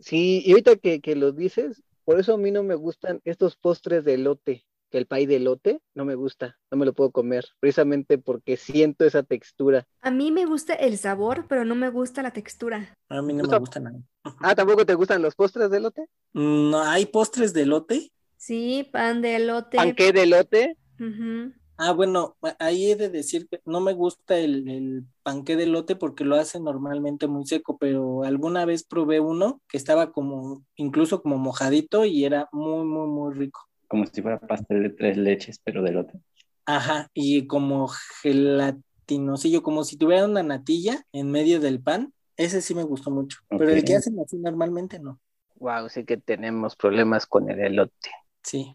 Sí, 0.00 0.42
y 0.44 0.50
ahorita 0.52 0.76
que, 0.76 1.00
que 1.00 1.16
lo 1.16 1.32
dices, 1.32 1.82
por 2.04 2.18
eso 2.20 2.34
a 2.34 2.38
mí 2.38 2.50
no 2.50 2.62
me 2.62 2.74
gustan 2.74 3.20
estos 3.24 3.56
postres 3.56 4.04
de 4.04 4.14
elote, 4.14 4.64
que 4.90 4.98
el 4.98 5.06
pay 5.06 5.26
de 5.26 5.36
elote 5.36 5.80
no 5.94 6.04
me 6.04 6.14
gusta, 6.14 6.56
no 6.70 6.78
me 6.78 6.86
lo 6.86 6.94
puedo 6.94 7.10
comer, 7.10 7.44
precisamente 7.60 8.16
porque 8.18 8.56
siento 8.56 9.04
esa 9.04 9.22
textura. 9.22 9.86
A 10.00 10.10
mí 10.10 10.30
me 10.30 10.46
gusta 10.46 10.72
el 10.74 10.96
sabor, 10.98 11.46
pero 11.48 11.64
no 11.64 11.74
me 11.74 11.90
gusta 11.90 12.22
la 12.22 12.32
textura. 12.32 12.96
A 13.08 13.20
mí 13.22 13.32
no 13.34 13.44
me 13.44 13.58
gusta 13.58 13.80
nada. 13.80 13.98
Ah, 14.40 14.54
¿tampoco 14.54 14.86
te 14.86 14.94
gustan 14.94 15.20
los 15.20 15.34
postres 15.34 15.68
de 15.70 15.76
elote? 15.78 16.06
No, 16.32 16.80
¿hay 16.82 17.06
postres 17.06 17.52
de 17.52 17.62
elote? 17.62 18.10
Sí, 18.38 18.88
pan 18.92 19.20
de 19.20 19.36
elote. 19.36 19.76
¿Panqué 19.76 20.12
de 20.12 20.22
elote? 20.22 20.76
Ujú. 20.98 21.52
Ah, 21.76 21.92
bueno, 21.92 22.36
ahí 22.58 22.90
he 22.90 22.96
de 22.96 23.08
decir 23.08 23.46
que 23.48 23.60
no 23.64 23.80
me 23.80 23.92
gusta 23.92 24.36
el, 24.36 24.68
el 24.68 25.04
panqué 25.22 25.54
de 25.54 25.64
elote 25.64 25.94
porque 25.94 26.24
lo 26.24 26.34
hace 26.34 26.58
normalmente 26.58 27.28
muy 27.28 27.46
seco, 27.46 27.78
pero 27.78 28.24
alguna 28.24 28.64
vez 28.64 28.82
probé 28.82 29.20
uno 29.20 29.60
que 29.68 29.76
estaba 29.76 30.10
como, 30.10 30.64
incluso 30.74 31.22
como 31.22 31.38
mojadito 31.38 32.04
y 32.04 32.24
era 32.24 32.48
muy, 32.50 32.84
muy, 32.84 33.06
muy 33.06 33.34
rico. 33.34 33.60
Como 33.86 34.06
si 34.06 34.22
fuera 34.22 34.40
pastel 34.40 34.82
de 34.82 34.90
tres 34.90 35.16
leches, 35.16 35.60
pero 35.62 35.82
de 35.82 35.90
elote. 35.90 36.20
Ajá, 36.66 37.10
y 37.14 37.46
como 37.46 37.88
gelatinosillo, 38.22 39.62
como 39.62 39.84
si 39.84 39.96
tuviera 39.96 40.24
una 40.24 40.42
natilla 40.42 41.04
en 41.12 41.30
medio 41.30 41.60
del 41.60 41.80
pan. 41.80 42.12
Ese 42.36 42.60
sí 42.60 42.74
me 42.74 42.82
gustó 42.84 43.10
mucho, 43.10 43.38
pero 43.48 43.70
el 43.70 43.84
que 43.84 43.96
hacen 43.96 44.18
así 44.20 44.36
normalmente 44.36 44.98
no. 45.00 45.18
Wow, 45.56 45.88
sí 45.88 46.04
que 46.04 46.16
tenemos 46.16 46.76
problemas 46.76 47.26
con 47.26 47.50
el 47.50 47.60
elote. 47.60 48.10
Sí. 48.48 48.74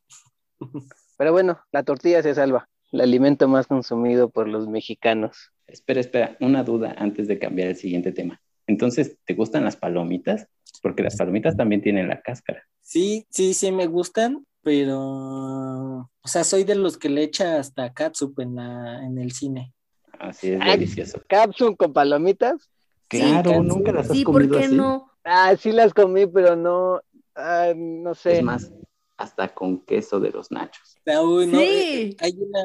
Pero 1.18 1.32
bueno, 1.32 1.60
la 1.72 1.84
tortilla 1.84 2.22
se 2.24 2.34
salva, 2.36 2.70
el 2.92 3.02
alimento 3.02 3.48
más 3.48 3.68
consumido 3.68 4.30
por 4.30 4.48
los 4.48 4.68
mexicanos. 4.68 5.52
Espera, 5.68 6.00
espera, 6.00 6.38
una 6.42 6.64
duda 6.64 6.96
antes 6.98 7.28
de 7.28 7.40
cambiar 7.40 7.70
el 7.70 7.76
siguiente 7.76 8.12
tema. 8.12 8.42
Entonces, 8.68 9.18
¿te 9.26 9.34
gustan 9.34 9.64
las 9.64 9.76
palomitas? 9.76 10.48
Porque 10.82 11.04
las 11.04 11.16
palomitas 11.16 11.56
también 11.56 11.82
tienen 11.82 12.08
la 12.08 12.22
cáscara. 12.22 12.64
Sí, 12.82 13.26
sí, 13.30 13.54
sí 13.54 13.72
me 13.72 13.88
gustan, 13.88 14.46
pero, 14.62 15.00
o 15.00 16.28
sea, 16.28 16.44
soy 16.44 16.64
de 16.64 16.76
los 16.76 16.98
que 16.98 17.10
le 17.10 17.24
echa 17.24 17.60
hasta 17.60 17.94
catsup 17.94 18.40
en, 18.40 18.56
la, 18.56 19.06
en 19.06 19.18
el 19.18 19.32
cine. 19.32 19.74
Así 20.20 20.52
es 20.52 20.60
Ah, 20.62 20.72
delicioso. 20.72 21.22
Cápsula 21.28 21.76
con 21.76 21.94
palomitas. 21.94 22.70
Claro, 23.08 23.52
catsup. 23.52 23.64
nunca 23.66 23.92
las 23.92 24.10
has 24.10 24.18
Sí, 24.18 24.24
¿por 24.24 24.34
comido 24.34 24.58
qué 24.60 24.66
así. 24.66 24.76
no? 24.76 25.10
Ah, 25.24 25.56
sí 25.58 25.72
las 25.72 25.94
comí, 25.94 26.26
pero 26.28 26.56
no, 26.56 27.02
ah, 27.36 27.74
no 27.76 28.14
sé. 28.16 28.38
Es 28.40 28.44
más, 28.44 28.72
hasta 29.18 29.54
con 29.54 29.80
queso 29.80 30.20
de 30.20 30.32
los 30.32 30.52
nachos. 30.52 30.98
Uy, 31.06 31.48
no, 31.48 31.60
Sí. 31.60 31.66
eh, 31.66 32.02
eh, 32.10 32.16
hay 32.20 32.34
una, 32.38 32.60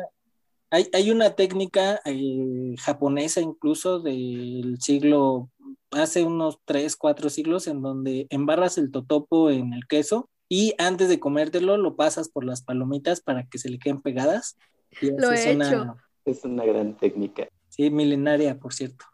hay, 0.71 0.89
hay 0.93 1.11
una 1.11 1.31
técnica 1.35 2.01
eh, 2.05 2.75
japonesa 2.79 3.41
incluso 3.41 4.01
del 4.01 4.77
siglo, 4.81 5.51
hace 5.91 6.25
unos 6.25 6.59
3, 6.65 6.97
4 6.97 7.31
siglos, 7.31 7.67
en 7.67 7.83
donde 7.83 8.27
embarras 8.31 8.79
el 8.79 8.91
totopo 8.91 9.51
en 9.51 9.73
el 9.73 9.87
queso 9.87 10.29
y 10.49 10.75
antes 10.79 11.09
de 11.09 11.21
comértelo 11.21 11.77
lo 11.77 11.97
pasas 11.97 12.29
por 12.29 12.45
las 12.45 12.63
palomitas 12.63 13.21
para 13.21 13.47
que 13.47 13.59
se 13.59 13.69
le 13.69 13.79
queden 13.79 14.01
pegadas. 14.01 14.57
Y 15.01 15.11
Lo 15.11 15.33
he 15.33 15.55
una- 15.55 15.69
hecho. 15.69 15.97
Es 16.25 16.45
una 16.45 16.65
gran 16.65 16.97
técnica. 16.97 17.49
Sí, 17.69 17.91
milenaria, 17.91 18.59
por 18.59 18.73
cierto. 18.75 19.05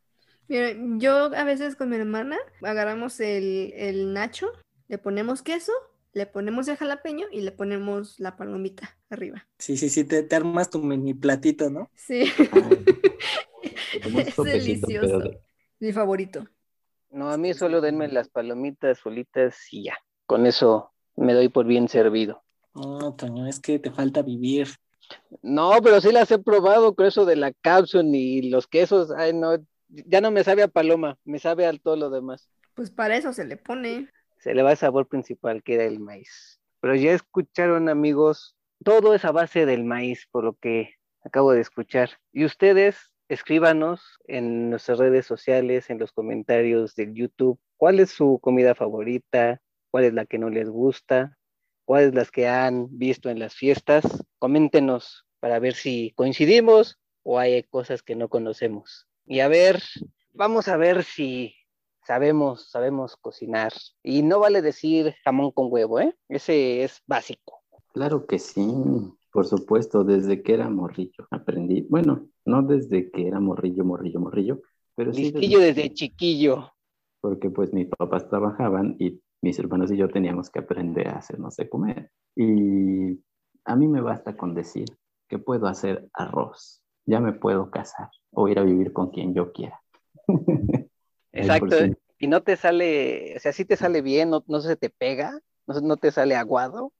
Mira, 0.48 0.72
yo 0.98 1.34
a 1.34 1.44
veces 1.44 1.74
con 1.76 1.90
mi 1.90 1.96
hermana 1.96 2.36
agarramos 2.62 3.18
el, 3.20 3.72
el 3.76 4.12
nacho, 4.12 4.48
le 4.88 4.98
ponemos 4.98 5.42
queso 5.42 5.72
le 6.14 6.26
ponemos 6.26 6.68
el 6.68 6.76
jalapeño 6.76 7.26
y 7.32 7.40
le 7.40 7.52
ponemos 7.52 8.18
la 8.20 8.36
palomita 8.36 8.96
arriba. 9.10 9.46
Sí, 9.58 9.76
sí, 9.76 9.88
sí, 9.88 10.04
te, 10.04 10.22
te 10.22 10.36
armas 10.36 10.70
tu 10.70 10.78
mini 10.78 11.14
platito, 11.14 11.70
¿no? 11.70 11.90
Sí. 11.94 12.24
Es 13.92 14.34
pero 14.34 14.44
delicioso. 14.44 15.18
de- 15.20 15.40
Mi 15.80 15.92
favorito. 15.92 16.46
No, 17.10 17.30
a 17.30 17.36
mí 17.36 17.54
solo 17.54 17.80
denme 17.80 18.08
las 18.08 18.28
palomitas 18.28 18.98
solitas 18.98 19.56
y 19.72 19.84
ya. 19.84 19.96
Con 20.26 20.46
eso 20.46 20.92
me 21.16 21.32
doy 21.32 21.48
por 21.48 21.66
bien 21.66 21.88
servido. 21.88 22.42
No, 22.74 23.14
Toño, 23.14 23.46
es 23.46 23.60
que 23.60 23.78
te 23.78 23.90
falta 23.90 24.22
vivir. 24.22 24.68
No, 25.42 25.72
pero 25.82 26.00
sí 26.00 26.10
las 26.10 26.30
he 26.30 26.38
probado 26.38 26.94
con 26.94 27.06
eso 27.06 27.24
de 27.24 27.36
la 27.36 27.52
cápsula 27.52 28.08
y 28.12 28.50
los 28.50 28.66
quesos. 28.66 29.12
Ay, 29.16 29.32
no, 29.32 29.56
ya 29.88 30.20
no 30.20 30.30
me 30.30 30.42
sabe 30.42 30.62
a 30.64 30.68
paloma, 30.68 31.18
me 31.24 31.38
sabe 31.38 31.66
a 31.66 31.72
todo 31.78 31.96
lo 31.96 32.10
demás. 32.10 32.48
Pues 32.74 32.90
para 32.90 33.16
eso 33.16 33.32
se 33.32 33.44
le 33.44 33.56
pone. 33.56 34.10
Se 34.44 34.52
le 34.52 34.62
va 34.62 34.72
el 34.72 34.76
sabor 34.76 35.08
principal, 35.08 35.62
que 35.62 35.76
era 35.76 35.84
el 35.84 36.00
maíz. 36.00 36.60
Pero 36.80 36.94
ya 36.94 37.12
escucharon, 37.12 37.88
amigos, 37.88 38.58
todo 38.84 39.14
es 39.14 39.24
a 39.24 39.32
base 39.32 39.64
del 39.64 39.84
maíz, 39.84 40.28
por 40.30 40.44
lo 40.44 40.52
que 40.52 40.96
acabo 41.24 41.52
de 41.52 41.62
escuchar. 41.62 42.10
Y 42.30 42.44
ustedes, 42.44 43.10
escríbanos 43.30 44.18
en 44.26 44.68
nuestras 44.68 44.98
redes 44.98 45.24
sociales, 45.24 45.88
en 45.88 45.98
los 45.98 46.12
comentarios 46.12 46.94
del 46.94 47.14
YouTube, 47.14 47.58
cuál 47.78 48.00
es 48.00 48.10
su 48.10 48.38
comida 48.42 48.74
favorita, 48.74 49.62
cuál 49.90 50.04
es 50.04 50.12
la 50.12 50.26
que 50.26 50.36
no 50.36 50.50
les 50.50 50.68
gusta, 50.68 51.38
cuáles 51.86 52.12
las 52.14 52.30
que 52.30 52.46
han 52.46 52.88
visto 52.98 53.30
en 53.30 53.38
las 53.38 53.54
fiestas. 53.54 54.04
Coméntenos 54.38 55.24
para 55.40 55.58
ver 55.58 55.72
si 55.72 56.12
coincidimos 56.16 56.98
o 57.22 57.38
hay 57.38 57.62
cosas 57.62 58.02
que 58.02 58.14
no 58.14 58.28
conocemos. 58.28 59.08
Y 59.24 59.40
a 59.40 59.48
ver, 59.48 59.82
vamos 60.34 60.68
a 60.68 60.76
ver 60.76 61.02
si 61.02 61.54
sabemos, 62.06 62.70
sabemos 62.70 63.16
cocinar. 63.16 63.72
Y 64.02 64.22
no 64.22 64.38
vale 64.40 64.62
decir 64.62 65.14
jamón 65.24 65.50
con 65.52 65.68
huevo, 65.70 66.00
¿eh? 66.00 66.14
Ese 66.28 66.84
es 66.84 67.02
básico. 67.06 67.62
Claro 67.92 68.26
que 68.26 68.38
sí, 68.38 68.66
por 69.32 69.46
supuesto, 69.46 70.04
desde 70.04 70.42
que 70.42 70.54
era 70.54 70.68
morrillo 70.68 71.26
aprendí, 71.30 71.82
bueno, 71.88 72.28
no 72.44 72.62
desde 72.62 73.10
que 73.10 73.26
era 73.26 73.40
morrillo, 73.40 73.84
morrillo, 73.84 74.20
morrillo, 74.20 74.60
pero 74.94 75.12
sí 75.12 75.32
Listillo 75.32 75.60
desde 75.60 75.92
chiquillo. 75.92 76.72
porque 77.20 77.50
pues 77.50 77.72
mis 77.72 77.88
papás 77.88 78.28
trabajaban 78.28 78.96
y 78.98 79.20
mis 79.42 79.58
hermanos 79.58 79.90
y 79.92 79.96
yo 79.96 80.08
teníamos 80.08 80.50
que 80.50 80.58
aprender 80.58 81.08
a 81.08 81.18
hacernos 81.18 81.56
de 81.56 81.68
comer. 81.68 82.10
Y 82.36 83.20
a 83.64 83.76
mí 83.76 83.88
me 83.88 84.00
basta 84.00 84.36
con 84.36 84.54
decir 84.54 84.86
que 85.28 85.38
puedo 85.38 85.66
hacer 85.66 86.08
arroz, 86.12 86.82
ya 87.06 87.20
me 87.20 87.32
puedo 87.32 87.70
casar 87.70 88.10
o 88.30 88.48
ir 88.48 88.58
a 88.58 88.62
vivir 88.62 88.92
con 88.92 89.10
quien 89.10 89.34
yo 89.34 89.52
quiera. 89.52 89.80
Exacto. 91.34 91.76
Y 92.18 92.28
no 92.28 92.42
te 92.42 92.56
sale, 92.56 93.36
o 93.36 93.40
sea, 93.40 93.52
sí 93.52 93.64
te 93.64 93.76
sale 93.76 94.00
bien, 94.00 94.30
no, 94.30 94.44
no 94.46 94.60
se 94.60 94.76
te 94.76 94.88
pega, 94.88 95.40
no, 95.66 95.80
no 95.80 95.96
te 95.96 96.10
sale 96.10 96.36
aguado. 96.36 96.92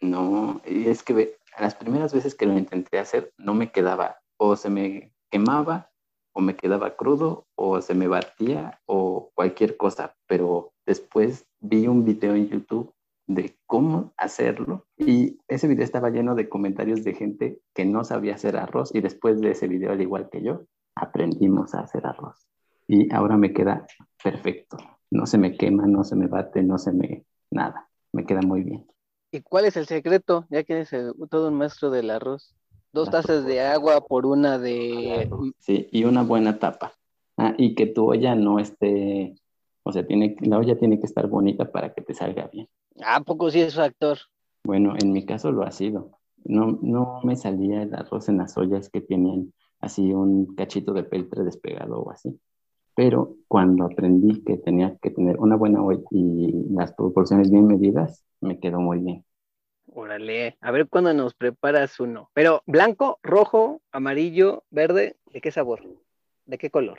No, 0.00 0.62
y 0.66 0.88
es 0.88 1.02
que 1.02 1.36
las 1.58 1.74
primeras 1.74 2.14
veces 2.14 2.34
que 2.34 2.46
lo 2.46 2.56
intenté 2.56 2.98
hacer 2.98 3.32
no 3.36 3.54
me 3.54 3.70
quedaba, 3.70 4.20
o 4.36 4.56
se 4.56 4.70
me 4.70 5.12
quemaba, 5.30 5.90
o 6.32 6.40
me 6.40 6.56
quedaba 6.56 6.96
crudo, 6.96 7.46
o 7.56 7.82
se 7.82 7.94
me 7.94 8.08
batía, 8.08 8.80
o 8.86 9.30
cualquier 9.34 9.76
cosa, 9.76 10.16
pero 10.26 10.72
después 10.86 11.46
vi 11.60 11.86
un 11.86 12.04
video 12.04 12.34
en 12.34 12.48
YouTube 12.48 12.94
de 13.26 13.56
cómo 13.66 14.12
hacerlo 14.16 14.86
y 14.96 15.38
ese 15.48 15.68
video 15.68 15.84
estaba 15.84 16.10
lleno 16.10 16.34
de 16.34 16.48
comentarios 16.48 17.04
de 17.04 17.14
gente 17.14 17.60
que 17.74 17.84
no 17.84 18.04
sabía 18.04 18.34
hacer 18.34 18.56
arroz 18.56 18.94
y 18.94 19.00
después 19.00 19.40
de 19.40 19.52
ese 19.52 19.68
video, 19.68 19.92
al 19.92 20.00
igual 20.00 20.28
que 20.30 20.42
yo, 20.42 20.62
aprendimos 20.96 21.74
a 21.74 21.80
hacer 21.80 22.06
arroz 22.06 22.51
y 22.88 23.12
ahora 23.14 23.36
me 23.36 23.52
queda 23.52 23.86
perfecto. 24.22 24.76
No 25.10 25.26
se 25.26 25.38
me 25.38 25.56
quema, 25.56 25.86
no 25.86 26.04
se 26.04 26.16
me 26.16 26.26
bate, 26.26 26.62
no 26.62 26.78
se 26.78 26.92
me 26.92 27.24
nada, 27.50 27.88
me 28.12 28.24
queda 28.24 28.40
muy 28.42 28.62
bien. 28.62 28.86
¿Y 29.30 29.40
cuál 29.42 29.64
es 29.66 29.76
el 29.76 29.86
secreto? 29.86 30.46
Ya 30.50 30.62
que 30.64 30.74
eres 30.74 30.92
el- 30.92 31.12
todo 31.30 31.48
un 31.48 31.54
maestro 31.54 31.90
del 31.90 32.10
arroz. 32.10 32.54
Dos 32.92 33.08
La 33.08 33.12
tazas 33.12 33.46
de 33.46 33.60
agua 33.62 34.02
por 34.06 34.26
una 34.26 34.58
de... 34.58 35.28
Sí, 35.58 35.88
y 35.90 36.04
una 36.04 36.22
buena 36.22 36.58
tapa. 36.58 36.92
Ah, 37.38 37.54
y 37.56 37.74
que 37.74 37.86
tu 37.86 38.10
olla 38.10 38.34
no 38.34 38.58
esté, 38.58 39.34
o 39.84 39.92
sea, 39.92 40.06
tiene, 40.06 40.36
la 40.40 40.58
olla 40.58 40.76
tiene 40.78 41.00
que 41.00 41.06
estar 41.06 41.26
bonita 41.28 41.70
para 41.72 41.94
que 41.94 42.02
te 42.02 42.12
salga 42.12 42.48
bien. 42.52 42.68
¿A 43.04 43.20
poco 43.22 43.50
sí 43.50 43.60
es 43.62 43.74
factor? 43.74 44.18
Bueno, 44.64 44.94
en 44.98 45.12
mi 45.12 45.24
caso 45.24 45.50
lo 45.50 45.62
ha 45.64 45.70
sido. 45.72 46.18
No, 46.44 46.78
no 46.82 47.20
me 47.24 47.36
salía 47.36 47.82
el 47.82 47.94
arroz 47.94 48.28
en 48.28 48.36
las 48.38 48.56
ollas 48.58 48.90
que 48.90 49.00
tienen 49.00 49.54
así 49.80 50.12
un 50.12 50.54
cachito 50.54 50.92
de 50.92 51.04
peltre 51.04 51.42
despegado 51.44 52.00
o 52.00 52.10
así. 52.10 52.38
Pero 52.94 53.36
cuando 53.48 53.84
aprendí 53.84 54.42
que 54.44 54.58
tenía 54.58 54.96
que 55.00 55.10
tener 55.10 55.38
una 55.38 55.56
buena 55.56 55.82
olla 55.82 56.02
y 56.10 56.66
las 56.70 56.92
proporciones 56.92 57.50
bien 57.50 57.66
medidas, 57.66 58.24
me 58.40 58.58
quedó 58.58 58.80
muy 58.80 58.98
bien. 58.98 59.24
Órale, 59.86 60.56
a 60.60 60.70
ver 60.70 60.88
cuándo 60.88 61.12
nos 61.12 61.34
preparas 61.34 62.00
uno. 62.00 62.30
Pero 62.34 62.62
blanco, 62.66 63.18
rojo, 63.22 63.82
amarillo, 63.92 64.64
verde, 64.70 65.16
¿de 65.32 65.40
qué 65.40 65.50
sabor? 65.50 65.80
¿De 66.46 66.58
qué 66.58 66.70
color? 66.70 66.98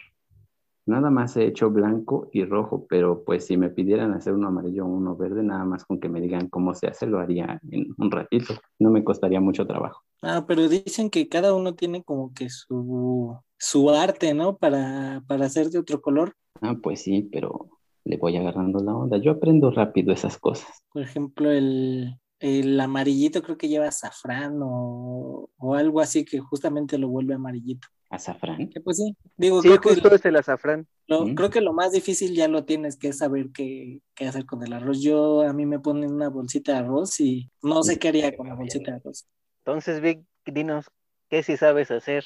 Nada 0.86 1.10
más 1.10 1.38
he 1.38 1.46
hecho 1.46 1.70
blanco 1.70 2.30
y 2.34 2.44
rojo, 2.44 2.86
pero 2.90 3.24
pues 3.24 3.46
si 3.46 3.56
me 3.56 3.70
pidieran 3.70 4.14
hacer 4.14 4.34
uno 4.34 4.50
amarillo 4.50 4.86
o 4.86 4.90
uno 4.90 5.16
verde, 5.16 5.42
nada 5.42 5.64
más 5.64 5.86
con 5.86 6.00
que 6.00 6.10
me 6.10 6.20
digan 6.20 6.50
cómo 6.50 6.74
se 6.74 6.88
hace, 6.88 7.08
lo 7.08 7.20
haría 7.20 7.60
en 7.72 7.88
un 7.98 8.12
ratito. 8.12 8.54
No 8.80 8.90
me 8.90 9.04
costaría 9.04 9.40
mucho 9.40 9.66
trabajo. 9.66 10.04
Ah, 10.22 10.44
pero 10.46 10.68
dicen 10.68 11.10
que 11.10 11.30
cada 11.30 11.54
uno 11.54 11.74
tiene 11.74 12.04
como 12.04 12.34
que 12.34 12.50
su, 12.50 13.40
su 13.64 13.90
arte, 13.90 14.34
¿no? 14.34 14.58
Para, 14.58 15.24
para 15.28 15.46
hacer 15.46 15.70
de 15.70 15.80
otro 15.80 16.02
color. 16.02 16.36
Ah, 16.62 16.76
pues 16.82 17.02
sí, 17.02 17.30
pero 17.32 17.70
le 18.04 18.18
voy 18.18 18.36
agarrando 18.38 18.80
la 18.84 18.94
onda. 18.96 19.18
Yo 19.18 19.32
aprendo 19.32 19.72
rápido 19.72 20.12
esas 20.14 20.38
cosas. 20.38 20.84
Por 20.92 21.02
ejemplo, 21.02 21.50
el, 21.52 22.20
el 22.40 22.80
amarillito 22.80 23.42
creo 23.42 23.58
que 23.58 23.70
lleva 23.70 23.88
azafrán 23.88 24.60
o, 24.62 25.50
o 25.58 25.76
algo 25.76 26.02
así 26.02 26.26
que 26.26 26.40
justamente 26.40 26.98
lo 26.98 27.08
vuelve 27.08 27.36
amarillito. 27.36 27.88
Azafrán. 28.10 28.70
Que 28.70 28.80
pues 28.82 28.98
sí, 28.98 29.16
digo, 29.38 29.62
Sí, 29.62 29.70
creo 29.70 29.82
que 29.82 29.90
justo 29.90 30.14
es 30.14 30.26
el 30.26 30.36
azafrán. 30.36 30.88
Lo- 31.08 31.26
Mm. 31.26 31.36
Creo 31.36 31.50
que 31.50 31.62
lo 31.62 31.74
más 31.74 31.92
difícil 31.94 32.36
ya 32.36 32.48
lo 32.48 32.66
tienes 32.66 32.98
que 32.98 33.12
saber 33.14 33.50
qué, 33.54 34.02
qué 34.14 34.28
hacer 34.28 34.46
con 34.46 34.64
el 34.64 34.74
arroz. 34.74 35.02
Yo, 35.02 35.42
a 35.42 35.54
mí 35.54 35.66
me 35.66 35.80
ponen 35.80 36.12
una 36.14 36.30
bolsita 36.30 36.74
de 36.74 36.78
arroz 36.80 37.20
y 37.22 37.50
no 37.62 37.82
sé 37.84 37.98
qué 37.98 38.10
haría 38.10 38.36
con 38.36 38.48
la 38.50 38.56
bolsita 38.56 38.92
de 38.92 38.98
arroz. 38.98 39.26
Entonces, 39.66 40.02
Vic, 40.02 40.22
dinos, 40.46 40.86
¿qué 41.30 41.42
si 41.44 41.56
sabes 41.58 41.90
hacer? 41.92 42.24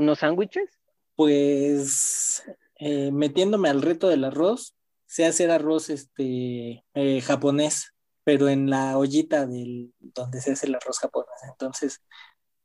¿Unos 0.00 0.20
sándwiches? 0.20 0.80
Pues 1.14 2.42
eh, 2.76 3.12
metiéndome 3.12 3.68
al 3.68 3.82
reto 3.82 4.08
del 4.08 4.24
arroz, 4.24 4.74
sé 5.04 5.26
hacer 5.26 5.50
arroz 5.50 5.90
este 5.90 6.82
eh, 6.94 7.20
japonés, 7.20 7.92
pero 8.24 8.48
en 8.48 8.70
la 8.70 8.96
ollita 8.96 9.46
del 9.46 9.92
donde 9.98 10.40
se 10.40 10.52
hace 10.52 10.68
el 10.68 10.74
arroz 10.76 10.98
japonés. 10.98 11.28
Entonces, 11.50 12.02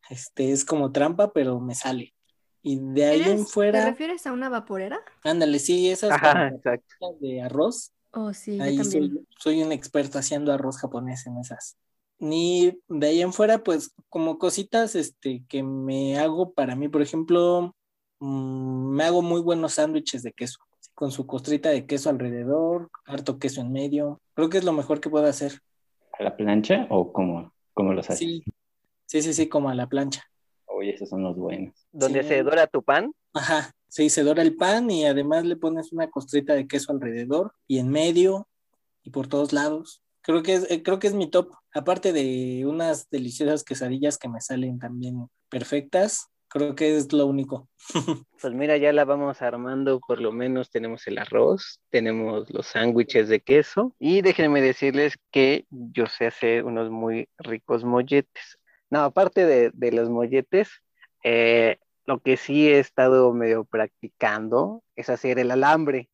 este 0.09 0.53
es 0.53 0.63
como 0.63 0.93
trampa, 0.93 1.33
pero 1.33 1.59
me 1.59 1.75
sale. 1.75 2.13
Y 2.63 2.79
de 2.79 3.03
ahí 3.05 3.19
en 3.19 3.27
¿Eres- 3.27 3.47
¿Te 3.47 3.51
fuera, 3.51 3.85
refieres 3.85 4.25
a 4.27 4.31
una 4.31 4.47
vaporera? 4.47 5.01
ándale, 5.25 5.59
sí, 5.59 5.89
esas 5.89 6.13
Ajá, 6.13 6.51
de 7.19 7.41
arroz 7.41 7.91
Oh, 8.13 8.31
sí, 8.31 8.57
yo 8.57 8.63
Ahí 8.63 8.77
también. 8.77 9.11
soy, 9.11 9.27
soy 9.39 9.61
un 9.61 9.73
experto 9.73 10.17
haciendo 10.19 10.53
arroz 10.53 10.77
japonés 10.77 11.27
en 11.27 11.37
esas. 11.37 11.75
Ni 12.19 12.79
de 12.87 13.07
ahí 13.07 13.21
en 13.21 13.33
fuera, 13.33 13.63
pues 13.63 13.93
como 14.09 14.37
cositas 14.37 14.95
este, 14.95 15.43
que 15.49 15.63
me 15.63 16.17
hago 16.17 16.53
para 16.53 16.75
mí, 16.75 16.87
por 16.87 17.01
ejemplo, 17.01 17.75
mm, 18.19 18.89
me 18.95 19.03
hago 19.03 19.21
muy 19.21 19.41
buenos 19.41 19.73
sándwiches 19.73 20.23
de 20.23 20.31
queso, 20.31 20.59
con 20.93 21.11
su 21.11 21.27
costrita 21.27 21.69
de 21.69 21.85
queso 21.85 22.09
alrededor, 22.09 22.89
harto 23.05 23.37
queso 23.37 23.61
en 23.61 23.71
medio. 23.71 24.21
Creo 24.33 24.49
que 24.49 24.57
es 24.57 24.63
lo 24.63 24.71
mejor 24.71 25.01
que 25.01 25.09
puedo 25.09 25.25
hacer. 25.25 25.59
¿A 26.17 26.23
la 26.23 26.37
plancha 26.37 26.87
o 26.89 27.11
cómo, 27.11 27.51
cómo 27.73 27.93
los 27.93 28.09
haces? 28.09 28.19
Sí, 28.19 28.43
sí, 29.05 29.21
sí, 29.21 29.33
sí, 29.33 29.49
como 29.49 29.69
a 29.69 29.75
la 29.75 29.87
plancha. 29.87 30.23
Oye, 30.67 30.91
esos 30.93 31.09
son 31.09 31.23
los 31.23 31.35
buenos. 31.35 31.73
Donde 31.91 32.21
Sí. 32.23 32.29
se 32.29 32.43
dora 32.43 32.67
tu 32.67 32.81
pan. 32.81 33.11
Ajá, 33.33 33.73
sí, 33.89 34.09
se 34.09 34.23
dora 34.23 34.41
el 34.41 34.55
pan 34.55 34.89
y 34.89 35.05
además 35.05 35.43
le 35.43 35.57
pones 35.57 35.91
una 35.91 36.09
costrita 36.09 36.53
de 36.53 36.67
queso 36.67 36.93
alrededor 36.93 37.53
y 37.67 37.79
en 37.79 37.89
medio 37.89 38.47
y 39.03 39.09
por 39.09 39.27
todos 39.27 39.51
lados. 39.51 40.01
Creo 40.21 40.41
que 40.41 40.53
es, 40.55 40.71
eh, 40.71 40.81
creo 40.81 40.99
que 40.99 41.07
es 41.07 41.13
mi 41.13 41.29
top. 41.29 41.51
Aparte 41.75 42.13
de 42.13 42.65
unas 42.65 43.09
deliciosas 43.09 43.65
quesadillas 43.65 44.17
que 44.17 44.29
me 44.29 44.39
salen 44.39 44.79
también 44.79 45.27
perfectas, 45.49 46.29
creo 46.47 46.73
que 46.73 46.95
es 46.95 47.11
lo 47.11 47.25
único. 47.25 47.67
Pues 48.41 48.53
mira, 48.53 48.77
ya 48.77 48.93
la 48.93 49.03
vamos 49.05 49.41
armando, 49.41 49.99
por 49.99 50.21
lo 50.21 50.31
menos 50.31 50.69
tenemos 50.69 51.05
el 51.07 51.17
arroz, 51.17 51.81
tenemos 51.89 52.49
los 52.49 52.67
sándwiches 52.67 53.27
de 53.27 53.41
queso 53.41 53.93
y 53.99 54.21
déjenme 54.21 54.61
decirles 54.61 55.15
que 55.31 55.65
yo 55.69 56.05
sé 56.05 56.27
hacer 56.27 56.63
unos 56.63 56.89
muy 56.89 57.27
ricos 57.39 57.83
molletes. 57.83 58.57
No, 58.89 59.01
aparte 59.01 59.45
de, 59.45 59.91
los 59.91 60.09
molletes, 60.09 60.69
eh, 61.23 61.77
lo 62.05 62.19
que 62.19 62.37
sí 62.37 62.69
he 62.69 62.79
estado 62.79 63.33
medio 63.33 63.65
practicando 63.65 64.81
es 64.95 65.09
hacer 65.09 65.39
el 65.39 65.51
alambre, 65.51 66.07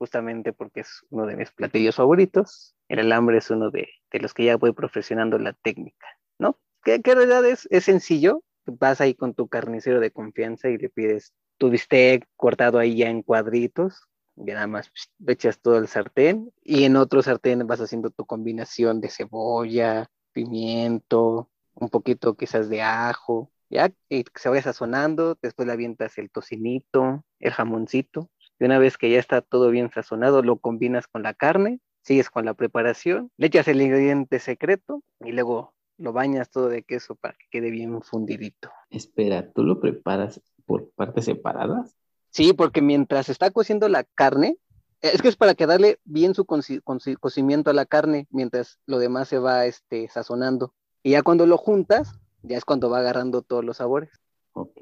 justamente 0.00 0.54
porque 0.54 0.80
es 0.80 1.04
uno 1.10 1.26
de 1.26 1.36
mis 1.36 1.52
platillos 1.52 1.96
favoritos. 1.96 2.74
El 2.88 3.00
alambre 3.00 3.36
es 3.36 3.50
uno 3.50 3.70
de, 3.70 3.86
de 4.10 4.18
los 4.18 4.32
que 4.32 4.46
ya 4.46 4.56
voy 4.56 4.72
profesionando 4.72 5.38
la 5.38 5.52
técnica, 5.52 6.06
¿no? 6.38 6.58
Que, 6.82 6.94
en 6.94 7.02
realidad 7.04 7.44
es, 7.44 7.68
es 7.70 7.84
sencillo, 7.84 8.42
vas 8.64 9.02
ahí 9.02 9.14
con 9.14 9.34
tu 9.34 9.46
carnicero 9.46 10.00
de 10.00 10.10
confianza 10.10 10.70
y 10.70 10.78
le 10.78 10.88
pides 10.88 11.34
tu 11.58 11.68
bistec 11.68 12.26
cortado 12.36 12.78
ahí 12.78 12.96
ya 12.96 13.10
en 13.10 13.22
cuadritos, 13.22 14.08
y 14.36 14.44
nada 14.44 14.66
más 14.66 14.90
echas 15.26 15.60
todo 15.60 15.76
el 15.76 15.86
sartén 15.86 16.50
y 16.62 16.84
en 16.84 16.96
otro 16.96 17.22
sartén 17.22 17.66
vas 17.66 17.80
haciendo 17.82 18.08
tu 18.08 18.24
combinación 18.24 19.02
de 19.02 19.10
cebolla, 19.10 20.10
pimiento, 20.32 21.50
un 21.74 21.90
poquito 21.90 22.36
quizás 22.36 22.70
de 22.70 22.80
ajo, 22.80 23.52
ya 23.68 23.92
y 24.08 24.24
que 24.24 24.40
se 24.40 24.48
vaya 24.48 24.62
sazonando, 24.62 25.36
después 25.42 25.66
le 25.66 25.74
avientas 25.74 26.16
el 26.16 26.30
tocinito, 26.30 27.22
el 27.38 27.52
jamoncito, 27.52 28.30
y 28.60 28.64
una 28.64 28.78
vez 28.78 28.96
que 28.98 29.10
ya 29.10 29.18
está 29.18 29.40
todo 29.40 29.70
bien 29.70 29.90
sazonado, 29.90 30.42
lo 30.42 30.58
combinas 30.58 31.06
con 31.08 31.22
la 31.22 31.34
carne, 31.34 31.80
sigues 32.02 32.30
con 32.30 32.44
la 32.44 32.54
preparación, 32.54 33.30
le 33.36 33.48
echas 33.48 33.66
el 33.68 33.82
ingrediente 33.82 34.38
secreto 34.38 35.02
y 35.20 35.32
luego 35.32 35.74
lo 35.98 36.12
bañas 36.12 36.50
todo 36.50 36.68
de 36.68 36.82
queso 36.82 37.14
para 37.16 37.34
que 37.34 37.46
quede 37.50 37.70
bien 37.70 38.00
fundidito. 38.02 38.70
Espera, 38.90 39.50
¿tú 39.52 39.64
lo 39.64 39.80
preparas 39.80 40.40
por 40.66 40.90
partes 40.92 41.24
separadas? 41.24 41.96
Sí, 42.30 42.52
porque 42.52 42.80
mientras 42.80 43.28
está 43.28 43.50
cociendo 43.50 43.88
la 43.88 44.04
carne, 44.04 44.56
es 45.02 45.20
que 45.20 45.28
es 45.28 45.36
para 45.36 45.54
que 45.54 45.66
darle 45.66 45.98
bien 46.04 46.34
su 46.34 46.44
coci- 46.44 46.82
coci- 46.82 47.18
cocimiento 47.18 47.70
a 47.70 47.74
la 47.74 47.86
carne 47.86 48.28
mientras 48.30 48.78
lo 48.86 48.98
demás 48.98 49.28
se 49.28 49.38
va 49.38 49.66
este, 49.66 50.08
sazonando. 50.08 50.74
Y 51.02 51.12
ya 51.12 51.22
cuando 51.22 51.46
lo 51.46 51.56
juntas, 51.56 52.12
ya 52.42 52.56
es 52.56 52.64
cuando 52.64 52.88
va 52.90 52.98
agarrando 53.00 53.42
todos 53.42 53.64
los 53.64 53.78
sabores. 53.78 54.10
Ok, 54.52 54.80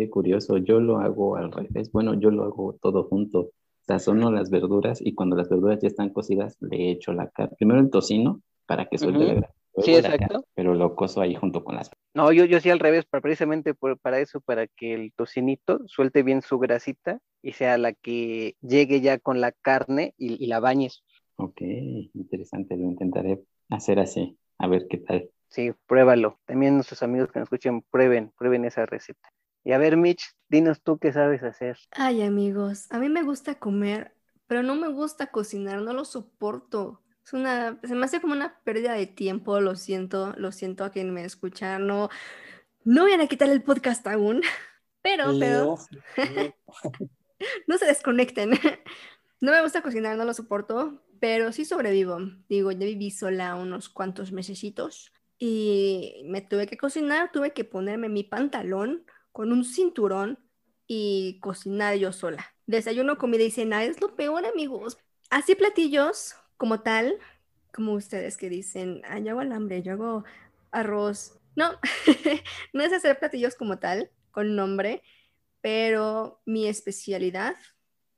qué 0.00 0.10
curioso. 0.10 0.56
Yo 0.58 0.80
lo 0.80 0.98
hago 0.98 1.36
al 1.36 1.52
revés. 1.52 1.92
Bueno, 1.92 2.14
yo 2.14 2.30
lo 2.30 2.44
hago 2.44 2.76
todo 2.80 3.04
junto. 3.04 3.50
Sazono 3.86 4.30
las 4.30 4.50
verduras 4.50 5.00
y 5.00 5.14
cuando 5.14 5.36
las 5.36 5.48
verduras 5.48 5.80
ya 5.80 5.88
están 5.88 6.10
cocidas, 6.10 6.56
le 6.60 6.90
echo 6.92 7.12
la 7.12 7.28
carne. 7.30 7.56
Primero 7.58 7.80
el 7.80 7.90
tocino 7.90 8.40
para 8.66 8.86
que 8.86 8.98
suelte 8.98 9.24
la 9.24 9.34
grasa. 9.34 9.54
Sí, 9.78 9.92
exacto. 9.94 10.26
carne, 10.28 10.44
pero 10.54 10.74
lo 10.74 10.94
cozo 10.94 11.20
ahí 11.20 11.34
junto 11.34 11.64
con 11.64 11.76
las 11.76 11.90
No, 12.14 12.32
yo, 12.32 12.44
yo 12.44 12.60
sí 12.60 12.70
al 12.70 12.78
revés, 12.78 13.04
precisamente 13.06 13.74
por- 13.74 13.98
para 13.98 14.18
eso, 14.20 14.40
para 14.40 14.66
que 14.66 14.94
el 14.94 15.12
tocinito 15.14 15.80
suelte 15.86 16.22
bien 16.22 16.42
su 16.42 16.58
grasita 16.58 17.18
y 17.42 17.52
sea 17.52 17.78
la 17.78 17.92
que 17.92 18.56
llegue 18.60 19.00
ya 19.00 19.18
con 19.18 19.40
la 19.40 19.52
carne 19.52 20.14
y, 20.18 20.42
y 20.42 20.46
la 20.46 20.60
bañes. 20.60 21.02
Ok, 21.36 21.60
interesante. 22.14 22.76
Lo 22.76 22.84
intentaré 22.84 23.42
hacer 23.70 23.98
así. 23.98 24.38
A 24.58 24.68
ver 24.68 24.86
qué 24.88 24.98
tal. 24.98 25.30
Sí, 25.48 25.72
pruébalo. 25.86 26.38
También 26.46 26.74
nuestros 26.74 27.02
amigos 27.02 27.32
que 27.32 27.40
nos 27.40 27.46
escuchen, 27.46 27.82
prueben, 27.90 28.32
prueben 28.38 28.64
esa 28.64 28.86
receta. 28.86 29.28
Y 29.64 29.72
a 29.72 29.78
ver, 29.78 29.96
Mitch, 29.96 30.24
dinos 30.48 30.82
tú 30.82 30.98
qué 30.98 31.12
sabes 31.12 31.42
hacer. 31.42 31.78
Ay, 31.92 32.22
amigos, 32.22 32.86
a 32.90 32.98
mí 32.98 33.08
me 33.08 33.22
gusta 33.22 33.56
comer, 33.56 34.14
pero 34.46 34.62
no 34.62 34.74
me 34.74 34.88
gusta 34.88 35.26
cocinar, 35.26 35.82
no 35.82 35.92
lo 35.92 36.04
soporto. 36.04 37.02
Es 37.24 37.32
una, 37.34 37.78
se 37.82 37.94
me 37.94 38.06
hace 38.06 38.20
como 38.20 38.32
una 38.32 38.58
pérdida 38.64 38.94
de 38.94 39.06
tiempo, 39.06 39.60
lo 39.60 39.76
siento, 39.76 40.34
lo 40.36 40.52
siento 40.52 40.84
a 40.84 40.90
quien 40.90 41.12
me 41.12 41.24
escucha. 41.24 41.78
No, 41.78 42.08
no 42.84 43.02
voy 43.02 43.12
a 43.12 43.26
quitar 43.26 43.50
el 43.50 43.62
podcast 43.62 44.06
aún, 44.06 44.40
pero, 45.02 45.24
pero, 45.26 45.32
Leo, 45.32 45.78
no 47.66 47.78
se 47.78 47.86
desconecten. 47.86 48.52
No 49.42 49.52
me 49.52 49.62
gusta 49.62 49.80
cocinar, 49.80 50.18
no 50.18 50.26
lo 50.26 50.34
soporto, 50.34 51.02
pero 51.18 51.50
sí 51.50 51.64
sobrevivo. 51.64 52.18
Digo, 52.50 52.72
ya 52.72 52.84
viví 52.84 53.10
sola 53.10 53.54
unos 53.54 53.88
cuantos 53.88 54.32
mesecitos 54.32 55.14
y 55.38 56.22
me 56.26 56.42
tuve 56.42 56.66
que 56.66 56.76
cocinar, 56.76 57.32
tuve 57.32 57.54
que 57.54 57.64
ponerme 57.64 58.10
mi 58.10 58.22
pantalón 58.22 59.06
con 59.32 59.52
un 59.52 59.64
cinturón 59.64 60.38
y 60.86 61.38
cocinar 61.40 61.96
yo 61.96 62.12
sola. 62.12 62.44
Desayuno, 62.66 63.18
comida 63.18 63.44
y 63.44 63.50
cena 63.50 63.84
es 63.84 64.00
lo 64.00 64.14
peor, 64.16 64.44
amigos. 64.46 64.98
Así 65.30 65.54
platillos 65.54 66.34
como 66.56 66.80
tal, 66.80 67.18
como 67.72 67.92
ustedes 67.94 68.36
que 68.36 68.48
dicen, 68.48 69.02
ah, 69.06 69.18
yo 69.18 69.30
hago 69.30 69.40
alambre, 69.40 69.82
yo 69.82 69.92
hago 69.92 70.24
arroz. 70.72 71.38
No, 71.56 71.72
no 72.72 72.82
es 72.82 72.92
hacer 72.92 73.18
platillos 73.18 73.54
como 73.54 73.78
tal, 73.78 74.10
con 74.30 74.56
nombre, 74.56 75.02
pero 75.60 76.40
mi 76.46 76.66
especialidad 76.66 77.56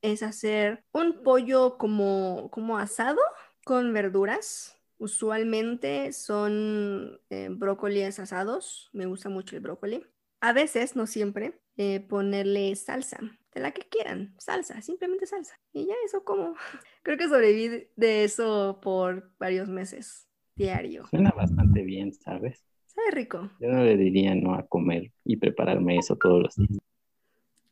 es 0.02 0.22
hacer 0.22 0.84
un 0.92 1.22
pollo 1.22 1.78
como, 1.78 2.50
como 2.50 2.78
asado 2.78 3.20
con 3.64 3.92
verduras. 3.92 4.78
Usualmente 4.98 6.12
son 6.12 7.20
eh, 7.30 7.48
brócolis 7.50 8.18
asados, 8.18 8.90
me 8.92 9.06
gusta 9.06 9.28
mucho 9.28 9.56
el 9.56 9.62
brócoli. 9.62 10.06
A 10.42 10.52
veces, 10.52 10.96
no 10.96 11.06
siempre, 11.06 11.54
eh, 11.76 12.00
ponerle 12.00 12.74
salsa, 12.74 13.20
de 13.54 13.60
la 13.60 13.70
que 13.70 13.82
quieran, 13.82 14.34
salsa, 14.38 14.82
simplemente 14.82 15.24
salsa. 15.24 15.54
Y 15.72 15.86
ya 15.86 15.94
eso 16.04 16.24
como, 16.24 16.56
creo 17.04 17.16
que 17.16 17.28
sobreviví 17.28 17.86
de 17.94 18.24
eso 18.24 18.80
por 18.82 19.30
varios 19.38 19.68
meses, 19.68 20.26
diario. 20.56 21.06
Suena 21.06 21.30
bastante 21.30 21.82
bien, 21.82 22.12
¿sabes? 22.12 22.64
Sabe 22.88 23.12
rico. 23.12 23.50
Yo 23.60 23.68
no 23.68 23.84
le 23.84 23.96
diría 23.96 24.34
no 24.34 24.54
a 24.54 24.66
comer 24.66 25.12
y 25.24 25.36
prepararme 25.36 25.98
eso 25.98 26.16
todos 26.16 26.42
los 26.42 26.56
días. 26.56 26.82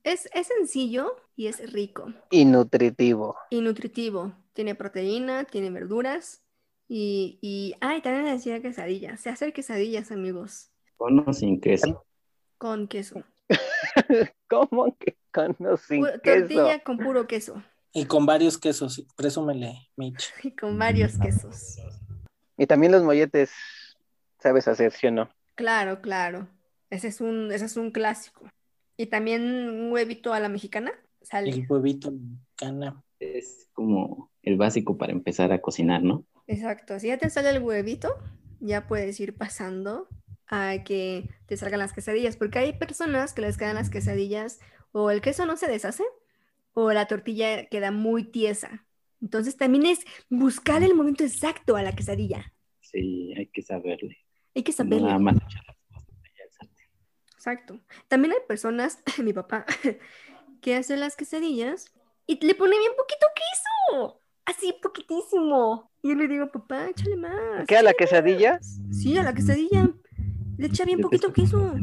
Es, 0.04 0.30
es 0.32 0.46
sencillo 0.46 1.16
y 1.34 1.48
es 1.48 1.72
rico. 1.72 2.12
Y 2.30 2.44
nutritivo. 2.44 3.36
y 3.50 3.62
nutritivo. 3.62 4.32
Tiene 4.52 4.76
proteína, 4.76 5.42
tiene 5.42 5.70
verduras 5.70 6.44
y, 6.86 7.40
y 7.42 7.74
ay, 7.80 8.00
también 8.00 8.26
decía 8.26 8.62
quesadillas. 8.62 9.20
Sé 9.20 9.30
hacer 9.30 9.52
quesadillas, 9.52 10.12
amigos, 10.12 10.70
Con 10.96 11.28
o 11.28 11.32
sin 11.32 11.60
queso. 11.60 12.06
Con 12.60 12.88
queso. 12.88 13.24
¿Cómo 14.48 14.94
que 14.98 15.16
con 15.32 15.56
o 15.66 15.78
sin 15.78 16.02
Pu- 16.04 16.20
queso? 16.20 16.40
Tortilla 16.40 16.78
con 16.84 16.98
puro 16.98 17.26
queso 17.26 17.62
y 17.92 18.04
con 18.04 18.26
varios 18.26 18.58
quesos, 18.58 19.04
presúmele, 19.16 19.88
Mitch. 19.96 20.32
y 20.44 20.52
con 20.52 20.78
varios 20.78 21.18
quesos. 21.18 21.78
Y 22.56 22.66
también 22.66 22.92
los 22.92 23.02
molletes, 23.02 23.50
¿sabes 24.38 24.68
hacer, 24.68 24.92
sí 24.92 25.06
o 25.06 25.10
no? 25.10 25.30
Claro, 25.54 26.00
claro. 26.00 26.46
Ese 26.90 27.08
es 27.08 27.20
un, 27.20 27.50
ese 27.50 27.64
es 27.64 27.76
un 27.76 27.90
clásico. 27.90 28.48
Y 28.96 29.06
también 29.06 29.42
un 29.42 29.90
huevito 29.90 30.34
a 30.34 30.40
la 30.40 30.48
mexicana. 30.48 30.92
Sale. 31.22 31.50
El 31.50 31.66
huevito 31.68 32.12
cana. 32.56 33.02
Es 33.18 33.68
como 33.72 34.30
el 34.42 34.56
básico 34.56 34.96
para 34.96 35.12
empezar 35.12 35.52
a 35.52 35.60
cocinar, 35.60 36.02
¿no? 36.02 36.24
Exacto. 36.46 36.98
Si 36.98 37.08
ya 37.08 37.16
te 37.16 37.30
sale 37.30 37.50
el 37.50 37.62
huevito, 37.62 38.14
ya 38.60 38.86
puedes 38.86 39.18
ir 39.20 39.36
pasando 39.36 40.08
a 40.50 40.82
que 40.84 41.30
te 41.46 41.56
salgan 41.56 41.80
las 41.80 41.92
quesadillas. 41.92 42.36
Porque 42.36 42.58
hay 42.58 42.72
personas 42.74 43.32
que 43.32 43.42
les 43.42 43.56
quedan 43.56 43.76
las 43.76 43.88
quesadillas 43.90 44.60
o 44.92 45.10
el 45.10 45.20
queso 45.22 45.46
no 45.46 45.56
se 45.56 45.68
deshace 45.68 46.04
o 46.74 46.92
la 46.92 47.06
tortilla 47.06 47.66
queda 47.66 47.90
muy 47.90 48.24
tiesa. 48.24 48.86
Entonces 49.22 49.56
también 49.56 49.86
es 49.86 50.00
buscar 50.28 50.82
el 50.82 50.94
momento 50.94 51.24
exacto 51.24 51.76
a 51.76 51.82
la 51.82 51.92
quesadilla. 51.92 52.52
Sí, 52.80 53.32
hay 53.36 53.46
que 53.46 53.62
saberle. 53.62 54.18
Hay 54.54 54.62
que 54.62 54.72
No 54.72 54.76
saberlo. 54.76 55.06
nada 55.06 55.18
más 55.18 55.36
echar 55.36 55.62
las 55.66 55.76
cosas 55.76 56.08
allá 56.24 56.44
al 56.44 56.50
sartén. 56.52 56.86
Exacto. 57.34 57.80
También 58.08 58.32
hay 58.32 58.38
personas, 58.48 59.02
mi 59.22 59.32
papá, 59.32 59.64
que 60.60 60.74
hace 60.74 60.96
las 60.96 61.16
quesadillas 61.16 61.92
y 62.26 62.44
le 62.44 62.54
pone 62.54 62.76
bien 62.78 62.92
poquito 62.96 63.26
queso. 63.34 64.20
Así, 64.46 64.74
poquitísimo. 64.82 65.92
Y 66.02 66.08
yo 66.08 66.14
le 66.16 66.26
digo, 66.26 66.50
papá, 66.50 66.88
échale 66.88 67.16
más. 67.16 67.66
¿Qué 67.68 67.76
a 67.76 67.82
la 67.82 67.92
quesadilla? 67.92 68.54
más". 68.54 68.80
Sí, 68.90 69.16
a 69.16 69.22
la 69.22 69.34
quesadilla. 69.34 69.89
Le 70.60 70.66
echa 70.66 70.84
bien 70.84 71.00
poquito 71.00 71.32
queso. 71.32 71.74
eso. 71.74 71.76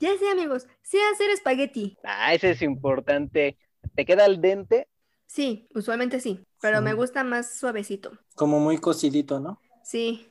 Ya 0.00 0.18
sé, 0.18 0.28
amigos. 0.30 0.66
Sé 0.82 0.98
hacer 1.12 1.30
espagueti. 1.30 1.96
Ah, 2.02 2.34
ese 2.34 2.50
es 2.50 2.62
importante. 2.62 3.56
¿Te 3.94 4.04
queda 4.04 4.24
al 4.24 4.40
dente? 4.40 4.88
Sí, 5.26 5.68
usualmente 5.74 6.18
sí. 6.18 6.44
Pero 6.60 6.82
me 6.82 6.92
gusta 6.92 7.22
más 7.22 7.54
suavecito. 7.54 8.18
Como 8.34 8.58
muy 8.58 8.78
cocidito, 8.78 9.38
¿no? 9.38 9.60
Sí. 9.84 10.26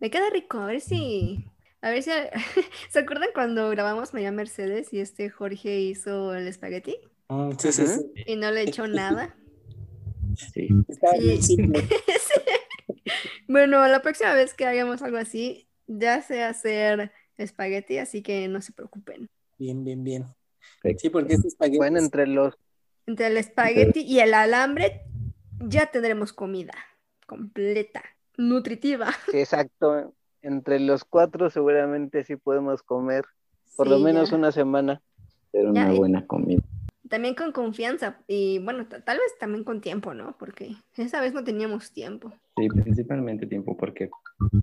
Me 0.00 0.10
queda 0.10 0.30
rico. 0.30 0.58
A 0.58 0.66
ver 0.66 0.80
si. 0.80 1.44
A 1.82 1.90
ver 1.90 2.02
si. 2.02 2.10
¿Se 2.90 3.00
acuerdan 3.00 3.28
cuando 3.34 3.68
grabamos 3.68 4.14
María 4.14 4.32
Mercedes 4.32 4.90
y 4.92 5.00
este 5.00 5.28
Jorge 5.28 5.80
hizo 5.80 6.34
el 6.34 6.48
espagueti? 6.48 6.96
Mm, 7.28 7.50
sí, 7.58 7.72
sí. 7.72 7.84
Y 8.26 8.36
no 8.36 8.50
le 8.50 8.62
echó 8.62 8.86
nada. 8.86 9.36
Sí, 10.54 10.68
Está. 10.88 11.10
Sí. 11.40 11.56
Bueno, 13.46 13.86
la 13.86 14.00
próxima 14.00 14.32
vez 14.32 14.54
que 14.54 14.64
hagamos 14.64 15.02
algo 15.02 15.18
así, 15.18 15.68
ya 15.86 16.22
sé 16.22 16.42
hacer 16.42 17.12
espagueti, 17.36 17.98
así 17.98 18.22
que 18.22 18.48
no 18.48 18.60
se 18.60 18.72
preocupen. 18.72 19.28
Bien, 19.58 19.84
bien, 19.84 20.04
bien. 20.04 20.26
Sí, 20.98 21.10
porque 21.10 21.34
este 21.34 21.48
espagueti 21.48 21.78
Bueno, 21.78 21.98
entre 21.98 22.26
los 22.26 22.54
Entre 23.06 23.26
el 23.28 23.36
espagueti 23.36 24.00
y 24.00 24.20
el 24.20 24.34
alambre, 24.34 25.02
ya 25.60 25.86
tendremos 25.86 26.32
comida 26.32 26.74
completa, 27.26 28.02
nutritiva. 28.36 29.12
Sí, 29.30 29.38
exacto. 29.38 30.14
Entre 30.42 30.80
los 30.80 31.04
cuatro 31.04 31.50
seguramente 31.50 32.24
sí 32.24 32.36
podemos 32.36 32.82
comer 32.82 33.24
por 33.76 33.86
lo 33.88 33.98
menos 34.00 34.30
ya. 34.30 34.36
una 34.36 34.52
semana. 34.52 35.00
Hacer 35.48 35.66
una 35.66 35.92
Ya, 35.92 35.98
buena 35.98 36.26
comida. 36.26 36.62
También 37.08 37.34
con 37.34 37.52
confianza 37.52 38.18
y 38.26 38.58
bueno, 38.58 38.86
ta- 38.88 39.04
tal 39.04 39.18
vez 39.18 39.36
también 39.38 39.64
con 39.64 39.80
tiempo, 39.80 40.14
¿no? 40.14 40.36
Porque 40.38 40.74
esa 40.96 41.20
vez 41.20 41.34
no 41.34 41.44
teníamos 41.44 41.92
tiempo. 41.92 42.32
Sí, 42.56 42.68
principalmente 42.68 43.46
tiempo 43.46 43.76
porque 43.76 44.08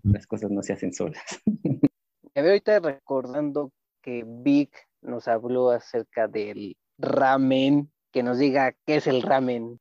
las 0.03 0.27
cosas 0.27 0.51
no 0.51 0.61
se 0.63 0.73
hacen 0.73 0.93
solas. 0.93 1.23
Me 2.35 2.41
veo 2.41 2.51
ahorita 2.51 2.79
recordando 2.79 3.71
que 4.01 4.23
Vic 4.25 4.71
nos 5.01 5.27
habló 5.27 5.71
acerca 5.71 6.27
del 6.27 6.77
ramen, 6.97 7.91
que 8.11 8.23
nos 8.23 8.37
diga 8.37 8.73
qué 8.85 8.97
es 8.97 9.07
el 9.07 9.21
ramen. 9.21 9.79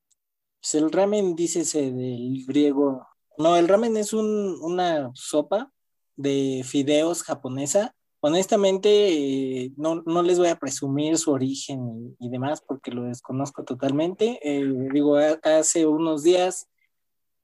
Pues 0.61 0.75
el 0.75 0.91
ramen, 0.91 1.37
dícese 1.37 1.93
del 1.93 2.45
griego. 2.47 3.07
No, 3.37 3.57
el 3.57 3.69
ramen 3.69 3.97
es 3.97 4.13
un- 4.13 4.59
una 4.61 5.11
sopa 5.15 5.71
de 6.17 6.63
fideos 6.65 7.23
japonesa 7.23 7.95
honestamente 8.21 8.89
eh, 8.91 9.73
no, 9.77 10.03
no, 10.07 10.23
les 10.23 10.39
voy 10.39 10.49
a 10.49 10.57
presumir 10.59 11.19
su 11.19 11.33
origen 11.33 12.17
y, 12.19 12.29
demás 12.29 12.63
porque 12.67 12.91
lo 12.91 13.05
desconozco 13.05 13.65
totalmente. 13.65 14.41
Eh, 14.43 14.65
digo, 14.93 15.17
hace 15.17 15.87
unos 15.87 16.23
días 16.23 16.69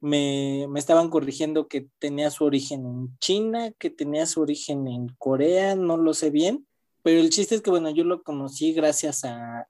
me, 0.00 0.66
me, 0.68 0.78
estaban 0.78 1.08
corrigiendo 1.08 1.68
que 1.68 1.88
tenía 1.98 2.30
su 2.30 2.44
origen 2.44 2.86
en 2.86 3.18
China, 3.18 3.72
que 3.78 3.90
tenía 3.90 4.26
su 4.26 4.40
origen 4.40 4.86
en 4.88 5.08
Corea, 5.18 5.76
no 5.76 5.96
lo 5.96 6.14
sé 6.14 6.30
bien, 6.30 6.66
pero 7.02 7.20
el 7.20 7.30
chiste 7.30 7.54
es 7.54 7.62
que, 7.62 7.70
bueno, 7.70 7.90
yo 7.90 8.04
lo 8.04 8.22
conocí 8.22 8.72
gracias 8.72 9.24
a, 9.24 9.66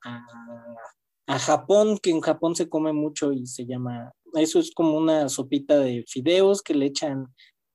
a, 1.26 1.38
Japón, 1.38 1.98
que 2.00 2.10
en 2.10 2.20
Japón 2.20 2.54
se 2.54 2.68
come 2.68 2.92
mucho 2.92 3.32
y 3.32 3.46
se 3.46 3.66
llama, 3.66 4.12
eso 4.34 4.60
es 4.60 4.70
como 4.72 4.96
una 4.96 5.28
sopita 5.28 5.78
de 5.78 6.04
fideos 6.06 6.62
que 6.62 6.74
le 6.74 6.86
echan 6.86 7.26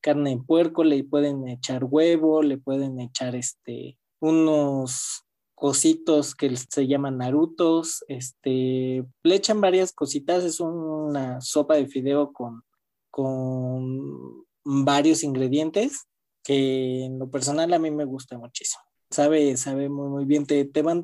carne 0.02 0.32
de 0.32 0.44
puerco, 0.44 0.84
le 0.84 1.04
pueden 1.04 1.48
echar 1.48 1.84
huevo, 1.84 2.42
le 2.42 2.58
pueden 2.58 3.00
echar 3.02 3.36
este, 3.36 3.98
unos 4.22 5.26
cositos 5.60 6.36
que 6.36 6.56
se 6.56 6.88
llaman 6.88 7.18
narutos, 7.18 8.06
este, 8.08 9.04
le 9.24 9.36
echan 9.36 9.60
varias 9.60 9.92
cositas, 9.92 10.46
es 10.46 10.62
una 10.62 11.42
sopa 11.42 11.76
de 11.76 11.86
fideo 11.86 12.32
con, 12.32 12.64
con 13.12 14.46
varios 14.64 15.22
ingredientes 15.22 16.08
que 16.46 17.04
en 17.04 17.20
lo 17.20 17.30
personal 17.30 17.74
a 17.74 17.80
mí 17.80 17.92
me 17.92 18.06
gusta 18.06 18.38
muchísimo. 18.38 18.82
Sabe, 19.12 19.58
sabe 19.58 19.90
muy, 19.90 20.08
muy 20.08 20.24
bien, 20.24 20.46
te, 20.46 20.64
te 20.64 20.82
van, 20.82 21.04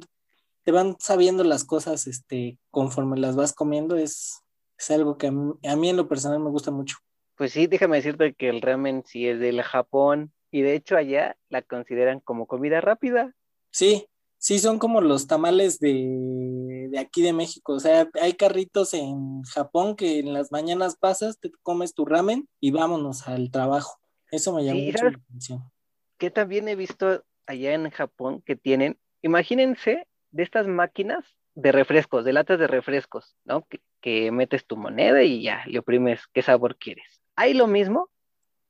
te 0.63 0.71
van 0.71 0.95
sabiendo 0.99 1.43
las 1.43 1.65
cosas 1.65 2.07
este, 2.07 2.57
conforme 2.71 3.19
las 3.19 3.35
vas 3.35 3.51
comiendo, 3.51 3.97
es, 3.97 4.41
es 4.77 4.89
algo 4.89 5.17
que 5.17 5.27
a 5.27 5.75
mí 5.75 5.89
en 5.89 5.97
lo 5.97 6.07
personal 6.07 6.39
me 6.39 6.49
gusta 6.49 6.71
mucho. 6.71 6.95
Pues 7.35 7.51
sí, 7.51 7.67
déjame 7.67 7.97
decirte 7.97 8.33
que 8.33 8.47
el 8.47 8.61
ramen 8.61 9.03
sí 9.05 9.27
es 9.27 9.37
del 9.41 9.61
Japón 9.63 10.31
y 10.49 10.61
de 10.61 10.75
hecho 10.75 10.95
allá 10.95 11.35
la 11.49 11.61
consideran 11.61 12.21
como 12.21 12.47
comida 12.47 12.79
rápida. 12.79 13.35
Sí, 13.71 14.07
sí, 14.37 14.59
son 14.59 14.79
como 14.79 15.01
los 15.01 15.27
tamales 15.27 15.79
de, 15.79 16.87
de 16.89 16.99
aquí 16.99 17.21
de 17.21 17.33
México. 17.33 17.73
O 17.73 17.79
sea, 17.79 18.09
hay 18.21 18.33
carritos 18.33 18.93
en 18.93 19.43
Japón 19.43 19.95
que 19.95 20.19
en 20.19 20.33
las 20.33 20.51
mañanas 20.51 20.97
pasas, 20.97 21.39
te 21.39 21.51
comes 21.63 21.93
tu 21.93 22.05
ramen 22.05 22.47
y 22.59 22.71
vámonos 22.71 23.27
al 23.27 23.51
trabajo. 23.51 23.99
Eso 24.31 24.53
me 24.53 24.63
llama 24.63 24.81
mucho 24.81 25.03
la 25.03 25.17
atención. 25.17 25.71
Que 26.17 26.31
también 26.31 26.67
he 26.67 26.75
visto 26.75 27.23
allá 27.45 27.73
en 27.73 27.89
Japón 27.89 28.41
que 28.45 28.55
tienen, 28.55 28.97
imagínense 29.21 30.07
de 30.31 30.43
estas 30.43 30.67
máquinas 30.67 31.25
de 31.53 31.71
refrescos, 31.71 32.25
de 32.25 32.33
latas 32.33 32.59
de 32.59 32.67
refrescos, 32.67 33.37
¿no? 33.45 33.65
Que, 33.65 33.81
que 34.01 34.31
metes 34.31 34.65
tu 34.65 34.77
moneda 34.77 35.23
y 35.23 35.41
ya 35.41 35.63
le 35.67 35.79
oprimes 35.79 36.27
qué 36.33 36.41
sabor 36.41 36.77
quieres. 36.77 37.21
Hay 37.35 37.53
lo 37.53 37.67
mismo, 37.67 38.09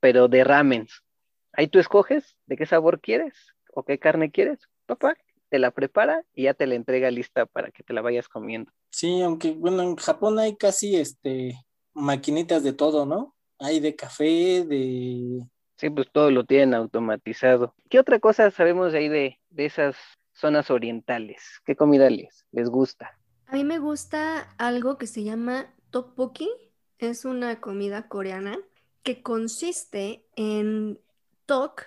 pero 0.00 0.28
de 0.28 0.44
ramens. 0.44 1.02
Ahí 1.52 1.68
tú 1.68 1.78
escoges 1.78 2.36
de 2.46 2.56
qué 2.56 2.66
sabor 2.66 3.00
quieres 3.00 3.34
o 3.72 3.84
qué 3.84 3.98
carne 3.98 4.30
quieres. 4.30 4.68
Papá, 4.86 5.16
te 5.48 5.58
la 5.58 5.70
prepara 5.70 6.24
y 6.34 6.44
ya 6.44 6.54
te 6.54 6.66
la 6.66 6.74
entrega 6.74 7.10
lista 7.10 7.46
para 7.46 7.70
que 7.70 7.82
te 7.82 7.92
la 7.92 8.02
vayas 8.02 8.28
comiendo. 8.28 8.72
Sí, 8.90 9.22
aunque 9.22 9.52
bueno, 9.52 9.82
en 9.82 9.96
Japón 9.96 10.38
hay 10.38 10.56
casi 10.56 10.96
este 10.96 11.66
maquinitas 11.94 12.62
de 12.62 12.72
todo, 12.72 13.06
¿no? 13.06 13.34
Hay 13.58 13.80
de 13.80 13.96
café, 13.96 14.64
de... 14.64 15.42
Sí, 15.76 15.90
pues 15.90 16.08
todo 16.12 16.30
lo 16.30 16.44
tienen 16.44 16.74
automatizado. 16.74 17.74
¿Qué 17.88 17.98
otra 17.98 18.18
cosa 18.18 18.50
sabemos 18.50 18.92
de 18.92 18.98
ahí 18.98 19.08
de, 19.08 19.40
de 19.50 19.66
esas 19.66 19.96
zonas 20.34 20.70
orientales? 20.70 21.60
¿Qué 21.64 21.76
comida 21.76 22.08
les, 22.10 22.46
les 22.52 22.68
gusta? 22.68 23.18
A 23.46 23.54
mí 23.54 23.64
me 23.64 23.78
gusta 23.78 24.54
algo 24.58 24.98
que 24.98 25.06
se 25.06 25.24
llama 25.24 25.72
tteokbokki 25.90 26.50
es 26.98 27.24
una 27.24 27.60
comida 27.60 28.08
coreana 28.08 28.58
que 29.02 29.22
consiste 29.22 30.26
en 30.34 30.98
tok, 31.46 31.82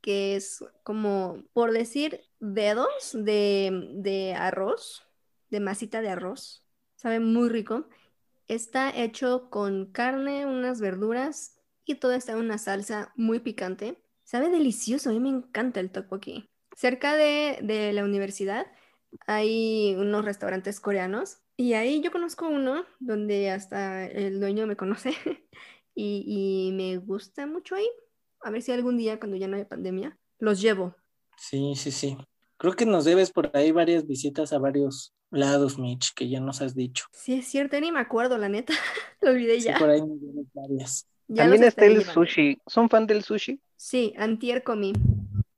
que 0.00 0.36
es 0.36 0.64
como, 0.82 1.44
por 1.52 1.72
decir, 1.72 2.20
dedos 2.42 3.12
de, 3.12 4.34
arroz, 4.36 5.06
de 5.48 5.60
masita 5.60 6.02
de 6.02 6.10
arroz. 6.10 6.66
Sabe 6.96 7.20
muy 7.20 7.48
rico. 7.48 7.88
Está 8.48 8.90
hecho 8.90 9.48
con 9.48 9.92
carne, 9.92 10.44
unas 10.44 10.80
verduras 10.80 11.58
y 11.84 11.94
todo 11.94 12.12
está 12.12 12.32
en 12.32 12.38
una 12.38 12.58
salsa 12.58 13.12
muy 13.16 13.40
picante. 13.40 14.02
Sabe 14.24 14.50
delicioso, 14.50 15.10
a 15.10 15.12
mí 15.12 15.20
me 15.20 15.28
encanta 15.28 15.80
el 15.80 15.90
tteokbokki. 15.90 16.48
Cerca 16.76 17.16
de, 17.16 17.58
de 17.62 17.92
la 17.92 18.04
universidad 18.04 18.66
hay 19.26 19.94
unos 19.96 20.24
restaurantes 20.24 20.80
coreanos 20.80 21.38
y 21.56 21.74
ahí 21.74 22.00
yo 22.00 22.10
conozco 22.10 22.48
uno 22.48 22.84
donde 22.98 23.50
hasta 23.50 24.06
el 24.06 24.40
dueño 24.40 24.66
me 24.66 24.76
conoce 24.76 25.12
y, 25.94 26.70
me 26.74 26.96
gusta 26.96 27.46
mucho 27.46 27.74
ahí. 27.74 27.88
A 28.42 28.50
ver 28.50 28.62
si 28.62 28.72
algún 28.72 28.98
día, 28.98 29.20
cuando 29.20 29.36
ya 29.36 29.46
no 29.46 29.56
hay 29.56 29.64
pandemia, 29.64 30.18
los 30.38 30.60
llevo. 30.60 30.96
Sí, 31.36 31.74
sí, 31.76 31.90
sí. 31.90 32.16
Creo 32.62 32.74
que 32.74 32.86
nos 32.86 33.04
debes 33.04 33.32
por 33.32 33.50
ahí 33.54 33.72
varias 33.72 34.06
visitas 34.06 34.52
a 34.52 34.58
varios 34.60 35.12
lados, 35.32 35.80
Mitch, 35.80 36.14
que 36.14 36.28
ya 36.28 36.38
nos 36.38 36.62
has 36.62 36.76
dicho. 36.76 37.06
Sí, 37.10 37.40
es 37.40 37.48
cierto, 37.48 37.80
ni 37.80 37.90
me 37.90 37.98
acuerdo, 37.98 38.38
la 38.38 38.48
neta. 38.48 38.72
Lo 39.20 39.32
olvidé 39.32 39.58
ya. 39.58 39.72
Sí, 39.74 39.80
por 39.80 39.90
ahí 39.90 40.00
nos 40.00 40.20
debes 40.20 40.46
varias. 40.54 41.08
También 41.34 41.64
está 41.64 41.86
el 41.86 42.04
sushi. 42.04 42.60
¿Son 42.68 42.88
fan 42.88 43.08
del 43.08 43.24
sushi? 43.24 43.60
Sí, 43.74 44.14
antier 44.16 44.62
comí. 44.62 44.92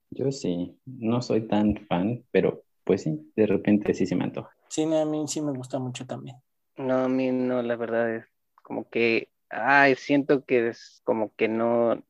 Yo 0.08 0.32
sí, 0.32 0.78
no 0.86 1.20
soy 1.20 1.42
tan 1.46 1.76
fan, 1.88 2.24
pero 2.30 2.64
pues 2.84 3.02
sí, 3.02 3.30
de 3.36 3.48
repente 3.48 3.92
sí 3.92 4.06
se 4.06 4.16
me 4.16 4.24
antoja. 4.24 4.56
Sí, 4.70 4.84
a 4.84 5.04
mí 5.04 5.28
sí 5.28 5.42
me 5.42 5.52
gusta 5.52 5.78
mucho 5.78 6.06
también. 6.06 6.38
No, 6.78 7.04
a 7.04 7.08
mí 7.10 7.30
no, 7.30 7.60
la 7.60 7.76
verdad 7.76 8.16
es 8.16 8.24
como 8.62 8.88
que, 8.88 9.28
ay, 9.50 9.94
siento 9.96 10.46
que 10.46 10.68
es 10.68 11.02
como 11.04 11.34
que 11.34 11.48
no, 11.48 12.02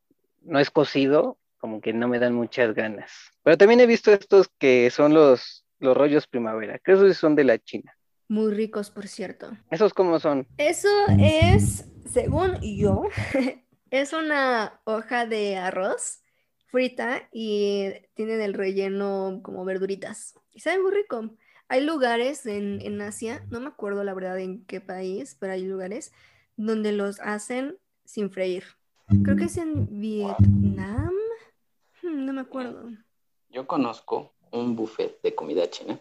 no 0.43 0.61
es 0.61 0.71
cocido, 0.71 1.37
como 1.65 1.81
que 1.81 1.95
no 1.95 2.09
me 2.09 2.19
dan 2.19 2.35
muchas 2.35 2.75
ganas. 2.75 3.11
Pero 3.43 3.57
también 3.57 3.81
he 3.81 3.87
visto 3.87 4.13
estos 4.13 4.51
que 4.59 4.91
son 4.91 5.15
los, 5.15 5.65
los 5.79 5.97
rollos 5.97 6.27
primavera, 6.27 6.79
que 6.79 6.93
esos 6.93 7.17
son 7.17 7.35
de 7.35 7.45
la 7.45 7.59
China. 7.59 7.97
Muy 8.29 8.53
ricos, 8.53 8.91
por 8.91 9.09
cierto. 9.09 9.51
¿Esos 9.71 9.95
cómo 9.95 10.21
son? 10.21 10.47
Eso 10.59 10.91
es, 11.19 11.87
según 12.05 12.61
yo, 12.61 13.05
es 13.91 14.13
una 14.13 14.79
hoja 14.85 15.25
de 15.25 15.57
arroz 15.57 16.21
frita 16.67 17.31
y 17.33 17.95
tienen 18.13 18.43
el 18.43 18.53
relleno 18.53 19.41
como 19.43 19.65
verduritas. 19.65 20.35
Y 20.53 20.61
sabe 20.61 20.83
muy 20.83 20.93
rico. 20.93 21.31
Hay 21.69 21.81
lugares 21.81 22.45
en, 22.45 23.01
Asia, 23.01 23.43
no 23.49 23.61
me 23.61 23.69
acuerdo 23.69 24.05
la 24.05 24.13
verdad 24.13 24.39
en 24.39 24.67
qué 24.67 24.83
país, 24.83 25.35
pero 25.41 25.55
hay 25.55 25.65
lugares 25.65 26.13
donde 26.59 26.93
los 26.93 27.21
hacen 27.21 27.79
sin 28.05 28.31
freír. 28.31 28.65
Creo 29.23 29.37
que 29.37 29.45
es 29.45 29.57
en 29.57 29.99
Vietnam. 29.99 31.14
No 32.15 32.33
me 32.33 32.43
acuerdo. 32.43 32.91
Yo 33.49 33.67
conozco 33.67 34.35
un 34.53 34.77
buffet 34.77 35.21
de 35.23 35.35
comida 35.35 35.69
china 35.69 36.01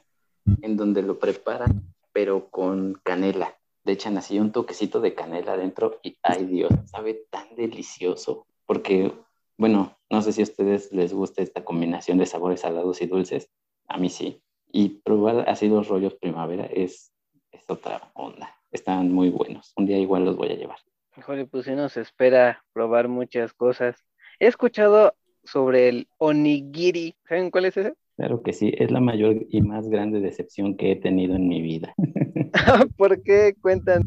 en 0.61 0.77
donde 0.77 1.01
lo 1.01 1.17
preparan, 1.17 1.93
pero 2.11 2.49
con 2.49 2.93
canela. 3.03 3.57
Le 3.83 3.93
echan 3.93 4.17
así 4.17 4.39
un 4.39 4.51
toquecito 4.51 5.01
de 5.01 5.13
canela 5.13 5.53
adentro 5.53 5.99
y, 6.03 6.17
ay 6.21 6.45
Dios, 6.45 6.71
sabe 6.85 7.25
tan 7.29 7.55
delicioso. 7.55 8.45
Porque 8.65 9.11
bueno, 9.57 9.97
no 10.09 10.21
sé 10.21 10.31
si 10.31 10.41
a 10.41 10.43
ustedes 10.43 10.91
les 10.91 11.13
gusta 11.13 11.41
esta 11.41 11.63
combinación 11.63 12.17
de 12.17 12.25
sabores 12.25 12.61
salados 12.61 13.01
y 13.01 13.07
dulces. 13.07 13.49
A 13.87 13.97
mí 13.97 14.09
sí. 14.09 14.41
Y 14.71 14.89
probar 14.89 15.47
así 15.49 15.67
los 15.67 15.87
rollos 15.87 16.15
primavera 16.15 16.65
es, 16.65 17.13
es 17.51 17.69
otra 17.69 18.11
onda. 18.13 18.55
Están 18.71 19.11
muy 19.11 19.29
buenos. 19.29 19.73
Un 19.75 19.85
día 19.85 19.97
igual 19.97 20.25
los 20.25 20.35
voy 20.35 20.49
a 20.51 20.55
llevar. 20.55 20.77
Mejor, 21.15 21.47
pues 21.47 21.65
si 21.65 21.71
nos 21.71 21.97
espera 21.97 22.63
probar 22.73 23.07
muchas 23.07 23.53
cosas. 23.53 24.03
He 24.39 24.47
escuchado 24.47 25.15
sobre 25.43 25.89
el 25.89 26.07
onigiri. 26.17 27.15
¿Saben 27.27 27.51
cuál 27.51 27.65
es 27.65 27.77
ese? 27.77 27.93
Claro 28.15 28.43
que 28.43 28.53
sí, 28.53 28.71
es 28.77 28.91
la 28.91 28.99
mayor 28.99 29.47
y 29.49 29.61
más 29.63 29.89
grande 29.89 30.19
decepción 30.19 30.77
que 30.77 30.91
he 30.91 30.95
tenido 30.95 31.35
en 31.35 31.47
mi 31.47 31.63
vida. 31.63 31.95
¿Por 32.95 33.23
qué 33.23 33.55
cuentan? 33.59 34.03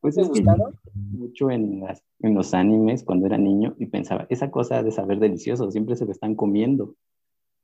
Pues 0.00 0.16
es 0.16 0.28
gustaron? 0.28 0.78
mucho 0.94 1.50
en, 1.50 1.82
en 2.20 2.34
los 2.34 2.54
animes 2.54 3.02
cuando 3.02 3.26
era 3.26 3.38
niño 3.38 3.74
y 3.78 3.86
pensaba, 3.86 4.28
esa 4.30 4.52
cosa 4.52 4.84
de 4.84 4.92
saber 4.92 5.18
delicioso, 5.18 5.68
siempre 5.72 5.96
se 5.96 6.04
lo 6.04 6.12
están 6.12 6.36
comiendo. 6.36 6.94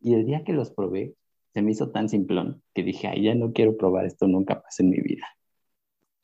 Y 0.01 0.15
el 0.15 0.27
día 0.27 0.43
que 0.43 0.53
los 0.53 0.73
probé, 0.73 1.15
se 1.55 1.63
me 1.63 1.71
hizo 1.71 1.91
tan 1.91 2.09
simplón 2.09 2.63
que 2.75 2.83
dije, 2.83 3.09
ay, 3.09 3.23
ya 3.23 3.35
no 3.35 3.53
quiero 3.53 3.77
probar 3.77 4.07
esto 4.07 4.27
nunca 4.27 4.57
más 4.57 4.79
en 4.81 4.91
mi 4.91 4.99
vida. 5.01 5.27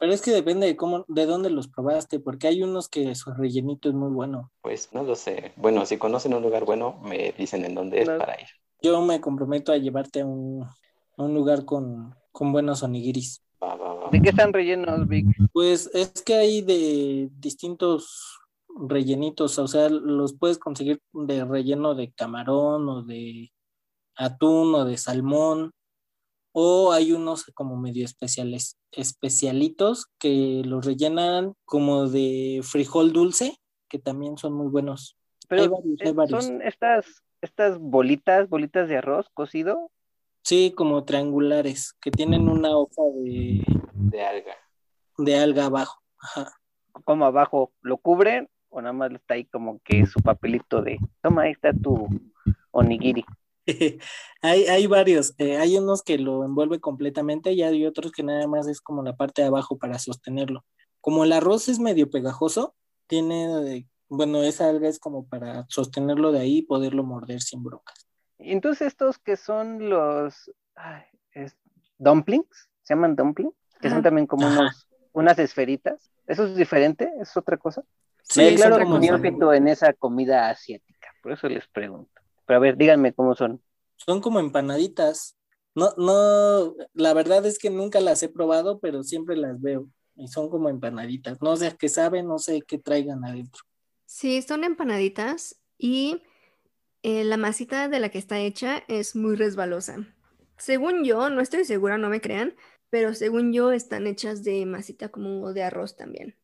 Pero 0.03 0.15
es 0.15 0.21
que 0.21 0.33
depende 0.33 0.67
de 0.67 0.75
cómo, 0.75 1.05
de 1.07 1.27
dónde 1.27 1.49
los 1.49 1.69
probaste, 1.69 2.19
porque 2.19 2.49
hay 2.49 2.65
unos 2.65 2.89
que 2.89 3.15
su 3.15 3.33
rellenito 3.33 3.89
es 3.89 3.95
muy 3.95 4.11
bueno. 4.11 4.51
Pues 4.61 4.93
no 4.93 5.05
lo 5.05 5.15
sé. 5.15 5.53
Bueno, 5.55 5.87
si 5.87 5.97
conocen 5.97 6.35
un 6.35 6.43
lugar 6.43 6.65
bueno, 6.65 6.99
me 7.05 7.31
dicen 7.39 7.65
en 7.65 7.77
dónde 7.77 8.03
es 8.03 8.09
para 8.09 8.41
ir. 8.41 8.49
Yo 8.83 9.01
me 9.03 9.21
comprometo 9.21 9.71
a 9.71 9.77
llevarte 9.77 10.23
a 10.23 10.27
un, 10.27 10.65
a 10.65 11.23
un 11.23 11.35
lugar 11.35 11.65
con, 11.65 12.17
con 12.33 12.51
buenos 12.51 12.83
onigiris. 12.83 13.45
¿De 14.11 14.21
qué 14.21 14.31
están 14.31 14.53
rellenos, 14.53 15.07
Vic? 15.07 15.25
Pues 15.53 15.89
es 15.95 16.11
que 16.23 16.35
hay 16.35 16.63
de 16.63 17.31
distintos 17.39 18.41
rellenitos, 18.71 19.57
o 19.61 19.69
sea, 19.69 19.89
los 19.89 20.37
puedes 20.37 20.59
conseguir 20.59 21.01
de 21.13 21.45
relleno 21.45 21.95
de 21.95 22.11
camarón 22.11 22.89
o 22.89 23.03
de 23.05 23.53
atún 24.17 24.75
o 24.75 24.85
de 24.85 24.97
salmón, 24.97 25.71
o 26.53 26.93
hay 26.93 27.13
unos 27.13 27.45
como 27.55 27.77
medio 27.77 28.05
especiales, 28.05 28.79
especialitos 28.93 30.07
que 30.19 30.63
los 30.65 30.85
rellenan 30.85 31.55
como 31.65 32.09
de 32.09 32.61
frijol 32.63 33.13
dulce, 33.13 33.57
que 33.89 33.99
también 33.99 34.37
son 34.39 34.55
muy 34.55 34.69
buenos. 34.69 35.17
Pero 35.49 35.63
hay 35.63 36.13
varios, 36.13 36.45
son 36.45 36.63
estas 36.63 37.23
estas 37.43 37.79
bolitas, 37.79 38.49
bolitas 38.49 38.89
de 38.89 38.97
arroz 38.97 39.29
cocido. 39.35 39.91
Sí, 40.43 40.73
como 40.77 41.05
triangulares, 41.05 41.95
que 42.01 42.11
tienen 42.11 42.49
una 42.49 42.77
hoja 42.77 43.03
de, 43.17 43.63
De 43.95 44.25
alga. 44.25 44.55
de 45.19 45.37
alga 45.37 45.67
abajo. 45.67 46.01
Ajá. 46.19 46.53
como 47.05 47.25
abajo 47.25 47.73
lo 47.81 47.97
cubren 47.97 48.49
o 48.69 48.81
nada 48.81 48.93
más 48.93 49.11
está 49.11 49.35
ahí 49.35 49.45
como 49.45 49.81
que 49.81 50.07
su 50.07 50.21
papelito 50.21 50.83
de, 50.83 50.99
toma, 51.21 51.43
ahí 51.43 51.53
está 51.53 51.73
tu 51.73 52.09
onigiri. 52.71 53.25
hay, 54.43 54.65
hay 54.65 54.87
varios, 54.87 55.35
eh, 55.39 55.57
hay 55.57 55.79
unos 55.79 56.03
que 56.03 56.19
lo 56.19 56.45
envuelve 56.45 56.81
completamente 56.81 57.53
y 57.53 57.63
hay 57.63 57.87
otros 57.87 58.13
que 58.13 58.23
nada 58.23 58.47
más 58.47 58.67
es 58.69 58.81
como 58.81 59.03
la 59.03 59.17
parte 59.17 59.43
de 59.43 59.49
abajo 59.49 59.79
para 59.79 59.99
sostenerlo. 59.99 60.65
Como 61.01 61.25
el 61.25 61.33
arroz 61.33 61.69
es 61.69 61.79
medio 61.79 62.11
pegajoso, 62.11 62.75
tiene, 63.07 63.87
bueno, 64.09 64.43
esa 64.43 64.69
alga 64.69 64.89
es 64.89 64.99
como 64.99 65.27
para 65.29 65.67
sostenerlo 65.69 66.33
de 66.33 66.41
ahí 66.41 66.59
y 66.59 66.63
poderlo 66.63 67.05
morder 67.05 67.41
sin 67.41 67.63
broncas. 67.63 68.07
Y 68.39 68.53
entonces 68.53 68.89
estos 68.89 69.19
que 69.19 69.37
son 69.37 69.89
los 69.91 70.51
ay, 70.75 71.03
es- 71.33 71.57
dumplings, 71.99 72.69
se 72.83 72.95
llaman 72.95 73.17
dumplings, 73.17 73.55
que 73.81 73.91
son 73.91 74.03
también 74.03 74.27
como 74.27 74.47
unos, 74.47 74.89
unas 75.13 75.39
esferitas. 75.39 76.11
¿Eso 76.27 76.47
es 76.47 76.57
diferente? 76.57 77.13
¿Es 77.21 77.37
otra 77.37 77.57
cosa? 77.57 77.83
Sí, 78.23 78.41
Me 78.41 78.51
declaro 78.51 78.99
neófito 78.99 79.53
en 79.53 79.69
esa 79.69 79.93
comida 79.93 80.49
asiática, 80.51 81.09
por 81.23 81.33
eso 81.33 81.49
les 81.49 81.67
pregunto. 81.69 82.12
Pero 82.53 82.59
a 82.59 82.61
ver, 82.61 82.77
díganme 82.77 83.15
cómo 83.15 83.35
son. 83.35 83.63
son 83.97 84.21
como 84.21 84.39
empanaditas. 84.39 85.39
No, 85.75 85.95
no, 85.97 86.77
la 86.93 87.15
verdad 87.15 87.47
es 87.47 87.59
que 87.59 87.71
nunca 87.71 87.99
las 88.03 88.23
he 88.23 88.29
probado, 88.29 88.79
pero 88.79 89.03
siempre 89.05 89.39
las 89.39 89.59
veo. 89.59 89.89
Y 90.17 90.29
son 90.29 90.51
como 90.51 90.69
empanaditas. 90.69 91.41
No 91.41 91.57
sé 91.57 91.75
qué 91.79 91.89
saben, 91.89 92.29
no 92.29 92.39
sé 92.39 92.61
qué 92.61 92.77
traigan 92.77 93.25
adentro. 93.25 93.63
Sí, 94.05 94.43
son 94.43 94.65
empanaditas 94.65 95.59
y 95.79 96.21
eh, 97.03 97.25
la 97.25 97.39
masita 97.39 97.89
de 97.89 98.01
la 98.01 98.11
que 98.11 98.19
está 98.19 98.39
hecha 98.39 98.83
es 98.87 99.17
muy 99.17 99.35
resbalosa. 99.35 100.07
Según 100.59 101.05
yo, 101.05 101.31
no 101.31 101.41
estoy 101.41 101.65
segura, 101.65 101.97
no 101.97 102.11
me 102.11 102.21
crean, 102.21 102.55
pero 102.91 103.15
según 103.15 103.55
yo 103.55 103.73
están 103.73 104.07
hechas 104.07 104.45
de 104.45 104.67
masita 104.67 105.09
como 105.09 105.55
de 105.55 105.63
arroz 105.63 105.97
también. 105.97 106.37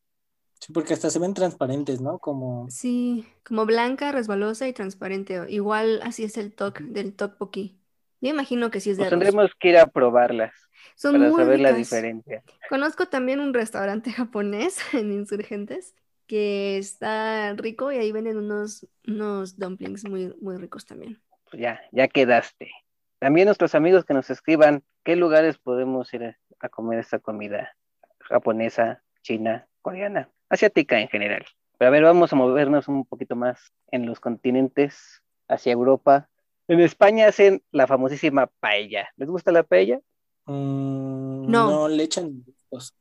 Sí, 0.59 0.73
porque 0.73 0.93
hasta 0.93 1.09
se 1.09 1.19
ven 1.19 1.33
transparentes, 1.33 2.01
¿no? 2.01 2.19
Como, 2.19 2.69
Sí, 2.69 3.25
como 3.43 3.65
blanca, 3.65 4.11
resbalosa 4.11 4.67
y 4.67 4.73
transparente. 4.73 5.45
Igual 5.49 6.01
así 6.03 6.23
es 6.23 6.37
el 6.37 6.53
toc 6.53 6.79
del 6.81 7.15
tteokbokki. 7.15 7.79
Yo 8.21 8.29
imagino 8.29 8.69
que 8.69 8.81
sí 8.81 8.89
es 8.89 8.97
de 8.97 9.03
Pues 9.03 9.11
tendremos 9.11 9.51
que 9.57 9.69
ir 9.69 9.77
a 9.77 9.87
probarlas 9.87 10.53
Son 10.95 11.13
para 11.13 11.29
muy 11.29 11.41
saber 11.41 11.59
la 11.61 11.73
diferencia. 11.73 12.43
Conozco 12.69 13.07
también 13.07 13.39
un 13.39 13.53
restaurante 13.53 14.11
japonés 14.11 14.77
en 14.93 15.11
Insurgentes 15.11 15.95
que 16.27 16.77
está 16.77 17.53
rico 17.53 17.91
y 17.91 17.97
ahí 17.97 18.11
venden 18.11 18.37
unos, 18.37 18.85
unos 19.07 19.57
dumplings 19.57 20.07
muy, 20.07 20.35
muy 20.41 20.57
ricos 20.57 20.85
también. 20.85 21.19
Pues 21.49 21.61
ya, 21.61 21.81
ya 21.91 22.07
quedaste. 22.07 22.69
También 23.17 23.45
nuestros 23.45 23.73
amigos 23.73 24.05
que 24.05 24.13
nos 24.13 24.29
escriban 24.29 24.83
qué 25.03 25.15
lugares 25.15 25.57
podemos 25.57 26.13
ir 26.13 26.35
a 26.59 26.69
comer 26.69 26.99
esta 26.99 27.19
comida 27.19 27.75
japonesa, 28.19 29.01
china, 29.23 29.67
coreana, 29.81 30.29
asiática 30.49 30.99
en 30.99 31.07
general. 31.07 31.45
Pero 31.77 31.87
a 31.89 31.91
ver, 31.91 32.03
vamos 32.03 32.33
a 32.33 32.35
movernos 32.35 32.87
un 32.87 33.05
poquito 33.05 33.35
más 33.35 33.71
en 33.91 34.05
los 34.05 34.19
continentes, 34.19 35.21
hacia 35.47 35.73
Europa. 35.73 36.29
En 36.67 36.79
España 36.81 37.27
hacen 37.27 37.63
la 37.71 37.87
famosísima 37.87 38.47
paella. 38.59 39.09
¿Les 39.17 39.29
gusta 39.29 39.51
la 39.51 39.63
paella? 39.63 39.99
mm, 40.45 41.49
No. 41.49 41.69
no 41.71 41.87
le 41.87 42.03
echan 42.03 42.43
gustos. 42.43 42.93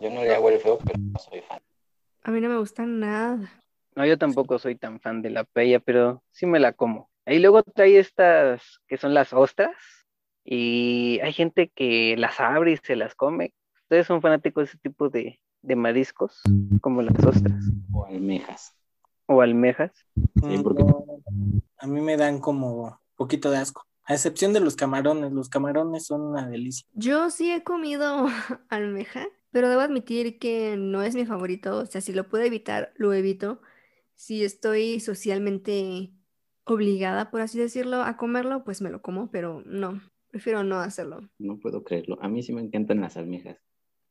Yo 0.00 0.10
no 0.10 0.22
le 0.22 0.34
hago 0.34 0.48
el 0.50 0.58
feo, 0.58 0.78
pero 0.78 0.98
no 0.98 1.18
soy 1.18 1.40
fan. 1.42 1.60
A 2.24 2.30
mí 2.30 2.40
no 2.40 2.48
me 2.48 2.58
gusta 2.58 2.84
nada. 2.86 3.50
No, 3.94 4.06
yo 4.06 4.16
tampoco 4.16 4.58
soy 4.58 4.76
tan 4.76 5.00
fan 5.00 5.20
de 5.22 5.30
la 5.30 5.44
paella, 5.44 5.80
pero 5.80 6.22
sí 6.30 6.46
me 6.46 6.58
la 6.60 6.72
como. 6.72 7.10
Ahí 7.26 7.38
luego 7.38 7.62
trae 7.62 7.98
estas 7.98 8.80
que 8.88 8.96
son 8.96 9.14
las 9.14 9.32
ostras 9.32 9.76
y 10.44 11.20
hay 11.22 11.32
gente 11.32 11.70
que 11.74 12.16
las 12.16 12.40
abre 12.40 12.72
y 12.72 12.76
se 12.78 12.96
las 12.96 13.14
come. 13.14 13.52
¿Ustedes 13.82 14.06
son 14.06 14.22
fanáticos 14.22 14.64
de 14.64 14.68
ese 14.70 14.78
tipo 14.78 15.08
de, 15.08 15.38
de 15.62 15.76
mariscos, 15.76 16.40
como 16.80 17.02
las 17.02 17.14
ostras 17.24 17.64
O 17.92 18.04
almejas. 18.04 18.74
o 19.26 19.40
almejas? 19.40 19.92
Sí, 20.14 20.58
Mm, 20.58 20.62
porque- 20.62 20.82
no, 20.84 21.04
a 21.78 21.86
mí 21.86 22.00
me 22.00 22.16
dan 22.16 22.40
como 22.40 23.00
poquito 23.16 23.50
de 23.50 23.58
asco. 23.58 23.84
A 24.04 24.14
excepción 24.14 24.52
de 24.52 24.58
los 24.60 24.74
camarones. 24.74 25.32
Los 25.32 25.48
camarones 25.48 26.06
son 26.06 26.22
una 26.22 26.48
delicia. 26.48 26.84
Yo 26.92 27.30
sí 27.30 27.52
he 27.52 27.62
comido 27.62 28.26
almeja, 28.68 29.26
pero 29.52 29.68
debo 29.68 29.80
admitir 29.80 30.38
que 30.40 30.76
no 30.76 31.02
es 31.02 31.14
mi 31.14 31.24
favorito. 31.24 31.78
O 31.78 31.86
sea, 31.86 32.00
si 32.00 32.12
lo 32.12 32.28
puedo 32.28 32.42
evitar, 32.44 32.92
lo 32.96 33.12
evito. 33.14 33.60
Si 34.16 34.44
estoy 34.44 34.98
socialmente 35.00 36.12
obligada, 36.64 37.30
por 37.30 37.40
así 37.40 37.58
decirlo, 37.58 38.02
a 38.02 38.16
comerlo, 38.16 38.64
pues 38.64 38.82
me 38.82 38.90
lo 38.90 39.02
como, 39.02 39.30
pero 39.30 39.62
no, 39.66 40.00
prefiero 40.30 40.64
no 40.64 40.78
hacerlo. 40.80 41.28
No 41.38 41.58
puedo 41.58 41.82
creerlo. 41.84 42.18
A 42.20 42.28
mí 42.28 42.42
sí 42.42 42.52
me 42.52 42.60
encantan 42.62 43.00
las 43.00 43.16
almejas. 43.16 43.58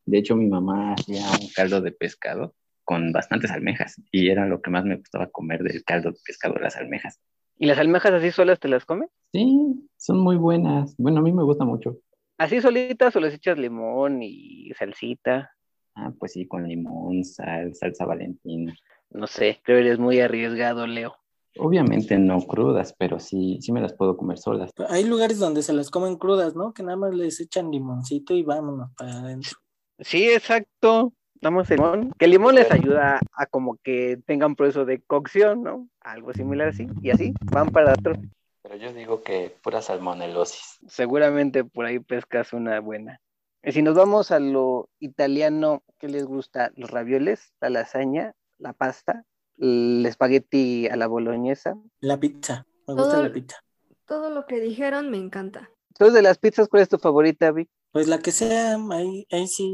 De 0.05 0.17
hecho, 0.17 0.35
mi 0.35 0.47
mamá 0.47 0.93
hacía 0.93 1.23
un 1.39 1.49
caldo 1.55 1.81
de 1.81 1.91
pescado 1.91 2.55
con 2.83 3.11
bastantes 3.11 3.51
almejas 3.51 4.01
y 4.11 4.29
era 4.29 4.45
lo 4.47 4.61
que 4.61 4.71
más 4.71 4.83
me 4.83 4.97
gustaba 4.97 5.27
comer 5.27 5.63
del 5.63 5.83
caldo 5.83 6.11
de 6.11 6.17
pescado, 6.25 6.55
las 6.55 6.75
almejas. 6.75 7.19
¿Y 7.57 7.67
las 7.67 7.77
almejas 7.77 8.11
así 8.11 8.31
solas 8.31 8.59
te 8.59 8.67
las 8.67 8.85
comes? 8.85 9.09
Sí, 9.31 9.87
son 9.97 10.19
muy 10.19 10.35
buenas. 10.35 10.95
Bueno, 10.97 11.19
a 11.19 11.21
mí 11.21 11.31
me 11.31 11.43
gusta 11.43 11.63
mucho. 11.63 11.97
¿Así 12.37 12.59
solitas 12.59 13.15
o 13.15 13.19
les 13.19 13.35
echas 13.35 13.57
limón 13.57 14.23
y 14.23 14.71
salsita? 14.77 15.51
Ah, 15.95 16.11
pues 16.17 16.33
sí, 16.33 16.47
con 16.47 16.67
limón, 16.67 17.23
sal, 17.23 17.75
salsa 17.75 18.05
valentina. 18.05 18.75
No 19.11 19.27
sé, 19.27 19.61
creo 19.63 19.77
que 19.77 19.87
eres 19.87 19.99
muy 19.99 20.19
arriesgado, 20.19 20.87
Leo. 20.87 21.15
Obviamente 21.57 22.17
no 22.17 22.39
crudas, 22.41 22.95
pero 22.97 23.19
sí, 23.19 23.59
sí 23.61 23.71
me 23.71 23.81
las 23.81 23.93
puedo 23.93 24.15
comer 24.15 24.37
solas. 24.37 24.71
Hay 24.89 25.03
lugares 25.03 25.37
donde 25.37 25.61
se 25.63 25.73
las 25.73 25.89
comen 25.89 26.15
crudas, 26.15 26.55
¿no? 26.55 26.73
Que 26.73 26.81
nada 26.81 26.97
más 26.97 27.13
les 27.13 27.39
echan 27.41 27.69
limoncito 27.71 28.33
y 28.33 28.43
vámonos 28.43 28.89
para 28.97 29.19
adentro. 29.19 29.57
Sí, 30.01 30.29
exacto. 30.29 31.13
Damos 31.41 31.71
el 31.71 31.77
limón. 31.77 32.13
Que 32.19 32.25
el 32.25 32.31
limón 32.31 32.55
les 32.55 32.69
ayuda 32.71 33.19
a 33.33 33.45
como 33.47 33.77
que 33.83 34.19
tengan 34.27 34.55
proceso 34.55 34.85
de 34.85 35.01
cocción, 35.01 35.63
¿no? 35.63 35.87
Algo 36.01 36.33
similar 36.33 36.67
así. 36.69 36.87
Y 37.01 37.09
así 37.09 37.33
van 37.51 37.71
para 37.71 37.93
otro. 37.93 38.13
Pero 38.61 38.75
yo 38.75 38.93
digo 38.93 39.23
que 39.23 39.55
pura 39.63 39.81
salmonelosis. 39.81 40.79
Seguramente 40.87 41.63
por 41.63 41.85
ahí 41.85 41.99
pescas 41.99 42.53
una 42.53 42.79
buena. 42.79 43.19
Y 43.63 43.71
si 43.71 43.81
nos 43.81 43.95
vamos 43.95 44.31
a 44.31 44.39
lo 44.39 44.89
italiano, 44.99 45.83
¿qué 45.97 46.07
les 46.09 46.25
gusta? 46.25 46.71
Los 46.75 46.91
ravioles, 46.91 47.53
la 47.59 47.69
lasaña, 47.69 48.33
la 48.59 48.73
pasta, 48.73 49.23
el 49.57 50.03
espagueti 50.05 50.87
a 50.89 50.95
la 50.95 51.07
boloñesa. 51.07 51.75
La 52.01 52.19
pizza. 52.19 52.65
Me 52.87 52.93
gusta 52.93 53.13
Todo- 53.13 53.23
la 53.23 53.33
pizza. 53.33 53.57
Todo 54.05 54.29
lo 54.29 54.45
que 54.45 54.59
dijeron 54.59 55.09
me 55.09 55.17
encanta. 55.17 55.69
Entonces, 55.89 56.13
de 56.13 56.21
las 56.21 56.37
pizzas, 56.37 56.67
¿cuál 56.67 56.83
es 56.83 56.89
tu 56.89 56.97
favorita, 56.97 57.51
Vic? 57.51 57.69
Pues 57.91 58.07
la 58.09 58.19
que 58.19 58.31
sea, 58.33 58.75
ahí, 58.91 59.25
ahí 59.31 59.47
sí 59.47 59.69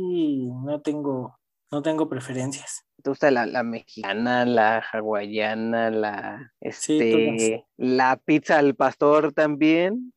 no 0.63 0.81
tengo, 0.81 1.39
no 1.71 1.81
tengo 1.81 2.07
preferencias. 2.09 2.83
¿Te 3.03 3.09
gusta 3.11 3.31
la, 3.31 3.45
la 3.45 3.63
mexicana, 3.63 4.45
la 4.45 4.79
hawaiana, 4.91 5.91
la, 5.91 6.51
Sí, 6.69 7.37
este, 7.39 7.65
la 7.77 8.17
pizza 8.17 8.57
al 8.57 8.75
pastor 8.75 9.33
también? 9.33 10.13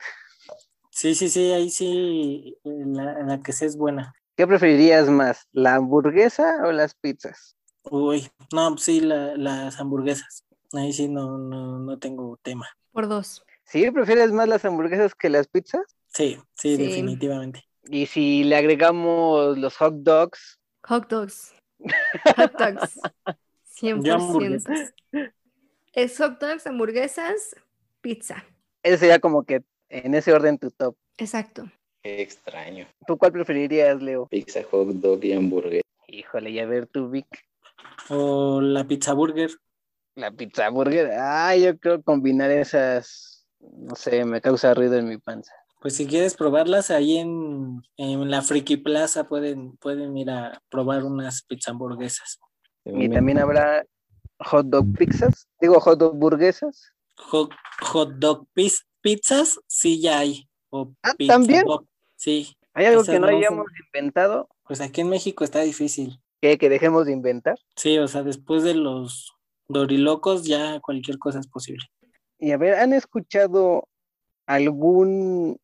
Sí, 0.90 1.14
sí, 1.16 1.28
sí, 1.30 1.50
ahí 1.52 1.68
sí, 1.70 2.56
la, 2.64 3.22
la 3.24 3.42
que 3.42 3.52
sea 3.52 3.66
es 3.68 3.76
buena. 3.76 4.14
¿Qué 4.36 4.44
preferirías 4.46 5.08
más, 5.08 5.46
la 5.52 5.76
hamburguesa 5.76 6.62
o 6.66 6.72
las 6.72 6.94
pizzas? 6.96 7.56
Uy, 7.90 8.30
no, 8.52 8.76
sí, 8.78 9.00
la- 9.00 9.36
las 9.36 9.78
hamburguesas. 9.80 10.44
Ahí 10.72 10.92
sí 10.94 11.08
no, 11.08 11.36
no, 11.38 11.78
no 11.78 11.98
tengo 11.98 12.38
tema. 12.42 12.66
Por 12.92 13.08
dos. 13.08 13.44
¿Sí 13.64 13.90
prefieres 13.90 14.30
más 14.32 14.46
las 14.48 14.64
hamburguesas 14.64 15.14
que 15.16 15.28
las 15.28 15.48
pizzas? 15.48 15.96
Sí, 16.08 16.38
sí, 16.54 16.76
Sí. 16.76 16.84
definitivamente. 16.84 17.64
Y 17.88 18.06
si 18.06 18.44
le 18.44 18.56
agregamos 18.56 19.58
los 19.58 19.76
hot 19.76 19.94
dogs, 20.02 20.60
Hot 20.84 21.08
dogs. 21.08 21.54
Hot 22.36 22.52
dogs. 22.58 23.00
100%. 23.80 24.12
hamburguesas. 24.12 24.94
Es 25.92 26.18
hot 26.18 26.40
dogs, 26.40 26.66
hamburguesas, 26.66 27.56
pizza. 28.00 28.44
ese 28.82 28.98
sería 28.98 29.18
como 29.18 29.44
que 29.44 29.62
en 29.88 30.14
ese 30.14 30.32
orden 30.32 30.58
tu 30.58 30.70
top. 30.70 30.96
Exacto. 31.18 31.70
Qué 32.02 32.22
extraño. 32.22 32.86
¿Tú 33.06 33.18
cuál 33.18 33.32
preferirías, 33.32 34.00
Leo? 34.00 34.26
Pizza, 34.26 34.62
hot 34.70 34.88
dog 34.88 35.24
y 35.24 35.32
hamburguesa. 35.32 35.84
Híjole, 36.06 36.52
ya 36.52 36.66
ver 36.66 36.86
tu 36.86 37.10
Vic. 37.10 37.26
O 38.08 38.60
la 38.60 38.84
pizza 38.84 39.12
burger. 39.14 39.50
La 40.14 40.30
pizza 40.30 40.68
burger. 40.70 41.10
Ah, 41.12 41.54
yo 41.56 41.78
creo 41.78 42.02
combinar 42.02 42.50
esas, 42.50 43.46
no 43.60 43.94
sé, 43.94 44.24
me 44.24 44.40
causa 44.40 44.74
ruido 44.74 44.96
en 44.96 45.08
mi 45.08 45.18
panza. 45.18 45.52
Pues 45.80 45.96
si 45.96 46.06
quieres 46.06 46.34
probarlas, 46.36 46.90
ahí 46.90 47.16
en, 47.18 47.82
en 47.96 48.30
la 48.30 48.42
Friki 48.42 48.76
Plaza 48.76 49.24
pueden, 49.26 49.76
pueden 49.78 50.16
ir 50.16 50.30
a 50.30 50.62
probar 50.68 51.04
unas 51.04 51.42
pizza 51.42 51.70
hamburguesas. 51.70 52.38
Y 52.84 53.08
también 53.08 53.38
habrá 53.38 53.84
hot 54.40 54.66
dog 54.66 54.86
pizzas, 54.96 55.48
digo 55.60 55.80
hot 55.80 55.98
dog 55.98 56.16
burguesas. 56.16 56.92
Hot, 57.16 57.50
hot 57.80 58.10
dog 58.18 58.46
pis- 58.54 58.86
pizzas, 59.00 59.58
sí 59.66 60.00
ya 60.00 60.18
hay. 60.18 60.48
O 60.70 60.92
Ah, 61.02 61.14
pizza 61.16 61.32
¿también? 61.34 61.64
Sí, 62.16 62.54
¿Hay 62.74 62.84
algo 62.86 63.00
Esas 63.02 63.14
que 63.14 63.20
no 63.20 63.26
hayamos 63.26 63.66
inventado? 63.86 64.48
pues 64.64 64.80
aquí 64.80 65.00
en 65.00 65.08
México 65.08 65.42
está 65.44 65.60
difícil. 65.62 66.20
¿Que, 66.40 66.56
que 66.58 66.68
dejemos 66.68 67.06
de 67.06 67.12
inventar? 67.12 67.58
Sí, 67.76 67.98
o 67.98 68.06
sea, 68.06 68.22
después 68.22 68.62
de 68.62 68.74
los 68.74 69.32
dorilocos 69.66 70.44
ya 70.44 70.78
cualquier 70.80 71.18
cosa 71.18 71.40
es 71.40 71.48
posible. 71.48 71.84
Y 72.38 72.52
a 72.52 72.56
ver, 72.56 72.74
¿han 72.74 72.92
escuchado 72.92 73.88
algún 74.46 75.58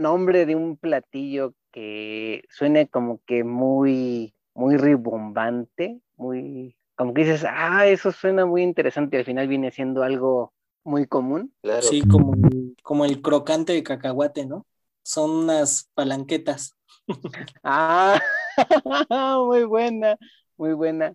nombre 0.00 0.46
de 0.46 0.56
un 0.56 0.76
platillo 0.76 1.54
que 1.70 2.44
suene 2.48 2.88
como 2.88 3.20
que 3.26 3.44
muy, 3.44 4.34
muy 4.54 4.76
ribombante, 4.76 6.00
muy, 6.16 6.76
como 6.96 7.14
que 7.14 7.24
dices, 7.24 7.46
ah, 7.48 7.86
eso 7.86 8.10
suena 8.10 8.46
muy 8.46 8.62
interesante 8.62 9.16
y 9.16 9.20
al 9.20 9.24
final 9.26 9.48
viene 9.48 9.70
siendo 9.70 10.02
algo 10.02 10.52
muy 10.82 11.06
común? 11.06 11.54
Claro. 11.62 11.82
Sí, 11.82 12.02
como, 12.02 12.34
como 12.82 13.04
el 13.04 13.22
crocante 13.22 13.72
de 13.72 13.82
cacahuate, 13.82 14.46
¿no? 14.46 14.66
Son 15.02 15.30
unas 15.30 15.90
palanquetas. 15.94 16.76
Ah, 17.62 18.20
muy 19.46 19.64
buena, 19.64 20.16
muy 20.56 20.72
buena. 20.72 21.14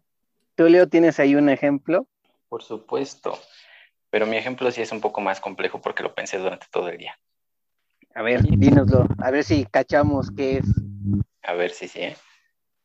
¿Tú, 0.56 0.66
Leo, 0.66 0.88
tienes 0.88 1.20
ahí 1.20 1.36
un 1.36 1.50
ejemplo? 1.50 2.08
Por 2.50 2.64
supuesto. 2.64 3.38
Pero 4.10 4.26
mi 4.26 4.38
ejemplo 4.38 4.70
sí 4.72 4.82
es 4.82 4.92
un 4.92 5.02
poco 5.02 5.22
más 5.22 5.40
complejo 5.42 5.82
porque 5.82 6.04
lo 6.04 6.14
pensé 6.14 6.38
durante 6.38 6.68
todo 6.72 6.90
el 6.90 6.98
día. 6.98 7.18
A 8.16 8.22
ver, 8.22 8.42
dínoslo, 8.44 9.08
a 9.22 9.30
ver 9.32 9.44
si 9.44 9.66
cachamos 9.66 10.32
qué 10.32 10.58
es. 10.60 10.66
A 11.44 11.54
ver 11.54 11.72
si 11.72 11.88
sí, 11.88 12.00
¿eh? 12.00 12.18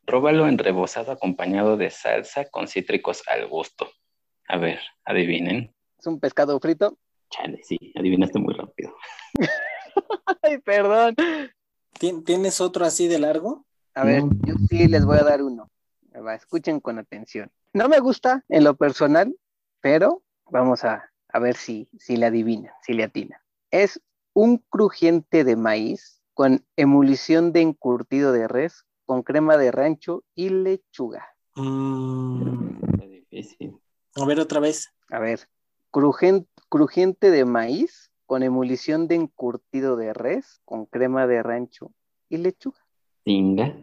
Róbalo 0.06 0.48
en 0.48 0.58
rebozado 0.58 1.12
acompañado 1.12 1.76
de 1.76 1.90
salsa 1.90 2.46
con 2.46 2.66
cítricos 2.66 3.22
al 3.28 3.46
gusto. 3.46 3.88
A 4.48 4.58
ver, 4.58 4.80
adivinen. 5.04 5.72
¿Es 5.98 6.06
un 6.06 6.18
pescado 6.18 6.58
frito? 6.58 6.98
Chale, 7.30 7.60
sí, 7.62 7.78
adivinaste 7.94 8.40
muy 8.40 8.54
rápido. 8.54 8.92
Ay, 10.42 10.58
perdón. 10.58 11.14
¿Tien- 11.98 12.24
¿Tienes 12.24 12.60
otro 12.60 12.84
así 12.84 13.06
de 13.06 13.20
largo? 13.20 13.64
A 13.94 14.04
ver, 14.04 14.24
No. 14.24 14.30
yo 14.46 14.54
sí 14.68 14.88
les 14.88 15.04
voy 15.04 15.18
a 15.18 15.24
dar 15.24 15.42
uno. 15.42 15.68
Escuchen 16.34 16.80
con 16.80 16.98
atención. 16.98 17.50
No 17.72 17.88
me 17.88 18.00
gusta 18.00 18.44
en 18.48 18.64
lo 18.64 18.74
personal, 18.74 19.32
pero 19.80 20.22
vamos 20.46 20.82
a, 20.84 21.08
a 21.28 21.38
ver 21.38 21.54
si, 21.54 21.88
si 21.98 22.16
le 22.16 22.26
adivinan, 22.26 22.72
si 22.82 22.94
le 22.94 23.04
atinan. 23.04 23.38
Es 23.70 24.00
un 24.32 24.58
crujiente 24.68 25.44
de 25.44 25.56
maíz 25.56 26.22
con 26.34 26.64
emulsión 26.76 27.52
de 27.52 27.60
encurtido 27.62 28.32
de 28.32 28.48
res, 28.48 28.84
con 29.04 29.22
crema 29.22 29.56
de 29.56 29.70
rancho 29.72 30.24
y 30.34 30.48
lechuga. 30.50 31.26
Mm, 31.56 32.78
a 34.16 34.26
ver 34.26 34.40
otra 34.40 34.60
vez. 34.60 34.88
A 35.10 35.18
ver, 35.18 35.48
crujen- 35.90 36.46
crujiente 36.68 37.30
de 37.30 37.44
maíz 37.44 38.10
con 38.26 38.42
emulsión 38.42 39.08
de 39.08 39.16
encurtido 39.16 39.96
de 39.96 40.12
res, 40.12 40.60
con 40.64 40.86
crema 40.86 41.26
de 41.26 41.42
rancho 41.42 41.92
y 42.28 42.36
lechuga. 42.36 42.78
Tinga. 43.24 43.76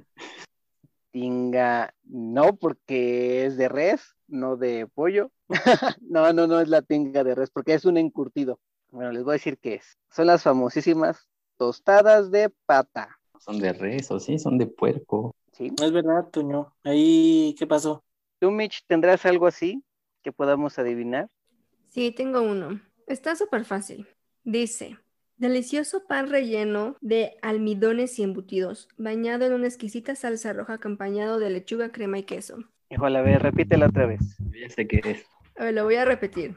Tinga, 1.12 1.94
no, 2.04 2.56
porque 2.56 3.46
es 3.46 3.58
de 3.58 3.70
res, 3.70 4.16
no 4.28 4.56
de 4.56 4.88
pollo. 4.88 5.32
no, 6.02 6.32
no, 6.34 6.48
no 6.48 6.60
es 6.60 6.70
la 6.70 6.82
tinga 6.82 7.24
de 7.24 7.36
res, 7.36 7.50
porque 7.50 7.74
es 7.74 7.86
un 7.86 7.98
encurtido. 7.98 8.60
Bueno, 8.92 9.12
les 9.12 9.24
voy 9.24 9.32
a 9.32 9.34
decir 9.34 9.58
qué 9.58 9.76
es. 9.76 9.98
Son 10.10 10.28
las 10.28 10.44
famosísimas 10.44 11.28
tostadas 11.58 12.32
de 12.32 12.50
pata. 12.66 13.18
Son 13.40 13.60
de 13.60 13.74
res 13.74 14.10
o 14.12 14.20
sí, 14.20 14.40
son 14.40 14.58
de 14.58 14.68
puerco. 14.68 15.36
¿sí? 15.52 15.72
Es 15.82 15.92
verdad, 15.92 16.30
Toño. 16.32 16.74
Ahí, 16.84 17.56
¿qué 17.58 17.68
pasó? 17.68 18.04
¿Tú, 18.40 18.52
Mitch, 18.52 18.86
tendrás 18.88 19.26
algo 19.26 19.48
así 19.48 19.84
que 20.24 20.32
podamos 20.32 20.80
adivinar? 20.80 21.28
Sí, 21.90 22.12
tengo 22.12 22.42
uno. 22.42 22.82
Está 23.08 23.36
súper 23.36 23.66
fácil. 23.66 24.08
Dice, 24.44 24.98
delicioso 25.38 26.06
pan 26.08 26.30
relleno 26.30 26.96
de 27.02 27.38
almidones 27.42 28.18
y 28.20 28.24
embutidos, 28.24 28.88
bañado 28.98 29.46
en 29.46 29.54
una 29.54 29.68
exquisita 29.68 30.16
salsa 30.16 30.54
roja 30.54 30.74
acompañado 30.74 31.40
de 31.40 31.50
lechuga, 31.50 31.92
crema 31.92 32.20
y 32.20 32.24
queso. 32.24 32.58
Híjole, 32.90 33.20
a 33.20 33.22
ver, 33.22 33.42
repítela 33.42 33.88
otra 33.88 34.06
vez. 34.06 34.38
Ya 34.62 34.70
sé 34.70 34.88
qué 34.88 35.02
es. 35.04 35.26
A 35.58 35.66
ver, 35.66 35.74
lo 35.74 35.84
voy 35.84 35.96
a 35.96 36.06
repetir. 36.06 36.56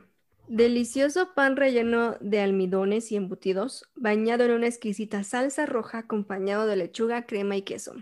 Delicioso 0.55 1.33
pan 1.33 1.55
relleno 1.55 2.17
de 2.21 2.41
almidones 2.41 3.13
y 3.13 3.17
embutidos, 3.17 3.89
bañado 3.95 4.43
en 4.43 4.51
una 4.51 4.67
exquisita 4.67 5.23
salsa 5.23 5.65
roja 5.65 5.99
acompañado 5.99 6.67
de 6.67 6.75
lechuga, 6.75 7.25
crema 7.25 7.55
y 7.57 7.63
queso. 7.63 7.95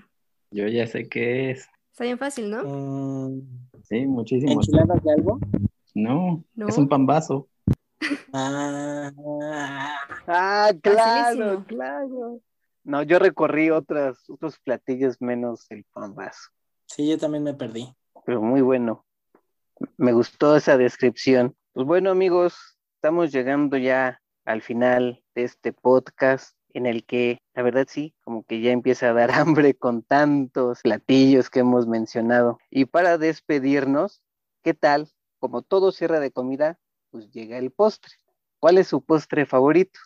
Yo 0.50 0.66
ya 0.66 0.86
sé 0.86 1.10
qué 1.10 1.50
es. 1.50 1.68
Está 1.92 2.04
bien 2.04 2.16
fácil, 2.16 2.50
¿no? 2.50 2.62
Mm, 2.64 3.42
Sí, 3.82 4.06
muchísimo. 4.06 4.52
¿Enchiladas 4.52 5.02
de 5.04 5.12
algo? 5.12 5.38
No, 5.94 6.42
¿No? 6.54 6.68
es 6.68 6.78
un 6.78 6.88
pambazo. 6.88 7.50
Ah, 8.32 9.12
Ah, 10.26 10.70
claro, 10.80 11.36
Facilísimo. 11.36 11.64
claro. 11.66 12.40
No, 12.84 13.02
yo 13.02 13.18
recorrí 13.18 13.68
otras, 13.68 14.24
otros 14.30 14.58
platillos 14.60 15.20
menos 15.20 15.66
el 15.70 15.84
pambazo, 15.92 16.48
sí, 16.86 17.10
yo 17.10 17.18
también 17.18 17.44
me 17.44 17.52
perdí. 17.52 17.94
pero 18.24 18.40
muy 18.40 18.62
bueno. 18.62 19.04
Me 19.98 20.12
gustó 20.14 20.56
esa 20.56 20.78
descripción. 20.78 21.54
Pues 21.72 21.86
bueno, 21.86 22.10
amigos, 22.10 22.78
estamos 22.96 23.30
llegando 23.30 23.76
ya 23.76 24.20
al 24.44 24.62
final 24.62 25.22
de 25.34 25.44
este 25.44 25.72
podcast 25.72 26.56
en 26.72 26.86
el 26.86 27.04
que, 27.04 27.38
la 27.54 27.62
verdad 27.62 27.86
sí, 27.88 28.14
como 28.24 28.42
que 28.42 28.60
ya 28.60 28.72
empieza 28.72 29.10
a 29.10 29.12
dar 29.12 29.30
hambre 29.32 29.74
con 29.74 30.02
tantos 30.02 30.80
platillos 30.82 31.50
que 31.50 31.60
hemos 31.60 31.86
mencionado. 31.86 32.58
Y 32.70 32.86
para 32.86 33.18
despedirnos, 33.18 34.22
¿qué 34.62 34.74
tal? 34.74 35.08
Como 35.38 35.62
todo 35.62 35.92
cierre 35.92 36.20
de 36.20 36.32
comida, 36.32 36.78
pues 37.10 37.30
llega 37.30 37.58
el 37.58 37.70
postre. 37.70 38.14
¿Cuál 38.60 38.78
es 38.78 38.88
su 38.88 39.04
postre 39.04 39.46
favorito? 39.46 40.00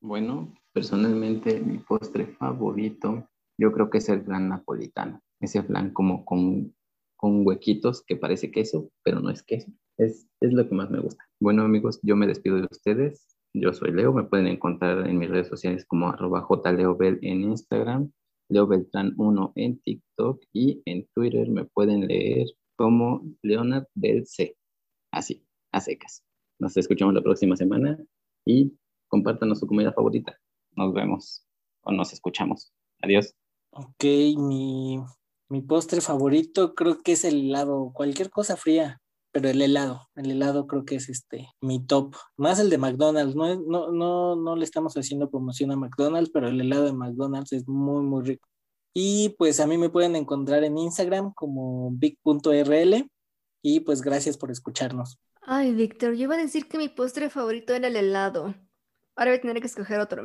Bueno, 0.00 0.52
personalmente 0.72 1.60
mi 1.60 1.78
postre 1.78 2.26
favorito, 2.26 3.28
yo 3.56 3.72
creo 3.72 3.90
que 3.90 3.98
es 3.98 4.08
el 4.08 4.22
flan 4.22 4.48
napolitano. 4.48 5.22
Ese 5.38 5.62
flan 5.62 5.92
como 5.92 6.24
con, 6.24 6.74
con 7.16 7.46
huequitos 7.46 8.02
que 8.02 8.16
parece 8.16 8.50
queso, 8.50 8.90
pero 9.02 9.20
no 9.20 9.30
es 9.30 9.42
queso. 9.42 9.70
Es, 10.00 10.26
es 10.40 10.54
lo 10.54 10.66
que 10.66 10.74
más 10.74 10.90
me 10.90 10.98
gusta. 10.98 11.22
Bueno 11.40 11.62
amigos, 11.62 12.00
yo 12.02 12.16
me 12.16 12.26
despido 12.26 12.56
de 12.56 12.66
ustedes. 12.70 13.36
Yo 13.52 13.74
soy 13.74 13.92
Leo, 13.92 14.14
me 14.14 14.24
pueden 14.24 14.46
encontrar 14.46 15.06
en 15.06 15.18
mis 15.18 15.28
redes 15.28 15.48
sociales 15.48 15.84
como 15.84 16.08
arroba 16.08 16.46
jleobel 16.64 17.18
en 17.20 17.42
Instagram, 17.42 18.10
Leo 18.48 18.66
Beltrán 18.66 19.12
1 19.18 19.52
en 19.56 19.78
TikTok 19.80 20.42
y 20.54 20.80
en 20.86 21.06
Twitter 21.14 21.50
me 21.50 21.66
pueden 21.66 22.06
leer 22.06 22.46
como 22.76 23.22
Leonard 23.42 23.88
del 23.94 24.26
C. 24.26 24.56
Así, 25.12 25.44
a 25.70 25.82
secas. 25.82 26.24
Nos 26.58 26.78
escuchamos 26.78 27.12
la 27.12 27.22
próxima 27.22 27.54
semana 27.56 27.98
y 28.46 28.72
compártanos 29.06 29.60
su 29.60 29.66
comida 29.66 29.92
favorita. 29.92 30.34
Nos 30.76 30.94
vemos 30.94 31.44
o 31.82 31.92
nos 31.92 32.14
escuchamos. 32.14 32.72
Adiós. 33.02 33.34
Ok, 33.72 34.04
mi, 34.38 34.98
mi 35.50 35.60
postre 35.60 36.00
favorito 36.00 36.74
creo 36.74 37.02
que 37.02 37.12
es 37.12 37.24
el 37.26 37.48
helado, 37.48 37.92
cualquier 37.92 38.30
cosa 38.30 38.56
fría, 38.56 38.98
pero 39.32 39.48
el 39.48 39.62
helado, 39.62 40.08
el 40.16 40.30
helado 40.30 40.66
creo 40.66 40.84
que 40.84 40.96
es 40.96 41.08
este, 41.08 41.48
mi 41.60 41.84
top, 41.84 42.14
más 42.36 42.58
el 42.58 42.70
de 42.70 42.78
McDonald's, 42.78 43.36
no, 43.36 43.60
no, 43.60 43.92
no, 43.92 44.36
no 44.36 44.56
le 44.56 44.64
estamos 44.64 44.94
haciendo 44.94 45.30
promoción 45.30 45.70
a 45.72 45.76
McDonald's, 45.76 46.30
pero 46.32 46.48
el 46.48 46.60
helado 46.60 46.84
de 46.84 46.92
McDonald's 46.92 47.52
es 47.52 47.68
muy, 47.68 48.02
muy 48.02 48.24
rico. 48.24 48.48
Y 48.92 49.36
pues 49.38 49.60
a 49.60 49.66
mí 49.66 49.78
me 49.78 49.90
pueden 49.90 50.16
encontrar 50.16 50.64
en 50.64 50.76
Instagram 50.76 51.32
como 51.34 51.90
big.rl 51.92 53.08
y 53.62 53.80
pues 53.80 54.02
gracias 54.02 54.36
por 54.36 54.50
escucharnos. 54.50 55.18
Ay, 55.42 55.74
Víctor, 55.74 56.14
yo 56.14 56.24
iba 56.24 56.34
a 56.34 56.38
decir 56.38 56.68
que 56.68 56.78
mi 56.78 56.88
postre 56.88 57.30
favorito 57.30 57.72
era 57.72 57.88
el 57.88 57.96
helado. 57.96 58.54
Ahora 59.14 59.30
voy 59.30 59.38
a 59.38 59.40
tener 59.40 59.60
que 59.60 59.66
escoger 59.66 60.00
otro. 60.00 60.24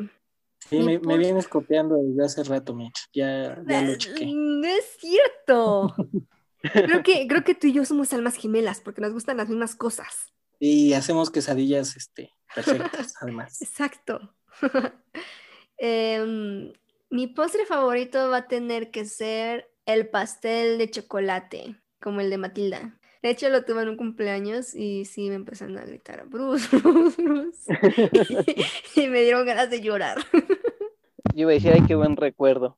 Sí, 0.67 0.79
me, 0.79 0.97
vienes 0.97 1.47
copiando 1.47 1.95
desde 1.95 2.25
hace 2.25 2.43
rato, 2.43 2.73
Mitch, 2.73 3.09
ya, 3.13 3.63
ya 3.67 3.81
lo 3.83 3.95
chequé. 3.97 4.25
No 4.33 4.67
es 4.67 4.97
cierto. 4.99 5.93
Creo 6.71 7.03
que, 7.03 7.27
creo 7.27 7.43
que 7.43 7.55
tú 7.55 7.67
y 7.67 7.73
yo 7.73 7.85
somos 7.85 8.13
almas 8.13 8.35
gemelas 8.35 8.81
porque 8.81 9.01
nos 9.01 9.13
gustan 9.13 9.37
las 9.37 9.49
mismas 9.49 9.75
cosas. 9.75 10.33
Y 10.59 10.93
hacemos 10.93 11.31
quesadillas 11.31 11.95
este, 11.95 12.31
perfectas, 12.53 13.15
además. 13.21 13.61
Exacto. 13.61 14.35
Em, 15.77 16.71
mi 17.09 17.27
postre 17.27 17.65
favorito 17.65 18.29
va 18.29 18.37
a 18.37 18.47
tener 18.47 18.91
que 18.91 19.03
ser 19.03 19.69
el 19.85 20.07
pastel 20.07 20.77
de 20.77 20.89
chocolate, 20.89 21.75
como 21.99 22.21
el 22.21 22.29
de 22.29 22.37
Matilda. 22.37 22.97
De 23.21 23.29
hecho, 23.31 23.49
lo 23.49 23.65
tuve 23.65 23.81
en 23.81 23.89
un 23.89 23.97
cumpleaños 23.97 24.73
y 24.73 25.03
sí 25.03 25.27
me 25.27 25.35
empezaron 25.35 25.77
a 25.77 25.83
gritar, 25.83 26.25
Bruce, 26.29 26.77
Bruce, 26.77 27.21
Bruce. 27.21 27.73
y 28.95 29.07
me 29.09 29.23
dieron 29.23 29.45
ganas 29.45 29.69
de 29.69 29.81
llorar. 29.81 30.17
Yo 31.33 31.41
iba 31.41 31.51
a 31.51 31.55
decir, 31.55 31.73
ay, 31.73 31.83
qué 31.85 31.95
buen 31.95 32.15
recuerdo. 32.15 32.77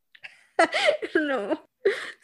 No, 1.13 1.69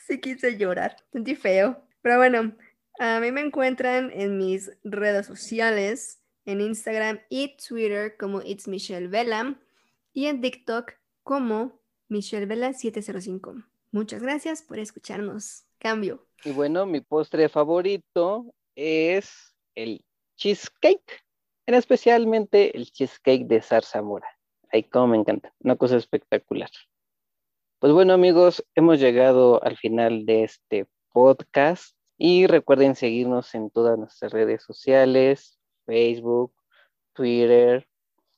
sí 0.08 0.20
quise 0.20 0.58
llorar, 0.58 0.96
sentí 1.12 1.36
feo. 1.36 1.82
Pero 2.02 2.18
bueno, 2.18 2.54
a 3.00 3.20
mí 3.20 3.32
me 3.32 3.42
encuentran 3.42 4.12
en 4.14 4.38
mis 4.38 4.72
redes 4.84 5.26
sociales, 5.26 6.22
en 6.46 6.62
Instagram 6.62 7.20
y 7.30 7.56
Twitter 7.58 8.18
como 8.18 8.42
It's 8.42 8.68
Michelle 8.68 9.08
Vela 9.08 9.60
y 10.14 10.28
en 10.28 10.42
TikTok 10.42 10.94
como 11.24 11.80
Michelle 12.10 12.46
Vela 12.46 12.74
705. 12.74 13.56
Muchas 13.92 14.22
gracias 14.22 14.62
por 14.62 14.80
escucharnos. 14.80 15.66
Cambio. 15.78 16.26
Y 16.46 16.52
bueno, 16.52 16.86
mi 16.86 17.02
postre 17.02 17.50
favorito 17.50 18.54
es 18.76 19.54
el 19.76 20.06
cheesecake, 20.38 21.24
en 21.66 21.76
especialmente 21.76 22.76
el 22.76 22.92
cheesecake 22.92 23.48
de 23.48 23.62
zarzamora. 23.62 24.28
Ay, 24.72 24.84
cómo 24.84 25.08
me 25.08 25.18
encanta, 25.18 25.54
una 25.60 25.76
cosa 25.76 25.98
espectacular. 25.98 26.70
Pues 27.84 27.92
bueno, 27.92 28.14
amigos, 28.14 28.64
hemos 28.76 29.02
llegado 29.02 29.62
al 29.62 29.76
final 29.76 30.26
de 30.26 30.46
este 30.46 30.86
podcast 31.12 31.98
y 32.18 32.48
recuerden 32.48 32.96
seguirnos 32.96 33.54
en 33.56 33.70
todas 33.70 34.00
nuestras 34.00 34.32
redes 34.32 34.64
sociales, 34.64 35.60
Facebook, 35.86 36.54
Twitter, 37.12 37.86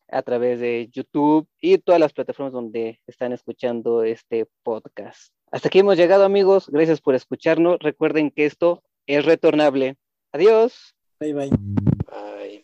a 0.09 0.23
través 0.23 0.59
de 0.59 0.89
YouTube 0.91 1.47
y 1.61 1.77
todas 1.77 2.01
las 2.01 2.11
plataformas 2.11 2.53
donde 2.53 2.99
están 3.05 3.33
escuchando 3.33 4.01
este 4.01 4.47
podcast. 4.63 5.31
Hasta 5.51 5.67
aquí 5.67 5.77
hemos 5.77 5.97
llegado 5.97 6.23
amigos, 6.23 6.67
gracias 6.67 6.99
por 6.99 7.13
escucharnos. 7.13 7.77
Recuerden 7.77 8.31
que 8.31 8.47
esto 8.47 8.81
es 9.05 9.25
retornable. 9.25 9.95
Adiós. 10.31 10.95
Bye 11.19 11.33
bye. 11.35 11.84